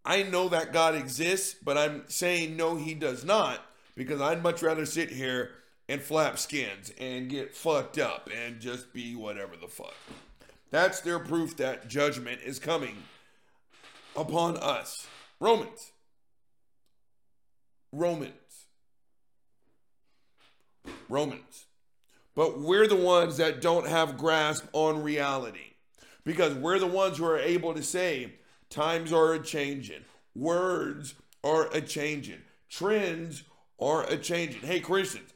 I 0.03 0.23
know 0.23 0.49
that 0.49 0.73
God 0.73 0.95
exists, 0.95 1.55
but 1.63 1.77
I'm 1.77 2.03
saying 2.07 2.55
no, 2.55 2.75
he 2.75 2.95
does 2.95 3.23
not, 3.23 3.59
because 3.95 4.21
I'd 4.21 4.41
much 4.41 4.63
rather 4.63 4.85
sit 4.85 5.09
here 5.11 5.51
and 5.87 6.01
flap 6.01 6.39
skins 6.39 6.91
and 6.99 7.29
get 7.29 7.55
fucked 7.55 7.97
up 7.97 8.29
and 8.35 8.59
just 8.59 8.93
be 8.93 9.15
whatever 9.15 9.55
the 9.55 9.67
fuck. 9.67 9.95
That's 10.71 11.01
their 11.01 11.19
proof 11.19 11.57
that 11.57 11.87
judgment 11.87 12.41
is 12.43 12.59
coming 12.59 12.97
upon 14.15 14.57
us. 14.57 15.07
Romans. 15.39 15.91
Romans. 17.91 18.33
Romans. 21.07 21.65
But 22.35 22.59
we're 22.59 22.87
the 22.87 22.95
ones 22.95 23.37
that 23.37 23.61
don't 23.61 23.87
have 23.87 24.17
grasp 24.17 24.65
on 24.73 25.03
reality 25.03 25.73
because 26.23 26.53
we're 26.53 26.79
the 26.79 26.87
ones 26.87 27.17
who 27.17 27.25
are 27.25 27.39
able 27.39 27.73
to 27.73 27.83
say 27.83 28.33
times 28.69 29.11
are 29.11 29.33
a 29.33 29.39
changing, 29.39 30.05
words 30.35 31.15
are 31.43 31.67
a 31.73 31.81
changing, 31.81 32.41
trends 32.69 33.43
are 33.79 34.03
a 34.03 34.15
changing. 34.15 34.61
Hey 34.61 34.79
Christians, 34.79 35.33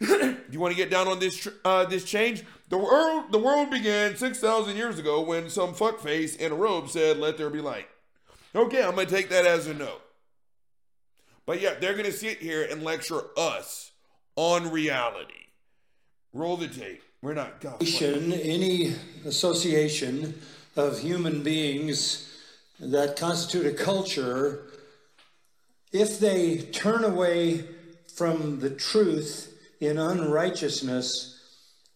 do 0.00 0.38
you 0.50 0.58
want 0.58 0.72
to 0.72 0.76
get 0.76 0.90
down 0.90 1.08
on 1.08 1.18
this 1.18 1.46
uh, 1.64 1.84
this 1.84 2.04
change? 2.04 2.42
The 2.70 2.78
world 2.78 3.32
the 3.32 3.38
world 3.38 3.70
began 3.70 4.16
six 4.16 4.38
thousand 4.38 4.76
years 4.76 4.98
ago 4.98 5.20
when 5.20 5.50
some 5.50 5.74
fuckface 5.74 6.36
in 6.36 6.52
a 6.52 6.54
robe 6.54 6.88
said, 6.88 7.18
"Let 7.18 7.36
there 7.36 7.50
be 7.50 7.60
light." 7.60 7.89
Okay, 8.54 8.82
I'm 8.82 8.94
gonna 8.94 9.06
take 9.06 9.28
that 9.30 9.46
as 9.46 9.66
a 9.66 9.74
no. 9.74 9.98
But 11.46 11.60
yeah, 11.60 11.74
they're 11.80 11.94
gonna 11.94 12.12
sit 12.12 12.38
here 12.38 12.64
and 12.64 12.82
lecture 12.82 13.22
us 13.36 13.92
on 14.36 14.70
reality. 14.70 15.34
Roll 16.32 16.56
the 16.56 16.68
tape. 16.68 17.02
We're 17.22 17.34
not 17.34 17.60
God. 17.60 17.82
Any 17.82 18.94
association 19.26 20.40
of 20.76 21.00
human 21.00 21.42
beings 21.42 22.26
that 22.78 23.16
constitute 23.16 23.66
a 23.66 23.72
culture, 23.72 24.62
if 25.92 26.18
they 26.18 26.58
turn 26.58 27.04
away 27.04 27.64
from 28.14 28.60
the 28.60 28.70
truth 28.70 29.54
in 29.80 29.98
unrighteousness, 29.98 31.38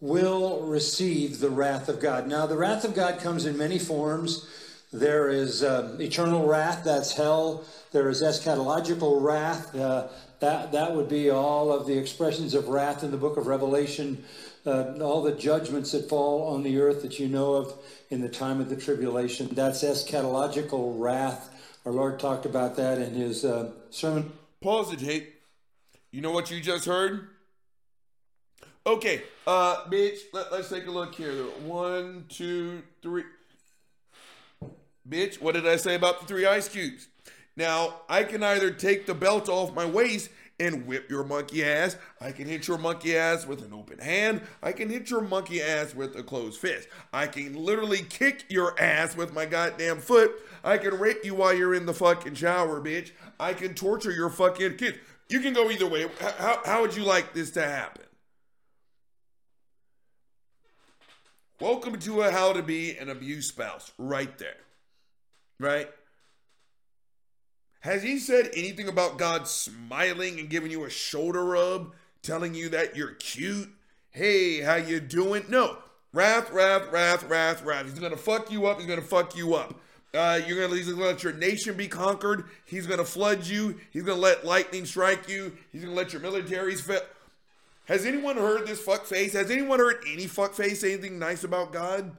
will 0.00 0.60
receive 0.62 1.40
the 1.40 1.48
wrath 1.48 1.88
of 1.88 2.00
God. 2.00 2.26
Now, 2.26 2.46
the 2.46 2.56
wrath 2.58 2.84
of 2.84 2.94
God 2.94 3.20
comes 3.20 3.46
in 3.46 3.56
many 3.56 3.78
forms. 3.78 4.46
There 4.94 5.28
is 5.28 5.64
uh, 5.64 5.96
eternal 5.98 6.46
wrath, 6.46 6.84
that's 6.84 7.14
hell. 7.14 7.64
There 7.90 8.08
is 8.08 8.22
eschatological 8.22 9.20
wrath. 9.20 9.74
Uh, 9.74 10.06
that, 10.38 10.70
that 10.70 10.94
would 10.94 11.08
be 11.08 11.30
all 11.30 11.72
of 11.72 11.88
the 11.88 11.98
expressions 11.98 12.54
of 12.54 12.68
wrath 12.68 13.02
in 13.02 13.10
the 13.10 13.16
book 13.16 13.36
of 13.36 13.48
Revelation, 13.48 14.24
uh, 14.64 14.92
all 15.00 15.20
the 15.20 15.32
judgments 15.32 15.90
that 15.90 16.08
fall 16.08 16.54
on 16.54 16.62
the 16.62 16.78
earth 16.78 17.02
that 17.02 17.18
you 17.18 17.26
know 17.26 17.54
of 17.54 17.74
in 18.10 18.20
the 18.20 18.28
time 18.28 18.60
of 18.60 18.68
the 18.68 18.76
tribulation. 18.76 19.48
That's 19.48 19.82
eschatological 19.82 20.94
wrath. 20.96 21.50
Our 21.84 21.90
Lord 21.90 22.20
talked 22.20 22.46
about 22.46 22.76
that 22.76 22.98
in 22.98 23.14
his 23.14 23.44
uh, 23.44 23.72
sermon. 23.90 24.32
Pause 24.60 24.92
the 24.92 24.96
tape. 25.04 25.34
You 26.12 26.20
know 26.20 26.30
what 26.30 26.52
you 26.52 26.60
just 26.60 26.84
heard? 26.84 27.30
Okay, 28.86 29.22
uh, 29.44 29.86
bitch, 29.86 30.18
let, 30.32 30.52
let's 30.52 30.68
take 30.68 30.86
a 30.86 30.90
look 30.92 31.16
here. 31.16 31.32
One, 31.64 32.26
two, 32.28 32.82
three. 33.02 33.24
Bitch, 35.08 35.40
what 35.40 35.54
did 35.54 35.66
I 35.66 35.76
say 35.76 35.94
about 35.94 36.20
the 36.20 36.26
three 36.26 36.46
ice 36.46 36.68
cubes? 36.68 37.08
Now, 37.56 38.00
I 38.08 38.24
can 38.24 38.42
either 38.42 38.70
take 38.70 39.06
the 39.06 39.14
belt 39.14 39.48
off 39.48 39.74
my 39.74 39.84
waist 39.84 40.30
and 40.58 40.86
whip 40.86 41.10
your 41.10 41.24
monkey 41.24 41.64
ass. 41.64 41.96
I 42.20 42.32
can 42.32 42.46
hit 42.46 42.68
your 42.68 42.78
monkey 42.78 43.16
ass 43.16 43.46
with 43.46 43.62
an 43.62 43.72
open 43.72 43.98
hand. 43.98 44.40
I 44.62 44.72
can 44.72 44.88
hit 44.88 45.10
your 45.10 45.20
monkey 45.20 45.60
ass 45.60 45.94
with 45.94 46.16
a 46.16 46.22
closed 46.22 46.60
fist. 46.60 46.88
I 47.12 47.26
can 47.26 47.54
literally 47.54 48.02
kick 48.02 48.44
your 48.48 48.80
ass 48.80 49.16
with 49.16 49.32
my 49.32 49.46
goddamn 49.46 49.98
foot. 49.98 50.32
I 50.62 50.78
can 50.78 50.98
rape 50.98 51.24
you 51.24 51.34
while 51.34 51.52
you're 51.52 51.74
in 51.74 51.86
the 51.86 51.94
fucking 51.94 52.34
shower, 52.34 52.80
bitch. 52.80 53.10
I 53.38 53.52
can 53.52 53.74
torture 53.74 54.12
your 54.12 54.30
fucking 54.30 54.76
kids. 54.76 54.98
You 55.28 55.40
can 55.40 55.52
go 55.52 55.70
either 55.70 55.86
way. 55.86 56.06
How, 56.20 56.60
how 56.64 56.80
would 56.82 56.96
you 56.96 57.04
like 57.04 57.34
this 57.34 57.50
to 57.52 57.62
happen? 57.62 58.04
Welcome 61.60 61.98
to 62.00 62.22
a 62.22 62.30
how 62.30 62.52
to 62.52 62.62
be 62.62 62.96
an 62.96 63.08
abused 63.08 63.48
spouse, 63.48 63.92
right 63.98 64.36
there. 64.38 64.63
Right? 65.58 65.88
Has 67.80 68.02
he 68.02 68.18
said 68.18 68.50
anything 68.56 68.88
about 68.88 69.18
God 69.18 69.46
smiling 69.46 70.38
and 70.40 70.48
giving 70.48 70.70
you 70.70 70.84
a 70.84 70.90
shoulder 70.90 71.44
rub, 71.44 71.92
telling 72.22 72.54
you 72.54 72.70
that 72.70 72.96
you're 72.96 73.12
cute? 73.12 73.68
Hey, 74.10 74.60
how 74.60 74.76
you 74.76 75.00
doing? 75.00 75.44
No. 75.48 75.78
Wrath, 76.14 76.50
wrath, 76.50 76.90
wrath, 76.90 77.28
wrath, 77.28 77.62
wrath. 77.64 77.84
He's 77.86 77.98
gonna 77.98 78.16
fuck 78.16 78.50
you 78.50 78.66
up. 78.66 78.78
He's 78.78 78.86
gonna 78.86 79.02
fuck 79.02 79.36
you 79.36 79.54
up. 79.54 79.80
Uh, 80.14 80.40
you're 80.46 80.60
gonna, 80.60 80.76
he's 80.76 80.88
gonna 80.88 81.04
let 81.04 81.24
your 81.24 81.32
nation 81.32 81.76
be 81.76 81.88
conquered. 81.88 82.44
He's 82.64 82.86
gonna 82.86 83.04
flood 83.04 83.44
you. 83.46 83.80
He's 83.90 84.04
gonna 84.04 84.20
let 84.20 84.46
lightning 84.46 84.86
strike 84.86 85.28
you. 85.28 85.56
He's 85.72 85.82
gonna 85.82 85.96
let 85.96 86.12
your 86.12 86.22
militaries 86.22 86.80
fail. 86.80 87.00
Has 87.86 88.06
anyone 88.06 88.36
heard 88.36 88.66
this 88.66 88.80
fuck 88.80 89.04
face? 89.04 89.32
Has 89.32 89.50
anyone 89.50 89.78
heard 89.78 90.04
any 90.10 90.26
fuck 90.26 90.54
face 90.54 90.80
say 90.80 90.94
anything 90.94 91.18
nice 91.18 91.44
about 91.44 91.72
God? 91.72 92.16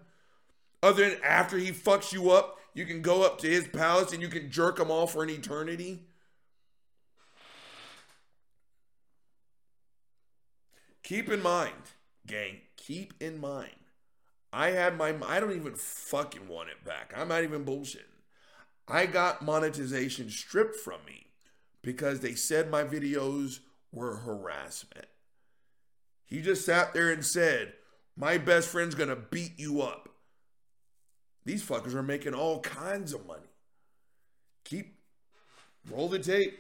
Other 0.84 1.10
than 1.10 1.20
after 1.24 1.58
he 1.58 1.72
fucks 1.72 2.12
you 2.14 2.30
up, 2.30 2.60
you 2.76 2.86
can 2.86 3.02
go 3.02 3.24
up 3.24 3.40
to 3.40 3.48
his 3.48 3.68
palace 3.68 4.14
and 4.14 4.22
you 4.22 4.28
can 4.28 4.52
jerk 4.52 4.80
him 4.80 4.92
off 4.92 5.14
for 5.14 5.24
an 5.24 5.30
eternity. 5.30 6.02
Keep 11.02 11.30
in 11.30 11.42
mind, 11.42 11.74
gang, 12.28 12.58
keep 12.76 13.14
in 13.20 13.40
mind. 13.40 13.72
I 14.52 14.72
had 14.72 14.98
my, 14.98 15.16
I 15.26 15.40
don't 15.40 15.56
even 15.56 15.76
fucking 15.76 16.48
want 16.48 16.70
it 16.70 16.84
back. 16.84 17.14
I'm 17.16 17.30
not 17.30 17.44
even 17.44 17.64
bullshitting. 17.64 18.02
I 18.88 19.06
got 19.06 19.42
monetization 19.42 20.30
stripped 20.30 20.76
from 20.76 21.00
me 21.06 21.28
because 21.82 22.20
they 22.20 22.36
said 22.36 22.70
my 22.70 22.84
videos 22.84 23.60
were 23.92 24.18
harassment. 24.18 25.08
He 26.26 26.42
just 26.42 26.66
sat 26.66 26.94
there 26.94 27.12
and 27.12 27.26
said, 27.26 27.74
My 28.18 28.38
best 28.38 28.68
friend's 28.68 28.96
gonna 28.96 29.16
beat 29.16 29.58
you 29.58 29.82
up. 29.82 30.05
These 31.46 31.64
fuckers 31.64 31.94
are 31.94 32.04
making 32.04 32.34
all 32.34 32.60
kinds 32.60 33.14
of 33.14 33.26
money. 33.28 33.48
Keep, 34.64 34.96
roll 35.92 36.10
the 36.10 36.20
tape. 36.20 36.60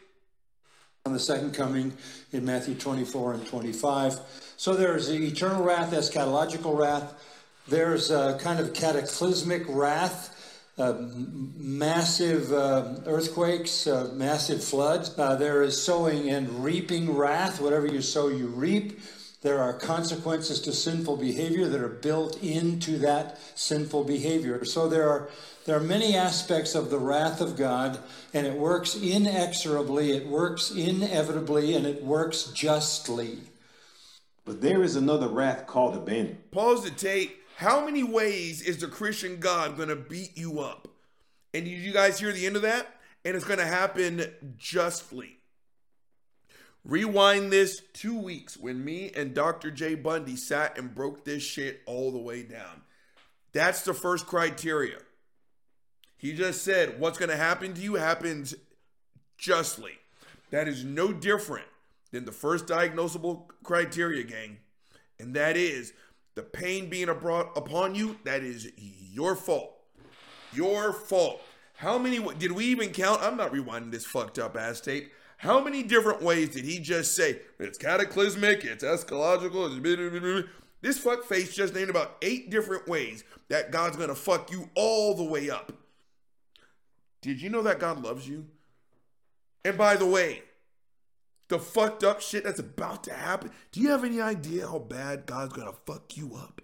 On 1.08 1.14
the 1.14 1.20
second 1.20 1.54
coming 1.54 1.94
in 2.32 2.46
Matthew 2.46 2.74
24 2.74 3.34
and 3.34 3.46
25. 3.46 4.20
So 4.58 4.74
there's 4.74 5.08
the 5.08 5.28
eternal 5.28 5.64
wrath, 5.64 5.92
eschatological 5.92 6.76
wrath. 6.76 7.14
There's 7.68 8.10
a 8.10 8.40
kind 8.42 8.60
of 8.60 8.74
cataclysmic 8.74 9.66
wrath. 9.68 10.32
Uh, 10.78 10.94
massive 11.56 12.52
uh, 12.52 12.96
earthquakes, 13.06 13.88
uh, 13.88 14.10
massive 14.14 14.64
floods. 14.64 15.18
Uh, 15.18 15.36
there 15.36 15.62
is 15.62 15.82
sowing 15.82 16.30
and 16.30 16.64
reaping 16.64 17.16
wrath. 17.16 17.62
Whatever 17.62 17.86
you 17.86 18.02
sow, 18.02 18.28
you 18.28 18.48
reap. 18.48 19.00
There 19.46 19.62
are 19.62 19.74
consequences 19.74 20.60
to 20.62 20.74
sinful 20.74 21.18
behavior 21.18 21.68
that 21.68 21.80
are 21.80 21.88
built 21.88 22.42
into 22.42 22.98
that 22.98 23.38
sinful 23.54 24.06
behavior. 24.06 24.66
So 24.66 24.90
there 24.90 25.08
are 25.08 25.30
there 25.66 25.78
are 25.78 25.84
many 25.84 26.16
aspects 26.16 26.74
of 26.74 26.90
the 26.90 26.98
wrath 26.98 27.42
of 27.42 27.56
God, 27.56 28.00
and 28.34 28.48
it 28.48 28.58
works 28.58 28.96
inexorably, 28.96 30.14
it 30.14 30.26
works 30.26 30.72
inevitably, 30.72 31.76
and 31.76 31.86
it 31.86 32.04
works 32.04 32.46
justly. 32.56 33.38
But 34.46 34.62
there 34.62 34.82
is 34.82 34.96
another 34.96 35.28
wrath 35.28 35.68
called 35.68 35.96
abandonment. 35.96 36.50
Pause 36.50 36.86
the 36.86 36.90
tape. 36.90 37.44
How 37.58 37.86
many 37.86 38.02
ways 38.02 38.64
is 38.64 38.80
the 38.80 38.88
Christian 38.88 39.40
God 39.40 39.78
going 39.78 39.90
to 39.90 39.96
beat 39.96 40.36
you 40.36 40.60
up? 40.60 40.88
And 41.54 41.66
did 41.66 41.78
you 41.78 41.94
guys 41.94 42.18
hear 42.18 42.32
the 42.32 42.48
end 42.48 42.56
of 42.56 42.64
that? 42.64 42.88
And 43.24 43.36
it's 43.36 43.46
going 43.46 43.60
to 43.60 43.66
happen 43.68 44.26
justly. 44.58 45.38
Rewind 46.86 47.52
this 47.52 47.82
two 47.94 48.18
weeks 48.18 48.56
when 48.56 48.86
me 48.86 49.12
and 49.16 49.34
Dr. 49.34 49.72
J. 49.72 49.96
Bundy 49.96 50.36
sat 50.36 50.78
and 50.78 50.94
broke 50.94 51.26
this 51.26 51.42
shit 51.42 51.82
all 51.88 52.12
the 52.12 52.20
way 52.20 52.44
down. 52.44 52.84
That's 53.54 53.82
the 53.82 53.94
first 53.94 54.28
criteria. 54.28 55.00
He 56.16 56.34
just 56.34 56.64
said, 56.64 57.00
What's 57.00 57.18
going 57.18 57.32
to 57.32 57.38
happen 57.38 57.74
to 57.74 57.82
you 57.82 57.96
happens 57.96 58.54
justly. 59.38 59.94
That 60.52 60.68
is 60.68 60.84
no 60.84 61.12
different 61.12 61.66
than 62.12 62.26
the 62.26 62.32
first 62.32 62.68
diagnosable 62.68 63.48
criteria, 63.64 64.24
gang. 64.24 64.58
And 65.20 65.34
that 65.34 65.58
is 65.58 65.92
the 66.36 66.44
pain 66.44 66.90
being 66.90 67.12
brought 67.20 67.58
upon 67.58 67.96
you, 67.96 68.20
that 68.26 68.44
is 68.44 68.72
your 68.78 69.36
fault. 69.36 69.72
Your 70.54 70.94
fault. 70.94 71.42
How 71.78 71.98
many 71.98 72.20
did 72.36 72.52
we 72.52 72.66
even 72.66 72.92
count? 72.92 73.22
I'm 73.22 73.38
not 73.38 73.52
rewinding 73.52 73.92
this 73.92 74.06
fucked 74.06 74.38
up 74.38 74.56
ass 74.56 74.82
tape. 74.82 75.12
How 75.38 75.64
many 75.64 75.84
different 75.84 76.22
ways 76.22 76.50
did 76.50 76.66
he 76.66 76.80
just 76.80 77.16
say 77.16 77.40
it's 77.60 77.78
cataclysmic, 77.78 78.64
it's 78.64 78.84
eschatological, 78.84 79.68
it's 79.68 79.80
blah, 79.80 80.10
blah, 80.10 80.20
blah. 80.20 80.50
this 80.82 80.98
fuck 80.98 81.26
face 81.26 81.54
just 81.54 81.74
named 81.74 81.90
about 81.90 82.18
eight 82.22 82.50
different 82.50 82.88
ways 82.88 83.24
that 83.50 83.72
God's 83.72 83.98
gonna 83.98 84.16
fuck 84.16 84.52
you 84.52 84.70
all 84.76 85.14
the 85.16 85.24
way 85.24 85.50
up. 85.50 85.72
Did 87.22 87.42
you 87.42 87.50
know 87.50 87.64
that 87.64 87.80
God 87.80 88.02
loves 88.04 88.28
you? 88.28 88.46
And 89.64 89.78
by 89.78 89.96
the 89.96 90.06
way, 90.06 90.44
the 91.48 91.60
fucked 91.60 92.04
up 92.04 92.22
shit 92.22 92.44
that's 92.44 92.60
about 92.60 93.04
to 93.06 93.14
happen, 93.14 93.52
do 93.72 93.82
you 93.82 93.90
have 93.90 94.04
any 94.04 94.22
idea 94.22 94.68
how 94.68 94.80
bad 94.80 95.26
God's 95.26 95.54
gonna 95.54 95.74
fuck 95.86 96.18
you 96.18 96.36
up? 96.36 96.62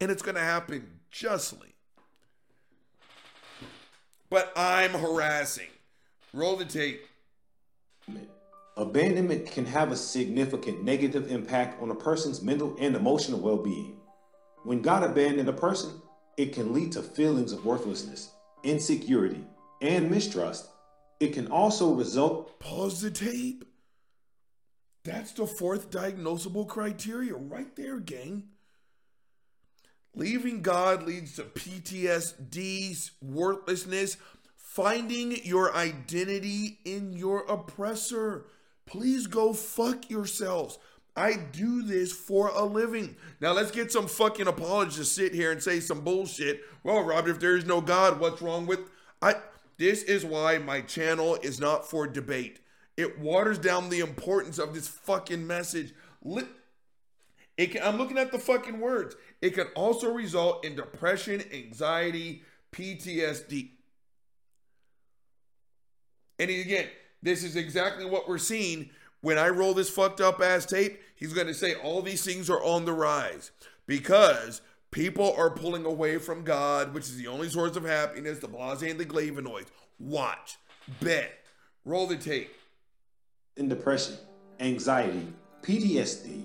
And 0.00 0.10
it's 0.10 0.22
gonna 0.22 0.40
happen 0.40 1.00
justly. 1.10 1.74
But 4.28 4.52
I'm 4.56 4.92
harassing. 4.92 5.68
Roll 6.32 6.56
the 6.56 6.64
tape. 6.64 7.06
Abandonment 8.76 9.50
can 9.50 9.64
have 9.64 9.90
a 9.90 9.96
significant 9.96 10.84
negative 10.84 11.30
impact 11.30 11.80
on 11.80 11.90
a 11.90 11.94
person's 11.94 12.42
mental 12.42 12.76
and 12.78 12.94
emotional 12.94 13.40
well 13.40 13.56
being. 13.56 13.96
When 14.64 14.82
God 14.82 15.02
abandoned 15.02 15.48
a 15.48 15.54
person, 15.54 15.92
it 16.36 16.52
can 16.52 16.74
lead 16.74 16.92
to 16.92 17.02
feelings 17.02 17.52
of 17.52 17.64
worthlessness, 17.64 18.30
insecurity, 18.62 19.44
and 19.80 20.10
mistrust. 20.10 20.68
It 21.20 21.32
can 21.32 21.46
also 21.46 21.94
result. 21.94 22.60
Pause 22.60 23.00
the 23.00 23.10
tape. 23.10 23.64
That's 25.04 25.32
the 25.32 25.46
fourth 25.46 25.90
diagnosable 25.90 26.68
criteria 26.68 27.34
right 27.34 27.74
there, 27.76 27.98
gang. 28.00 28.48
Leaving 30.14 30.62
God 30.62 31.04
leads 31.04 31.36
to 31.36 31.44
PTSD, 31.44 33.10
worthlessness, 33.22 34.16
finding 34.76 35.42
your 35.42 35.74
identity 35.74 36.78
in 36.84 37.14
your 37.14 37.46
oppressor. 37.46 38.44
Please 38.84 39.26
go 39.26 39.54
fuck 39.54 40.10
yourselves. 40.10 40.78
I 41.16 41.36
do 41.50 41.82
this 41.82 42.12
for 42.12 42.48
a 42.48 42.62
living. 42.62 43.16
Now 43.40 43.52
let's 43.52 43.70
get 43.70 43.90
some 43.90 44.06
fucking 44.06 44.46
apologists 44.46 45.16
sit 45.16 45.32
here 45.34 45.50
and 45.50 45.62
say 45.62 45.80
some 45.80 46.02
bullshit. 46.02 46.60
Well, 46.84 47.00
Robert, 47.00 47.30
if 47.30 47.40
there 47.40 47.56
is 47.56 47.64
no 47.64 47.80
God, 47.80 48.20
what's 48.20 48.42
wrong 48.42 48.66
with 48.66 48.80
I 49.22 49.36
this 49.78 50.02
is 50.02 50.26
why 50.26 50.58
my 50.58 50.82
channel 50.82 51.36
is 51.36 51.58
not 51.58 51.88
for 51.88 52.06
debate. 52.06 52.60
It 52.98 53.18
waters 53.18 53.58
down 53.58 53.88
the 53.88 54.00
importance 54.00 54.58
of 54.58 54.74
this 54.74 54.88
fucking 54.88 55.46
message. 55.46 55.94
Can, 56.22 57.82
I'm 57.82 57.96
looking 57.96 58.18
at 58.18 58.30
the 58.30 58.38
fucking 58.38 58.78
words. 58.78 59.16
It 59.40 59.54
can 59.54 59.68
also 59.74 60.12
result 60.12 60.66
in 60.66 60.76
depression, 60.76 61.42
anxiety, 61.50 62.42
PTSD. 62.72 63.70
And 66.38 66.50
again, 66.50 66.88
this 67.22 67.42
is 67.42 67.56
exactly 67.56 68.04
what 68.04 68.28
we're 68.28 68.38
seeing 68.38 68.90
when 69.20 69.38
I 69.38 69.48
roll 69.48 69.74
this 69.74 69.90
fucked 69.90 70.20
up 70.20 70.40
ass 70.40 70.66
tape. 70.66 71.00
He's 71.14 71.32
going 71.32 71.46
to 71.46 71.54
say 71.54 71.74
all 71.74 72.02
these 72.02 72.24
things 72.24 72.50
are 72.50 72.62
on 72.62 72.84
the 72.84 72.92
rise 72.92 73.50
because 73.86 74.60
people 74.90 75.34
are 75.36 75.50
pulling 75.50 75.84
away 75.84 76.18
from 76.18 76.44
God, 76.44 76.92
which 76.94 77.04
is 77.04 77.16
the 77.16 77.26
only 77.26 77.48
source 77.48 77.76
of 77.76 77.84
happiness, 77.84 78.38
the 78.38 78.48
blase 78.48 78.82
and 78.82 79.00
the 79.00 79.04
flavonoids. 79.04 79.68
Watch, 79.98 80.58
bet, 81.00 81.32
roll 81.84 82.06
the 82.06 82.16
tape. 82.16 82.52
In 83.56 83.68
depression, 83.68 84.16
anxiety, 84.60 85.26
PTSD, 85.62 86.44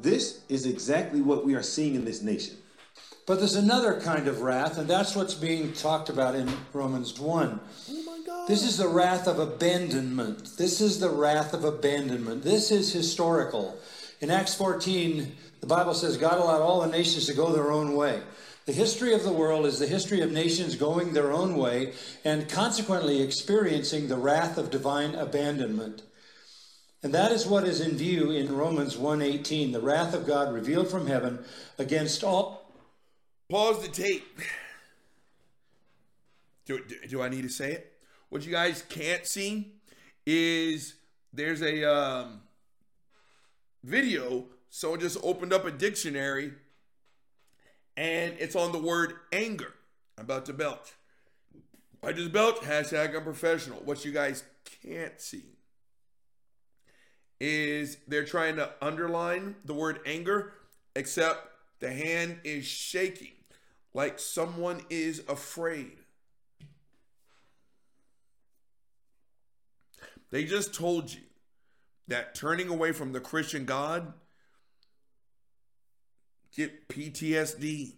this 0.00 0.40
is 0.48 0.66
exactly 0.66 1.20
what 1.20 1.44
we 1.44 1.54
are 1.54 1.62
seeing 1.62 1.94
in 1.94 2.04
this 2.04 2.22
nation. 2.22 2.56
But 3.26 3.38
there's 3.38 3.56
another 3.56 4.00
kind 4.00 4.28
of 4.28 4.42
wrath, 4.42 4.76
and 4.76 4.88
that's 4.88 5.16
what's 5.16 5.34
being 5.34 5.72
talked 5.72 6.08
about 6.08 6.34
in 6.34 6.50
Romans 6.72 7.18
1. 7.18 7.60
This 8.46 8.62
is 8.62 8.76
the 8.76 8.88
wrath 8.88 9.26
of 9.26 9.38
abandonment. 9.38 10.58
This 10.58 10.82
is 10.82 11.00
the 11.00 11.08
wrath 11.08 11.54
of 11.54 11.64
abandonment. 11.64 12.42
This 12.42 12.70
is 12.70 12.92
historical. 12.92 13.78
In 14.20 14.30
Acts 14.30 14.54
14, 14.54 15.34
the 15.60 15.66
Bible 15.66 15.94
says 15.94 16.18
God 16.18 16.38
allowed 16.38 16.60
all 16.60 16.82
the 16.82 16.88
nations 16.88 17.26
to 17.26 17.34
go 17.34 17.52
their 17.52 17.72
own 17.72 17.96
way. 17.96 18.20
The 18.66 18.72
history 18.72 19.14
of 19.14 19.24
the 19.24 19.32
world 19.32 19.64
is 19.64 19.78
the 19.78 19.86
history 19.86 20.20
of 20.20 20.30
nations 20.30 20.76
going 20.76 21.12
their 21.12 21.32
own 21.32 21.56
way 21.56 21.94
and 22.24 22.48
consequently 22.48 23.22
experiencing 23.22 24.08
the 24.08 24.16
wrath 24.16 24.58
of 24.58 24.70
divine 24.70 25.14
abandonment. 25.14 26.02
And 27.02 27.14
that 27.14 27.32
is 27.32 27.46
what 27.46 27.64
is 27.64 27.80
in 27.80 27.96
view 27.96 28.30
in 28.30 28.54
Romans 28.54 28.96
1:18, 28.96 29.72
the 29.72 29.80
wrath 29.80 30.14
of 30.14 30.26
God 30.26 30.52
revealed 30.52 30.90
from 30.90 31.06
heaven 31.06 31.44
against 31.78 32.22
all 32.22 32.64
Pause 33.50 33.82
the 33.82 33.88
tape. 33.88 34.40
Do, 36.64 36.82
do, 36.82 36.96
do 37.08 37.22
I 37.22 37.28
need 37.28 37.42
to 37.42 37.50
say 37.50 37.72
it? 37.72 37.93
What 38.28 38.44
you 38.44 38.52
guys 38.52 38.82
can't 38.88 39.26
see 39.26 39.72
is 40.26 40.94
there's 41.32 41.62
a 41.62 41.84
um, 41.84 42.40
video. 43.82 44.46
Someone 44.70 45.00
just 45.00 45.18
opened 45.22 45.52
up 45.52 45.64
a 45.64 45.70
dictionary 45.70 46.52
and 47.96 48.34
it's 48.38 48.56
on 48.56 48.72
the 48.72 48.78
word 48.78 49.14
anger. 49.32 49.72
I'm 50.18 50.24
about 50.24 50.46
to 50.46 50.52
belch. 50.52 50.92
I 52.02 52.12
just 52.12 52.32
belch. 52.32 52.56
Hashtag 52.56 53.16
unprofessional. 53.16 53.80
What 53.84 54.04
you 54.04 54.12
guys 54.12 54.44
can't 54.82 55.20
see 55.20 55.44
is 57.40 57.98
they're 58.08 58.24
trying 58.24 58.56
to 58.56 58.70
underline 58.80 59.56
the 59.64 59.74
word 59.74 60.00
anger, 60.06 60.52
except 60.94 61.48
the 61.80 61.92
hand 61.92 62.38
is 62.44 62.64
shaking 62.64 63.32
like 63.92 64.18
someone 64.18 64.80
is 64.90 65.22
afraid. 65.28 65.96
They 70.30 70.44
just 70.44 70.74
told 70.74 71.12
you 71.12 71.20
that 72.08 72.34
turning 72.34 72.68
away 72.68 72.92
from 72.92 73.12
the 73.12 73.20
Christian 73.20 73.64
God 73.64 74.12
get 76.56 76.88
PTSD, 76.88 77.94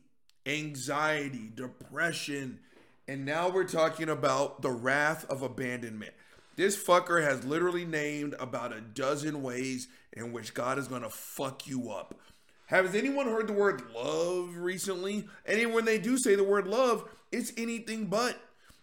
anxiety, 0.47 1.51
depression, 1.55 2.61
and 3.09 3.25
now 3.25 3.49
we're 3.49 3.65
talking 3.65 4.09
about 4.09 4.63
the 4.63 4.71
wrath 4.71 5.25
of 5.31 5.43
abandonment. 5.43 6.13
This 6.57 6.77
fucker 6.77 7.23
has 7.23 7.45
literally 7.45 7.85
named 7.85 8.35
about 8.41 8.73
a 8.73 8.81
dozen 8.81 9.43
ways 9.43 9.89
in 10.13 10.33
which 10.33 10.55
God 10.55 10.79
is 10.79 10.89
going 10.89 11.03
to 11.03 11.11
fuck 11.11 11.67
you 11.67 11.91
up. 11.91 12.15
Has 12.67 12.95
anyone 12.95 13.27
heard 13.27 13.47
the 13.47 13.53
word 13.53 13.83
love 13.95 14.57
recently? 14.57 15.29
And 15.45 15.73
when 15.73 15.85
they 15.85 15.99
do 15.99 16.19
say 16.19 16.35
the 16.35 16.43
word 16.43 16.67
love, 16.67 17.09
it's 17.31 17.53
anything 17.57 18.07
but. 18.07 18.37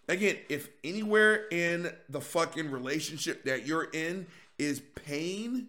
Again, 0.08 0.36
if 0.48 0.68
anywhere 0.82 1.46
in 1.50 1.92
the 2.08 2.20
fucking 2.20 2.70
relationship 2.70 3.44
that 3.44 3.66
you're 3.66 3.88
in 3.92 4.26
is 4.58 4.82
pain, 5.06 5.68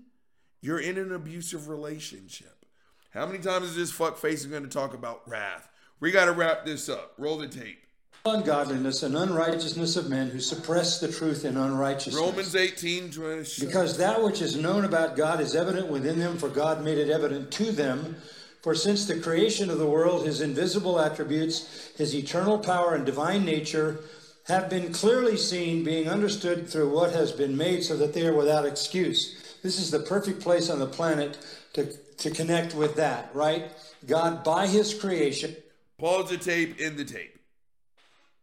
you're 0.62 0.80
in 0.80 0.98
an 0.98 1.14
abusive 1.14 1.70
relationship. 1.70 2.66
How 3.12 3.26
many 3.26 3.40
times 3.40 3.70
is 3.70 3.76
this 3.76 3.92
fuck 3.92 4.18
face 4.18 4.46
going 4.46 4.64
to 4.64 4.70
talk 4.70 4.94
about 4.94 5.22
wrath? 5.28 5.70
We 6.00 6.12
got 6.12 6.26
to 6.26 6.34
wrap 6.34 6.66
this 6.66 6.90
up. 6.90 7.14
Roll 7.18 7.38
the 7.38 7.48
tape 7.48 7.86
ungodliness 8.26 9.04
and 9.04 9.16
unrighteousness 9.16 9.96
of 9.98 10.10
men 10.10 10.30
who 10.30 10.40
suppress 10.40 11.00
the 11.00 11.12
truth 11.12 11.46
in 11.46 11.58
unrighteousness. 11.58 12.16
Romans 12.16 12.56
18, 12.56 13.12
20. 13.12 13.66
Because 13.66 13.98
that 13.98 14.24
which 14.24 14.42
is 14.42 14.56
known 14.56 14.84
about 14.84 15.16
God 15.16 15.40
is 15.40 15.56
evident 15.56 15.88
within 15.90 16.18
them, 16.18 16.36
for 16.38 16.50
God 16.50 16.84
made 16.84 16.98
it 16.98 17.12
evident 17.12 17.52
to 17.52 17.72
them. 17.72 18.16
For 18.64 18.74
since 18.74 19.06
the 19.06 19.20
creation 19.20 19.70
of 19.70 19.78
the 19.78 19.86
world, 19.86 20.26
his 20.26 20.42
invisible 20.42 21.00
attributes, 21.00 21.92
his 21.98 22.16
eternal 22.16 22.58
power 22.58 22.96
and 22.96 23.06
divine 23.06 23.46
nature, 23.46 24.00
have 24.46 24.70
been 24.70 24.94
clearly 24.94 25.38
seen, 25.38 25.84
being 25.84 26.08
understood 26.08 26.70
through 26.70 26.90
what 26.90 27.12
has 27.12 27.32
been 27.32 27.58
made, 27.58 27.84
so 27.84 27.98
that 27.98 28.14
they 28.14 28.26
are 28.26 28.36
without 28.36 28.66
excuse. 28.66 29.58
This 29.64 29.80
is 29.80 29.92
the 29.92 30.00
perfect 30.00 30.42
place 30.42 30.70
on 30.70 30.80
the 30.80 30.88
planet 30.88 31.38
to, 31.74 31.92
to 32.18 32.30
connect 32.30 32.76
with 32.76 32.96
that, 32.96 33.30
right? 33.34 33.72
God, 34.06 34.44
by 34.44 34.68
his 34.68 34.94
creation. 34.94 35.56
Pause 35.98 36.30
the 36.30 36.38
tape 36.38 36.80
in 36.80 36.98
the 36.98 37.06
tape 37.06 37.40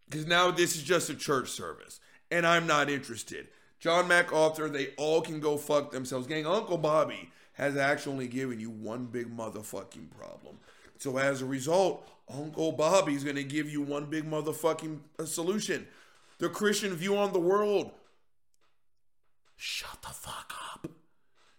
because 0.08 0.26
now 0.26 0.50
this 0.50 0.76
is 0.76 0.82
just 0.82 1.08
a 1.10 1.14
church 1.14 1.50
service 1.50 2.00
and 2.30 2.46
I'm 2.46 2.66
not 2.66 2.90
interested. 2.90 3.48
John 3.78 4.08
MacArthur, 4.08 4.68
they 4.68 4.88
all 4.96 5.20
can 5.20 5.40
go 5.40 5.56
fuck 5.56 5.90
themselves. 5.90 6.26
Gang, 6.26 6.46
Uncle 6.46 6.78
Bobby 6.78 7.30
has 7.54 7.76
actually 7.76 8.28
given 8.28 8.60
you 8.60 8.70
one 8.70 9.06
big 9.06 9.34
motherfucking 9.34 10.10
problem. 10.10 10.58
So 11.02 11.18
as 11.18 11.42
a 11.42 11.46
result, 11.46 12.08
Uncle 12.32 12.70
Bobby's 12.70 13.24
going 13.24 13.34
to 13.34 13.42
give 13.42 13.68
you 13.68 13.82
one 13.82 14.04
big 14.06 14.24
motherfucking 14.24 15.00
uh, 15.18 15.24
solution. 15.24 15.88
The 16.38 16.48
Christian 16.48 16.94
view 16.94 17.16
on 17.16 17.32
the 17.32 17.40
world. 17.40 17.90
Shut 19.56 20.00
the 20.00 20.14
fuck 20.14 20.54
up. 20.72 20.88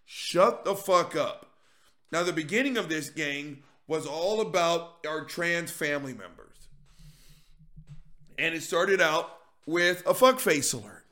Shut 0.06 0.64
the 0.64 0.76
fuck 0.76 1.18
up. 1.18 1.50
Now, 2.10 2.24
the 2.24 2.32
beginning 2.32 2.78
of 2.78 2.88
this 2.88 3.10
gang 3.10 3.64
was 3.86 4.06
all 4.06 4.40
about 4.40 5.06
our 5.06 5.26
trans 5.26 5.72
family 5.72 6.14
members. 6.14 6.70
And 8.38 8.56
it 8.56 8.64
started 8.64 9.02
out 9.02 9.40
with 9.66 10.04
a 10.08 10.14
fuckface 10.14 10.74
alert. 10.74 11.04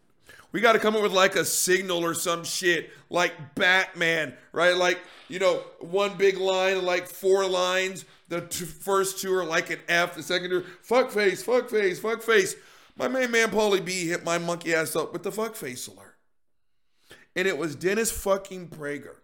We 0.53 0.61
got 0.61 0.73
to 0.73 0.79
come 0.79 0.95
up 0.95 1.01
with 1.01 1.11
like 1.11 1.35
a 1.35 1.43
signal 1.43 2.05
or 2.05 2.13
some 2.13 2.45
shit, 2.45 2.91
like 3.09 3.55
Batman, 3.55 4.35
right? 4.53 4.75
Like, 4.75 4.99
you 5.27 5.39
know, 5.39 5.63
one 5.79 6.15
big 6.17 6.37
line, 6.37 6.85
like 6.85 7.07
four 7.07 7.45
lines. 7.45 8.05
The 8.31 8.39
first 8.39 9.19
two 9.19 9.35
are 9.35 9.43
like 9.43 9.71
an 9.71 9.79
F, 9.89 10.15
the 10.15 10.23
second 10.23 10.51
two, 10.51 10.63
fuckface, 10.87 11.43
fuckface, 11.43 11.99
fuckface. 11.99 12.55
My 12.95 13.09
main 13.09 13.29
man, 13.29 13.49
Paulie 13.49 13.83
B, 13.83 14.07
hit 14.07 14.23
my 14.23 14.37
monkey 14.37 14.73
ass 14.73 14.95
up 14.95 15.11
with 15.11 15.23
the 15.23 15.31
fuckface 15.31 15.89
alert. 15.89 16.15
And 17.35 17.45
it 17.45 17.57
was 17.57 17.75
Dennis 17.75 18.09
fucking 18.09 18.69
Prager. 18.69 19.15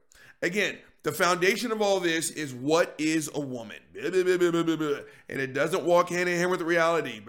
Again, 0.41 0.77
the 1.03 1.13
foundation 1.13 1.71
of 1.71 1.81
all 1.81 2.01
this 2.01 2.31
is 2.31 2.53
what 2.53 2.95
is 2.97 3.31
a 3.33 3.39
woman? 3.39 3.77
And 3.95 4.13
it 5.39 5.53
doesn't 5.53 5.83
walk 5.85 6.09
hand 6.09 6.27
in 6.27 6.37
hand 6.37 6.51
with 6.51 6.61
reality. 6.61 7.21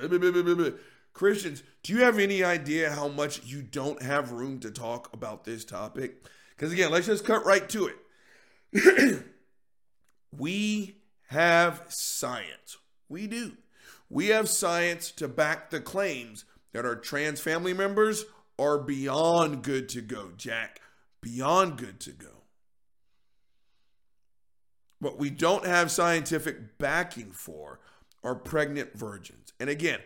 Christians, 1.12 1.62
do 1.84 1.92
you 1.92 2.00
have 2.00 2.18
any 2.18 2.42
idea 2.42 2.90
how 2.90 3.06
much 3.06 3.44
you 3.44 3.62
don't 3.62 4.02
have 4.02 4.32
room 4.32 4.58
to 4.60 4.72
talk 4.72 5.10
about 5.12 5.44
this 5.44 5.64
topic? 5.64 6.24
Because 6.56 6.72
again, 6.72 6.90
let's 6.90 7.06
just 7.06 7.24
cut 7.24 7.46
right 7.46 7.68
to 7.68 7.92
it. 8.72 9.24
have 11.28 11.84
science. 11.88 12.76
We 13.08 13.26
do. 13.26 13.52
We 14.10 14.28
have 14.28 14.48
science 14.48 15.10
to 15.12 15.28
back 15.28 15.70
the 15.70 15.80
claims 15.80 16.44
that 16.72 16.84
our 16.84 16.96
trans 16.96 17.40
family 17.40 17.74
members 17.74 18.24
are 18.58 18.78
beyond 18.78 19.62
good 19.62 19.88
to 19.90 20.00
go, 20.00 20.30
Jack. 20.36 20.80
Beyond 21.20 21.76
good 21.76 22.00
to 22.00 22.12
go. 22.12 22.28
What 25.00 25.18
we 25.18 25.30
don't 25.30 25.64
have 25.64 25.90
scientific 25.90 26.78
backing 26.78 27.30
for 27.32 27.80
are 28.24 28.34
pregnant 28.34 28.94
virgins. 28.94 29.52
And 29.60 29.70
again, 29.70 30.00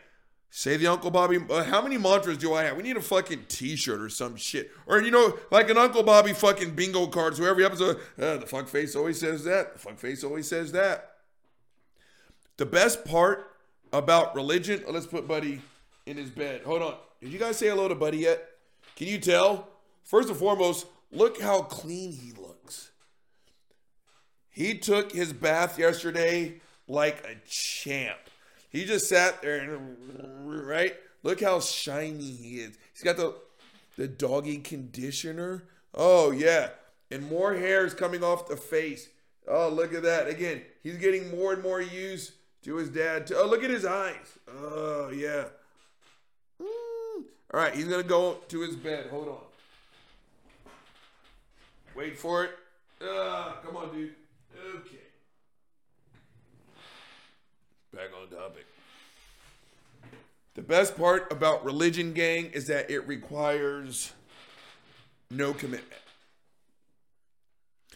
say 0.51 0.77
the 0.77 0.89
Uncle 0.89 1.11
Bobby, 1.11 1.39
uh, 1.49 1.65
how 1.65 1.81
many 1.81 1.97
mantras 1.97 2.37
do 2.37 2.53
I 2.53 2.65
have? 2.65 2.77
We 2.77 2.83
need 2.83 2.97
a 2.97 3.03
fucking 3.03 3.47
t 3.49 3.77
shirt 3.77 4.01
or 4.01 4.09
some 4.09 4.37
shit. 4.37 4.71
Or, 4.87 5.01
you 5.01 5.11
know, 5.11 5.39
like 5.51 5.71
an 5.71 5.79
Uncle 5.79 6.03
Bobby 6.03 6.33
fucking 6.33 6.75
bingo 6.75 7.07
card. 7.07 7.37
So 7.37 7.45
every 7.45 7.65
episode, 7.65 7.99
uh, 8.21 8.37
the 8.37 8.47
fuck 8.47 8.69
face 8.69 8.95
always 8.95 9.21
says 9.21 9.45
that. 9.45 9.75
The 9.75 9.79
fuck 9.79 9.99
face 9.99 10.25
always 10.25 10.49
says 10.49 10.73
that. 10.73 11.12
The 12.63 12.67
best 12.67 13.05
part 13.05 13.57
about 13.93 14.37
religion, 14.37 14.85
oh, 14.87 14.93
let's 14.93 15.05
put 15.05 15.27
Buddy 15.27 15.61
in 16.07 16.17
his 16.17 16.31
bed. 16.31 16.63
Hold 16.63 16.83
on. 16.83 16.95
Did 17.21 17.33
you 17.33 17.39
guys 17.41 17.57
say 17.57 17.67
hello 17.67 17.89
to 17.89 17.97
Buddy 17.97 18.19
yet? 18.19 18.51
Can 18.95 19.09
you 19.09 19.19
tell? 19.19 19.67
First 20.05 20.29
and 20.29 20.39
foremost, 20.39 20.87
look 21.11 21.41
how 21.41 21.63
clean 21.63 22.13
he 22.13 22.31
looks. 22.41 22.93
He 24.49 24.79
took 24.79 25.11
his 25.11 25.33
bath 25.33 25.77
yesterday 25.77 26.61
like 26.87 27.27
a 27.27 27.35
champ. 27.49 28.21
He 28.71 28.85
just 28.85 29.09
sat 29.09 29.43
there 29.43 29.59
and 29.59 30.65
right. 30.65 30.95
Look 31.25 31.41
how 31.41 31.59
shiny 31.59 32.31
he 32.31 32.61
is. 32.61 32.79
He's 32.93 33.03
got 33.03 33.17
the 33.17 33.35
the 33.97 34.07
doggy 34.07 34.59
conditioner. 34.59 35.65
Oh 35.93 36.31
yeah, 36.31 36.69
and 37.11 37.29
more 37.29 37.55
hairs 37.55 37.93
coming 37.93 38.23
off 38.23 38.47
the 38.47 38.57
face. 38.57 39.09
Oh, 39.49 39.69
look 39.69 39.93
at 39.93 40.05
that. 40.05 40.29
Again, 40.29 40.63
he's 40.85 40.99
getting 40.99 41.29
more 41.37 41.55
and 41.55 41.61
more 41.61 41.83
used 41.83 42.35
to 42.63 42.77
his 42.77 42.89
dad. 42.89 43.27
Too. 43.27 43.35
Oh, 43.37 43.47
look 43.47 43.65
at 43.65 43.71
his 43.71 43.85
eyes. 43.85 44.39
Oh, 44.49 45.11
yeah. 45.11 45.45
Mm. 46.61 47.25
All 47.53 47.61
right, 47.61 47.75
he's 47.75 47.87
going 47.87 48.03
to 48.03 48.09
go 48.09 48.39
to 48.49 48.61
his 48.61 48.77
bed. 48.77 49.09
Hold 49.11 49.29
on. 49.29 49.39
Wait 51.95 52.19
for 52.19 52.45
it. 52.45 52.51
Ah, 53.03 53.59
come 53.65 53.77
on, 53.77 53.93
dude. 53.93 54.15
Okay. 54.77 54.97
Back 57.93 58.11
on 58.19 58.29
topic. 58.29 58.67
The 60.55 60.63
best 60.63 60.97
part 60.97 61.31
about 61.33 61.65
religion, 61.65 62.13
gang, 62.13 62.47
is 62.47 62.67
that 62.69 62.91
it 62.91 63.07
requires 63.07 64.13
no 65.31 65.53
commitment. 65.53 66.01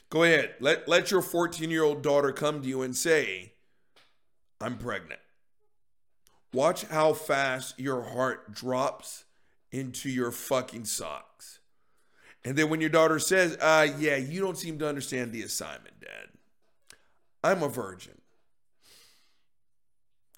Go 0.08 0.22
ahead. 0.22 0.54
Let 0.60 0.88
let 0.88 1.10
your 1.10 1.22
14-year-old 1.22 2.02
daughter 2.02 2.32
come 2.32 2.62
to 2.62 2.68
you 2.68 2.82
and 2.82 2.96
say, 2.96 3.52
"I'm 4.60 4.78
pregnant." 4.78 5.20
Watch 6.52 6.84
how 6.84 7.12
fast 7.12 7.78
your 7.78 8.02
heart 8.02 8.52
drops 8.52 9.24
into 9.70 10.08
your 10.08 10.30
fucking 10.30 10.84
socks. 10.86 11.58
And 12.44 12.56
then 12.56 12.70
when 12.70 12.80
your 12.80 12.90
daughter 12.90 13.18
says, 13.18 13.56
"Uh, 13.60 13.88
yeah, 13.98 14.16
you 14.16 14.40
don't 14.40 14.56
seem 14.56 14.78
to 14.78 14.88
understand 14.88 15.32
the 15.32 15.42
assignment, 15.42 16.00
dad. 16.00 16.28
I'm 17.42 17.62
a 17.62 17.68
virgin." 17.68 18.20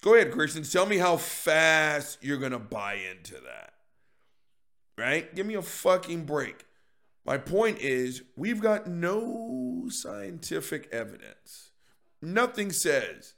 Go 0.01 0.15
ahead, 0.15 0.31
Christians. 0.31 0.71
Tell 0.71 0.85
me 0.85 0.97
how 0.97 1.17
fast 1.17 2.23
you're 2.23 2.37
going 2.37 2.53
to 2.53 2.59
buy 2.59 2.93
into 2.93 3.33
that. 3.33 3.73
Right? 4.97 5.33
Give 5.35 5.45
me 5.45 5.55
a 5.55 5.61
fucking 5.61 6.25
break. 6.25 6.65
My 7.25 7.37
point 7.37 7.79
is, 7.79 8.23
we've 8.35 8.61
got 8.61 8.87
no 8.87 9.87
scientific 9.89 10.89
evidence. 10.91 11.71
Nothing 12.21 12.71
says 12.71 13.35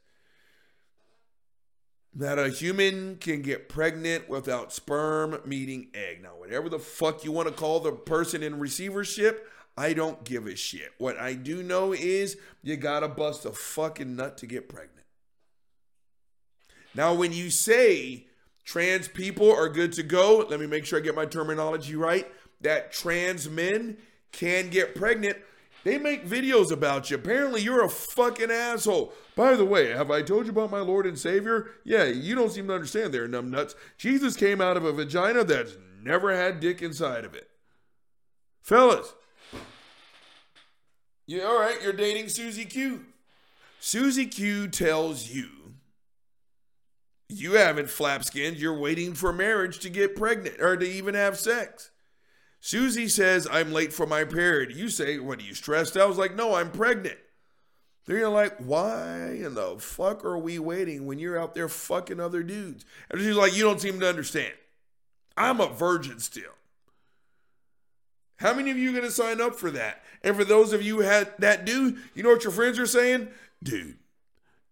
that 2.14 2.38
a 2.38 2.50
human 2.50 3.16
can 3.18 3.42
get 3.42 3.70
pregnant 3.70 4.28
without 4.30 4.74
sperm 4.74 5.40
meeting 5.46 5.88
egg. 5.94 6.22
Now, 6.22 6.32
whatever 6.38 6.68
the 6.68 6.80
fuck 6.80 7.24
you 7.24 7.32
want 7.32 7.48
to 7.48 7.54
call 7.54 7.80
the 7.80 7.94
person 7.94 8.44
in 8.44 8.60
receivership, 8.60 9.48
I 9.78 9.94
don't 9.94 10.24
give 10.24 10.46
a 10.46 10.56
shit. 10.56 10.92
What 10.98 11.18
I 11.18 11.34
do 11.34 11.64
know 11.64 11.94
is 11.94 12.38
you 12.62 12.76
gotta 12.76 13.08
bust 13.08 13.46
a 13.46 13.52
fucking 13.52 14.16
nut 14.16 14.38
to 14.40 14.46
get 14.46 14.68
pregnant. 14.68 15.06
Now, 16.94 17.14
when 17.14 17.32
you 17.32 17.50
say 17.50 18.28
trans 18.66 19.08
people 19.08 19.50
are 19.50 19.70
good 19.70 19.94
to 19.94 20.04
go, 20.04 20.46
let 20.50 20.60
me 20.60 20.68
make 20.68 20.86
sure 20.86 21.00
I 21.00 21.02
get 21.02 21.16
my 21.16 21.26
terminology 21.26 21.96
right. 21.96 22.28
That 22.60 22.92
trans 22.92 23.50
men 23.50 23.98
can 24.34 24.70
get 24.70 24.96
pregnant. 24.96 25.38
They 25.84 25.98
make 25.98 26.28
videos 26.28 26.72
about 26.72 27.10
you. 27.10 27.18
Apparently, 27.18 27.62
you're 27.62 27.84
a 27.84 27.90
fucking 27.90 28.52
asshole. 28.52 29.14
By 29.36 29.56
the 29.56 29.66
way, 29.66 29.90
have 29.90 30.12
I 30.12 30.22
told 30.22 30.46
you 30.46 30.52
about 30.52 30.70
my 30.70 30.80
Lord 30.80 31.06
and 31.06 31.18
Savior? 31.18 31.72
Yeah, 31.84 32.06
you 32.06 32.36
don't 32.36 32.52
seem 32.52 32.68
to 32.68 32.76
understand 32.76 33.14
there, 33.14 33.28
numbnuts. 33.28 33.76
Jesus 33.98 34.36
came 34.36 34.62
out 34.62 34.78
of 34.78 34.86
a 34.86 34.92
vagina 34.92 35.44
that's 35.44 35.78
never 36.02 36.36
had 36.36 36.60
dick 36.60 36.82
inside 36.82 37.26
of 37.26 37.34
it. 37.34 37.50
Fellas, 38.62 39.14
yeah, 41.26 41.44
all 41.44 41.60
right, 41.60 41.82
you're 41.82 41.94
dating 41.94 42.30
Susie 42.30 42.66
Q. 42.66 43.06
Susie 43.80 44.28
Q 44.28 44.68
tells 44.68 45.30
you 45.30 45.48
you 47.30 47.54
haven't 47.54 47.90
flap 47.90 48.24
skinned, 48.24 48.58
you're 48.58 48.78
waiting 48.78 49.14
for 49.14 49.32
marriage 49.32 49.80
to 49.80 49.90
get 49.90 50.16
pregnant 50.16 50.60
or 50.60 50.76
to 50.76 50.86
even 50.86 51.16
have 51.16 51.40
sex. 51.40 51.91
Susie 52.64 53.08
says, 53.08 53.48
I'm 53.52 53.74
late 53.74 53.92
for 53.92 54.06
my 54.06 54.24
period. 54.24 54.72
You 54.72 54.88
say, 54.88 55.18
What 55.18 55.40
are 55.40 55.44
you 55.44 55.56
stressed? 55.56 55.98
I 55.98 56.06
was 56.06 56.20
like, 56.20 56.36
No, 56.36 56.54
I'm 56.54 56.72
pregnant. 56.72 57.18
Then 58.06 58.18
you're 58.18 58.30
like, 58.30 58.56
Why 58.60 59.32
in 59.44 59.56
the 59.56 59.78
fuck 59.80 60.24
are 60.24 60.38
we 60.38 60.60
waiting 60.60 61.08
when 61.08 61.18
you're 61.18 61.40
out 61.40 61.56
there 61.56 61.68
fucking 61.68 62.20
other 62.20 62.44
dudes? 62.44 62.86
And 63.10 63.20
she's 63.20 63.36
like, 63.36 63.56
You 63.56 63.64
don't 63.64 63.82
seem 63.82 64.00
to 64.00 64.08
understand. 64.08 64.54
I'm 65.36 65.60
a 65.60 65.68
virgin 65.68 66.20
still. 66.20 66.54
How 68.38 68.54
many 68.54 68.70
of 68.70 68.78
you 68.78 68.90
are 68.90 68.94
going 68.94 69.06
to 69.06 69.12
sign 69.12 69.42
up 69.42 69.56
for 69.56 69.72
that? 69.72 70.04
And 70.24 70.36
for 70.36 70.44
those 70.44 70.72
of 70.72 70.84
you 70.84 71.00
had 71.00 71.34
that 71.40 71.66
do, 71.66 71.98
you 72.14 72.22
know 72.22 72.30
what 72.30 72.44
your 72.44 72.54
friends 72.54 72.78
are 72.78 72.86
saying? 72.88 73.28
Dude, 73.64 73.98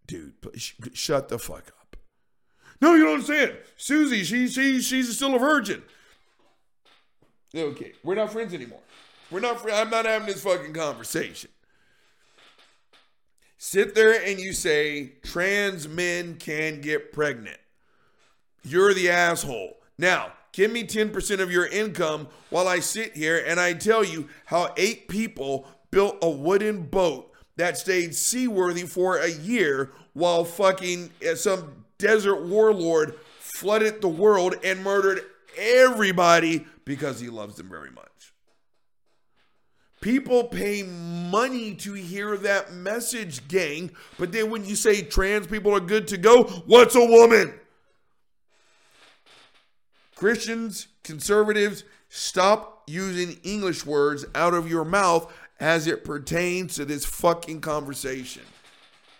dude, 0.05 0.33
sh- 0.55 0.73
shut 0.93 1.29
the 1.29 1.39
fuck 1.39 1.71
up. 1.79 1.97
No, 2.81 2.93
you 2.93 3.03
don't 3.03 3.13
understand. 3.13 3.57
Susie, 3.77 4.23
she, 4.23 4.47
she, 4.47 4.79
she's 4.79 5.15
still 5.15 5.35
a 5.35 5.39
virgin. 5.39 5.83
Okay, 7.55 7.93
we're 8.03 8.15
not 8.15 8.31
friends 8.31 8.53
anymore. 8.53 8.81
We're 9.31 9.39
not. 9.39 9.61
Fr- 9.61 9.71
I'm 9.71 9.89
not 9.89 10.05
having 10.05 10.27
this 10.27 10.43
fucking 10.43 10.73
conversation. 10.73 11.49
Sit 13.57 13.93
there 13.93 14.23
and 14.23 14.39
you 14.39 14.53
say 14.53 15.13
trans 15.23 15.87
men 15.87 16.35
can 16.35 16.79
get 16.81 17.11
pregnant. 17.11 17.57
You're 18.63 18.93
the 18.93 19.09
asshole. 19.09 19.77
Now, 19.97 20.31
give 20.53 20.71
me 20.71 20.83
10% 20.83 21.41
of 21.41 21.51
your 21.51 21.67
income 21.67 22.29
while 22.49 22.69
I 22.69 22.79
sit 22.79 23.17
here 23.17 23.43
and 23.45 23.59
I 23.59 23.73
tell 23.73 24.03
you 24.03 24.29
how 24.45 24.73
eight 24.77 25.09
people 25.09 25.67
built 25.91 26.17
a 26.21 26.29
wooden 26.29 26.83
boat 26.83 27.33
that 27.57 27.77
stayed 27.77 28.15
seaworthy 28.15 28.83
for 28.83 29.17
a 29.17 29.29
year 29.29 29.91
while 30.13 30.45
fucking 30.45 31.09
uh, 31.29 31.35
some 31.35 31.85
desert 31.97 32.45
warlord 32.45 33.15
flooded 33.39 34.01
the 34.01 34.07
world 34.07 34.55
and 34.63 34.81
murdered 34.81 35.21
everybody 35.57 36.65
because 36.89 37.19
he 37.19 37.29
loves 37.29 37.53
them 37.53 37.69
very 37.69 37.91
much. 37.91 38.33
People 40.01 40.45
pay 40.45 40.81
money 40.81 41.75
to 41.75 41.93
hear 41.93 42.35
that 42.35 42.73
message, 42.73 43.47
gang. 43.47 43.91
But 44.17 44.31
then 44.31 44.49
when 44.49 44.65
you 44.65 44.75
say 44.75 45.03
trans 45.03 45.45
people 45.45 45.71
are 45.71 45.79
good 45.79 46.07
to 46.07 46.17
go, 46.17 46.45
what's 46.65 46.95
a 46.95 47.05
woman? 47.05 47.53
Christians, 50.15 50.87
conservatives, 51.03 51.83
stop 52.09 52.85
using 52.87 53.37
English 53.43 53.85
words 53.85 54.25
out 54.33 54.55
of 54.55 54.67
your 54.67 54.83
mouth 54.83 55.31
as 55.59 55.85
it 55.85 56.03
pertains 56.03 56.73
to 56.73 56.85
this 56.85 57.05
fucking 57.05 57.61
conversation. 57.61 58.43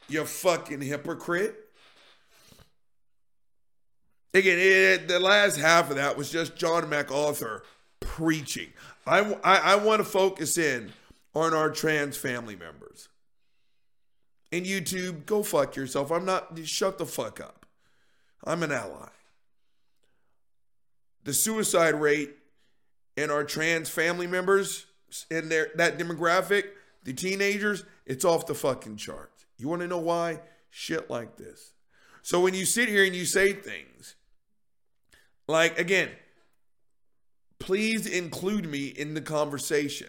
You 0.07 0.25
fucking 0.25 0.81
hypocrite. 0.81 1.68
Again, 4.33 4.57
it, 4.59 5.07
the 5.07 5.19
last 5.19 5.57
half 5.57 5.89
of 5.89 5.95
that 5.95 6.17
was 6.17 6.29
just 6.31 6.55
John 6.55 6.87
MacArthur 6.89 7.63
preaching. 7.99 8.69
I, 9.05 9.33
I, 9.43 9.57
I 9.57 9.75
want 9.75 9.99
to 9.99 10.03
focus 10.03 10.57
in 10.57 10.91
on 11.33 11.53
our 11.53 11.71
trans 11.71 12.15
family 12.15 12.55
members. 12.55 13.09
And 14.51 14.65
YouTube, 14.65 15.25
go 15.25 15.43
fuck 15.43 15.75
yourself. 15.75 16.11
I'm 16.11 16.25
not, 16.25 16.57
shut 16.65 16.97
the 16.97 17.05
fuck 17.05 17.39
up. 17.39 17.65
I'm 18.43 18.63
an 18.63 18.71
ally. 18.71 19.09
The 21.23 21.33
suicide 21.33 21.95
rate 21.95 22.31
in 23.17 23.29
our 23.29 23.43
trans 23.43 23.89
family 23.89 24.27
members 24.27 24.85
in 25.29 25.49
their 25.49 25.69
that 25.75 25.97
demographic, 25.97 26.63
the 27.03 27.13
teenagers, 27.13 27.83
it's 28.05 28.23
off 28.23 28.45
the 28.45 28.55
fucking 28.55 28.97
charts. 28.97 29.45
You 29.57 29.67
want 29.67 29.81
to 29.81 29.87
know 29.87 29.99
why? 29.99 30.39
Shit 30.69 31.09
like 31.09 31.37
this. 31.37 31.73
So 32.21 32.39
when 32.39 32.53
you 32.53 32.65
sit 32.65 32.89
here 32.89 33.03
and 33.03 33.15
you 33.15 33.25
say 33.25 33.53
things 33.53 34.15
like 35.49 35.79
again, 35.79 36.09
please 37.57 38.05
include 38.05 38.69
me 38.69 38.87
in 38.87 39.15
the 39.15 39.21
conversation. 39.21 40.07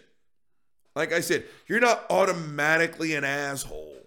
Like 0.95 1.11
I 1.11 1.21
said, 1.21 1.45
you're 1.67 1.79
not 1.79 2.05
automatically 2.11 3.15
an 3.15 3.23
asshole 3.23 3.97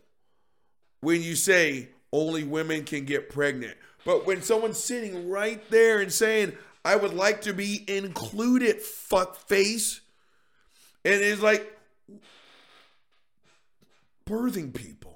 when 1.01 1.23
you 1.23 1.35
say 1.35 1.89
only 2.13 2.45
women 2.45 2.85
can 2.85 3.05
get 3.05 3.31
pregnant. 3.31 3.77
But 4.05 4.27
when 4.27 4.43
someone's 4.43 4.83
sitting 4.83 5.29
right 5.29 5.61
there 5.71 6.01
and 6.01 6.13
saying, 6.13 6.57
I 6.85 6.95
would 6.95 7.15
like 7.15 7.41
to 7.43 7.53
be 7.53 7.85
included, 7.89 8.81
fuck 8.81 9.37
face, 9.37 10.03
and 11.05 11.21
it's 11.21 11.43
like 11.43 11.67
birthing 14.25 14.73
people. 14.73 15.14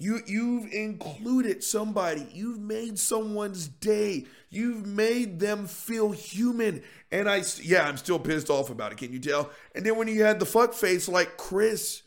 You 0.00 0.22
you've 0.26 0.72
included 0.72 1.62
somebody. 1.62 2.26
You've 2.32 2.58
made 2.58 2.98
someone's 2.98 3.68
day. 3.68 4.24
You've 4.48 4.86
made 4.86 5.40
them 5.40 5.66
feel 5.66 6.10
human. 6.10 6.82
And 7.12 7.28
I 7.28 7.42
yeah, 7.60 7.86
I'm 7.86 7.98
still 7.98 8.18
pissed 8.18 8.48
off 8.48 8.70
about 8.70 8.92
it. 8.92 8.98
Can 8.98 9.12
you 9.12 9.18
tell? 9.18 9.50
And 9.74 9.84
then 9.84 9.96
when 9.96 10.08
you 10.08 10.22
had 10.22 10.40
the 10.40 10.46
fuck 10.46 10.72
face 10.72 11.06
like 11.06 11.36
Chris, 11.36 12.00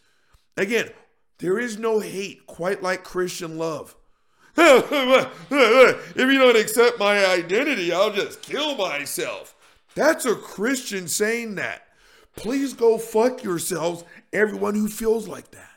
again, 0.57 0.89
there 1.37 1.59
is 1.59 1.77
no 1.77 1.99
hate 1.99 2.47
quite 2.47 2.81
like 2.81 3.03
Christian 3.03 3.59
love. 3.59 3.95
if 4.57 6.15
you 6.15 6.39
don't 6.39 6.57
accept 6.57 6.97
my 6.97 7.23
identity, 7.23 7.93
I'll 7.93 8.11
just 8.11 8.41
kill 8.41 8.75
myself. 8.75 9.53
That's 9.93 10.25
a 10.25 10.33
Christian 10.33 11.07
saying 11.07 11.55
that. 11.55 11.89
Please 12.35 12.73
go 12.73 12.97
fuck 12.97 13.43
yourselves, 13.43 14.03
everyone 14.31 14.73
who 14.73 14.87
feels 14.87 15.27
like 15.27 15.51
that. 15.51 15.72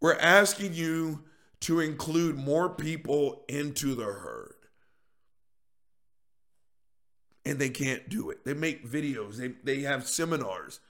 We're 0.00 0.18
asking 0.18 0.74
you 0.74 1.24
to 1.60 1.80
include 1.80 2.36
more 2.36 2.70
people 2.70 3.44
into 3.48 3.94
the 3.94 4.04
herd. 4.04 4.54
And 7.44 7.58
they 7.58 7.70
can't 7.70 8.08
do 8.08 8.30
it. 8.30 8.44
They 8.44 8.54
make 8.54 8.86
videos, 8.86 9.36
they, 9.36 9.48
they 9.62 9.82
have 9.82 10.06
seminars 10.06 10.80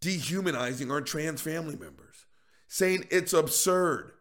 dehumanizing 0.00 0.90
our 0.90 1.00
trans 1.00 1.40
family 1.40 1.76
members, 1.76 2.26
saying 2.68 3.06
it's 3.10 3.32
absurd. 3.32 4.12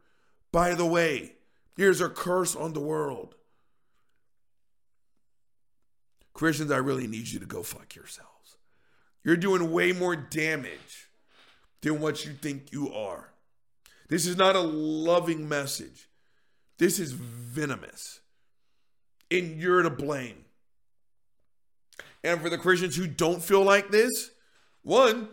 By 0.52 0.76
the 0.76 0.86
way, 0.86 1.34
here's 1.76 2.00
a 2.00 2.08
curse 2.08 2.56
on 2.56 2.72
the 2.72 2.80
world. 2.80 3.36
Christians, 6.34 6.72
I 6.72 6.78
really 6.78 7.08
need 7.08 7.28
you 7.28 7.40
to 7.40 7.46
go 7.46 7.64
fuck 7.64 7.96
yourselves. 7.96 8.58
You're 9.24 9.36
doing 9.36 9.72
way 9.72 9.92
more 9.92 10.16
damage 10.16 11.10
than 11.82 12.00
what 12.00 12.26
you 12.26 12.32
think 12.34 12.72
you 12.72 12.94
are. 12.94 13.33
This 14.10 14.26
is 14.26 14.38
not 14.38 14.56
a 14.56 14.62
loving 14.62 15.48
message. 15.48 16.10
This 16.78 17.00
is 17.00 17.12
venomous. 17.12 18.20
And 19.32 19.60
you're 19.60 19.82
to 19.82 19.90
blame. 19.90 20.46
And 22.24 22.42
for 22.42 22.50
the 22.50 22.58
Christians 22.58 22.96
who 22.96 23.08
don't 23.08 23.44
feel 23.44 23.64
like 23.64 23.90
this, 23.90 24.32
one, 24.84 25.30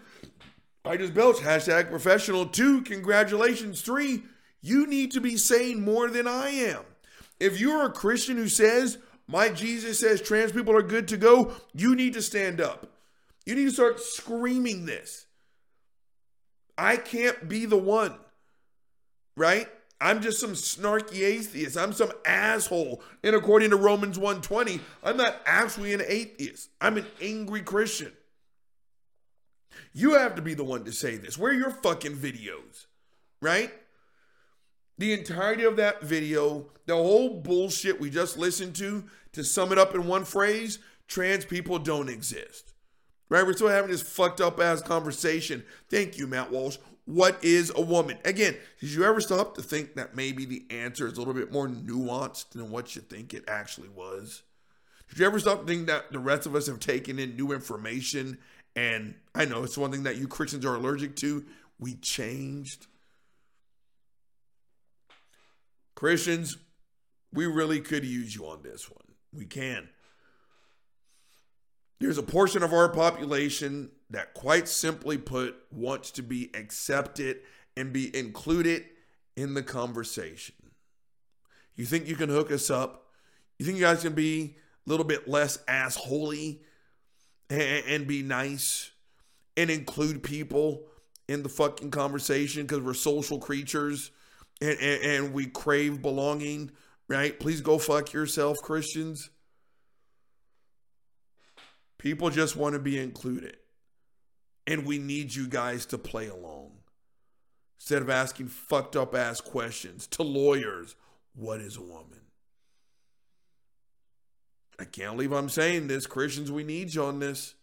I 0.85 0.97
just 0.97 1.15
belch, 1.15 1.37
hashtag 1.37 1.91
professional. 1.91 2.47
Two, 2.47 2.83
congratulations. 2.83 3.83
Three, 3.83 4.23
you 4.63 4.87
need 4.87 5.13
to 5.13 5.21
be 5.21 5.37
saying 5.37 5.83
more 5.83 6.09
than 6.09 6.27
I 6.27 6.49
am. 6.49 6.83
If 7.39 7.61
you're 7.61 7.87
a 7.87 7.93
Christian 7.93 8.37
who 8.37 8.49
says, 8.49 8.99
my 9.27 9.49
Jesus 9.49 10.01
says 10.01 10.21
trans 10.21 10.53
people 10.53 10.77
are 10.77 10.83
good 10.83 11.09
to 11.09 11.17
go, 11.17 11.53
you 11.73 11.95
need 11.95 12.15
to 12.15 12.23
stand 12.23 12.61
up. 12.61 12.91
You 13.47 13.55
need 13.55 13.65
to 13.65 13.71
start 13.71 14.01
screaming 14.01 14.87
this. 14.87 15.27
I 16.77 16.97
can't 16.97 17.49
be 17.49 17.67
the 17.67 17.77
one, 17.77 18.15
right? 19.41 19.69
I'm 20.03 20.21
just 20.21 20.39
some 20.39 20.53
snarky 20.53 21.23
atheist. 21.23 21.77
I'm 21.77 21.95
some 21.95 22.13
asshole. 22.27 23.03
And 23.25 23.35
according 23.35 23.71
to 23.71 23.77
Romans 23.77 24.19
120, 24.19 24.81
I'm 25.03 25.17
not 25.17 25.41
actually 25.47 25.95
an 25.95 26.03
atheist. 26.07 26.69
I'm 26.81 26.99
an 26.99 27.07
angry 27.23 27.63
Christian. 27.63 28.13
You 29.95 30.13
have 30.13 30.35
to 30.37 30.43
be 30.43 30.53
the 30.53 30.65
one 30.65 30.85
to 30.85 30.93
say 30.93 31.17
this. 31.17 31.39
Where 31.39 31.53
are 31.53 31.55
your 31.55 31.71
fucking 31.71 32.17
videos? 32.17 32.87
Right? 33.41 33.73
The 34.99 35.15
entirety 35.15 35.65
of 35.65 35.77
that 35.77 36.03
video, 36.03 36.67
the 36.85 36.97
whole 36.97 37.41
bullshit 37.41 37.99
we 37.99 38.11
just 38.11 38.37
listened 38.37 38.77
to, 38.77 39.05
to 39.33 39.43
sum 39.43 39.73
it 39.73 39.79
up 39.79 39.95
in 39.95 40.07
one 40.07 40.27
phrase, 40.27 40.79
trans 41.09 41.47
people 41.47 41.79
don't 41.79 42.11
exist. 42.11 42.75
Right? 43.31 43.47
We're 43.47 43.55
still 43.55 43.69
having 43.69 43.91
this 43.91 44.03
fucked 44.03 44.43
up 44.43 44.61
ass 44.61 44.83
conversation. 44.83 45.65
Thank 45.89 46.19
you, 46.19 46.27
Matt 46.27 46.51
Walsh. 46.51 46.77
What 47.07 47.43
is 47.43 47.73
a 47.75 47.81
woman? 47.81 48.19
Again, 48.25 48.57
did 48.81 48.91
you 48.91 49.05
ever 49.05 49.21
stop 49.21 49.57
to 49.57 49.63
think 49.63 49.95
that 49.95 50.15
maybe 50.15 50.45
the 50.45 50.65
answer 50.71 51.07
is 51.07 51.15
a 51.15 51.19
little 51.19 51.35
bit 51.35 51.53
more 51.53 51.67
nuanced 51.69 52.51
than 52.51 52.71
what 52.71 52.95
you 52.95 53.03
think 53.03 53.35
it 53.35 53.45
actually 53.49 53.89
was? 53.89 54.43
Did 55.09 55.19
you 55.19 55.27
ever 55.27 55.41
stop 55.41 55.61
to 55.61 55.67
think 55.67 55.89
that 55.89 56.13
the 56.13 56.19
rest 56.19 56.47
of 56.47 56.55
us 56.55 56.67
have 56.69 56.79
taken 56.79 57.19
in 57.19 57.37
new 57.37 57.53
information? 57.53 58.39
And 58.77 59.15
I 59.35 59.45
know 59.45 59.65
it's 59.65 59.77
one 59.77 59.91
thing 59.91 60.05
that 60.05 60.17
you 60.17 60.29
Christians 60.29 60.65
are 60.65 60.77
allergic 60.77 61.17
to. 61.17 61.45
We 61.81 61.95
changed. 61.95 62.87
Christians, 65.97 66.57
we 67.33 67.47
really 67.47 67.81
could 67.81 68.05
use 68.05 68.35
you 68.35 68.47
on 68.47 68.63
this 68.63 68.89
one. 68.89 69.05
We 69.33 69.47
can. 69.47 69.89
There's 71.99 72.19
a 72.19 72.23
portion 72.23 72.63
of 72.63 72.73
our 72.73 72.89
population 72.89 73.91
that, 74.11 74.35
quite 74.35 74.69
simply 74.69 75.19
put, 75.19 75.57
wants 75.71 76.11
to 76.13 76.23
be 76.23 76.51
accepted 76.55 77.39
and 77.77 77.93
be 77.93 78.15
included 78.17 78.85
in 79.37 79.55
the 79.55 79.63
conversation. 79.63 80.55
You 81.77 81.87
think 81.87 82.07
you 82.07 82.17
can 82.17 82.29
hook 82.29 82.51
us 82.53 82.71
up? 82.71 83.07
You 83.59 83.65
think 83.65 83.79
you 83.79 83.85
guys 83.85 84.03
can 84.03 84.13
be 84.13 84.57
a 84.87 84.91
little 84.91 85.07
bit 85.07 85.29
less 85.29 85.59
assholey 85.69 86.59
and, 87.49 87.85
and 87.87 88.07
be 88.07 88.23
nice 88.23 88.91
and 89.57 89.71
include 89.71 90.23
people 90.23 90.83
in 91.29 91.43
the 91.43 91.49
fucking 91.49 91.91
conversation 91.91 92.63
because 92.63 92.81
we're 92.81 92.95
social 92.95 93.39
creatures 93.39 94.11
and, 94.61 94.79
and, 94.81 95.03
and 95.03 95.33
we 95.33 95.47
crave 95.47 96.03
belonging, 96.03 96.71
right? 97.09 97.39
Please 97.39 97.61
go 97.61 97.79
fuck 97.79 98.13
yourself, 98.13 98.59
Christians. 98.63 99.31
People 101.99 102.31
just 102.31 102.57
want 102.57 102.75
to 102.75 102.79
be 102.79 102.99
included. 102.99 103.57
And 104.67 104.87
we 104.87 104.99
need 104.99 105.35
you 105.35 105.49
guys 105.49 105.87
to 105.87 105.99
play 105.99 106.29
along. 106.29 106.73
Instead 107.79 108.03
of 108.03 108.11
asking 108.11 108.49
fucked 108.49 108.95
up 108.95 109.15
ass 109.15 109.41
questions 109.41 110.07
to 110.09 110.23
lawyers, 110.23 110.97
what 111.35 111.61
is 111.61 111.77
a 111.77 111.83
woman? 111.83 112.21
I 114.79 114.85
can't 114.85 115.13
believe 115.17 115.33
I'm 115.33 115.49
saying 115.49 115.89
this. 115.89 116.07
Christians, 116.07 116.51
we 116.51 116.65
need 116.65 116.95
you 116.95 117.05
on 117.05 117.19
this. 117.19 117.55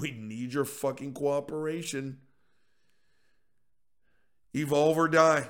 We 0.00 0.12
need 0.12 0.52
your 0.52 0.64
fucking 0.64 1.14
cooperation. 1.14 2.18
Evolve 4.54 4.96
or 4.96 5.08
die. 5.08 5.48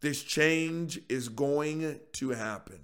This 0.00 0.22
change 0.22 1.00
is 1.08 1.28
going 1.28 2.00
to 2.12 2.30
happen. 2.30 2.80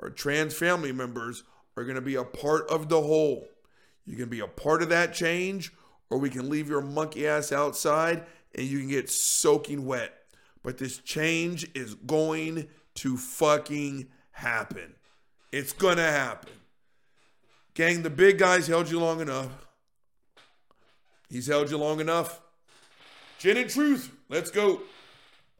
Our 0.00 0.10
trans 0.10 0.54
family 0.54 0.92
members 0.92 1.44
are 1.76 1.84
going 1.84 1.94
to 1.94 2.00
be 2.00 2.16
a 2.16 2.24
part 2.24 2.68
of 2.68 2.88
the 2.88 3.00
whole. 3.00 3.46
You 4.04 4.16
can 4.16 4.28
be 4.28 4.40
a 4.40 4.48
part 4.48 4.82
of 4.82 4.88
that 4.88 5.14
change, 5.14 5.72
or 6.12 6.18
we 6.18 6.28
can 6.28 6.50
leave 6.50 6.68
your 6.68 6.82
monkey 6.82 7.26
ass 7.26 7.52
outside 7.52 8.22
and 8.54 8.66
you 8.66 8.80
can 8.80 8.88
get 8.88 9.08
soaking 9.08 9.86
wet. 9.86 10.12
But 10.62 10.76
this 10.76 10.98
change 10.98 11.66
is 11.74 11.94
going 11.94 12.68
to 12.96 13.16
fucking 13.16 14.08
happen. 14.32 14.94
It's 15.52 15.72
going 15.72 15.96
to 15.96 16.02
happen. 16.02 16.52
Gang, 17.72 18.02
the 18.02 18.10
big 18.10 18.36
guy's 18.36 18.66
held 18.66 18.90
you 18.90 19.00
long 19.00 19.22
enough. 19.22 19.48
He's 21.30 21.46
held 21.46 21.70
you 21.70 21.78
long 21.78 21.98
enough. 21.98 22.42
Gin 23.38 23.56
and 23.56 23.70
truth, 23.70 24.14
let's 24.28 24.50
go. 24.50 24.82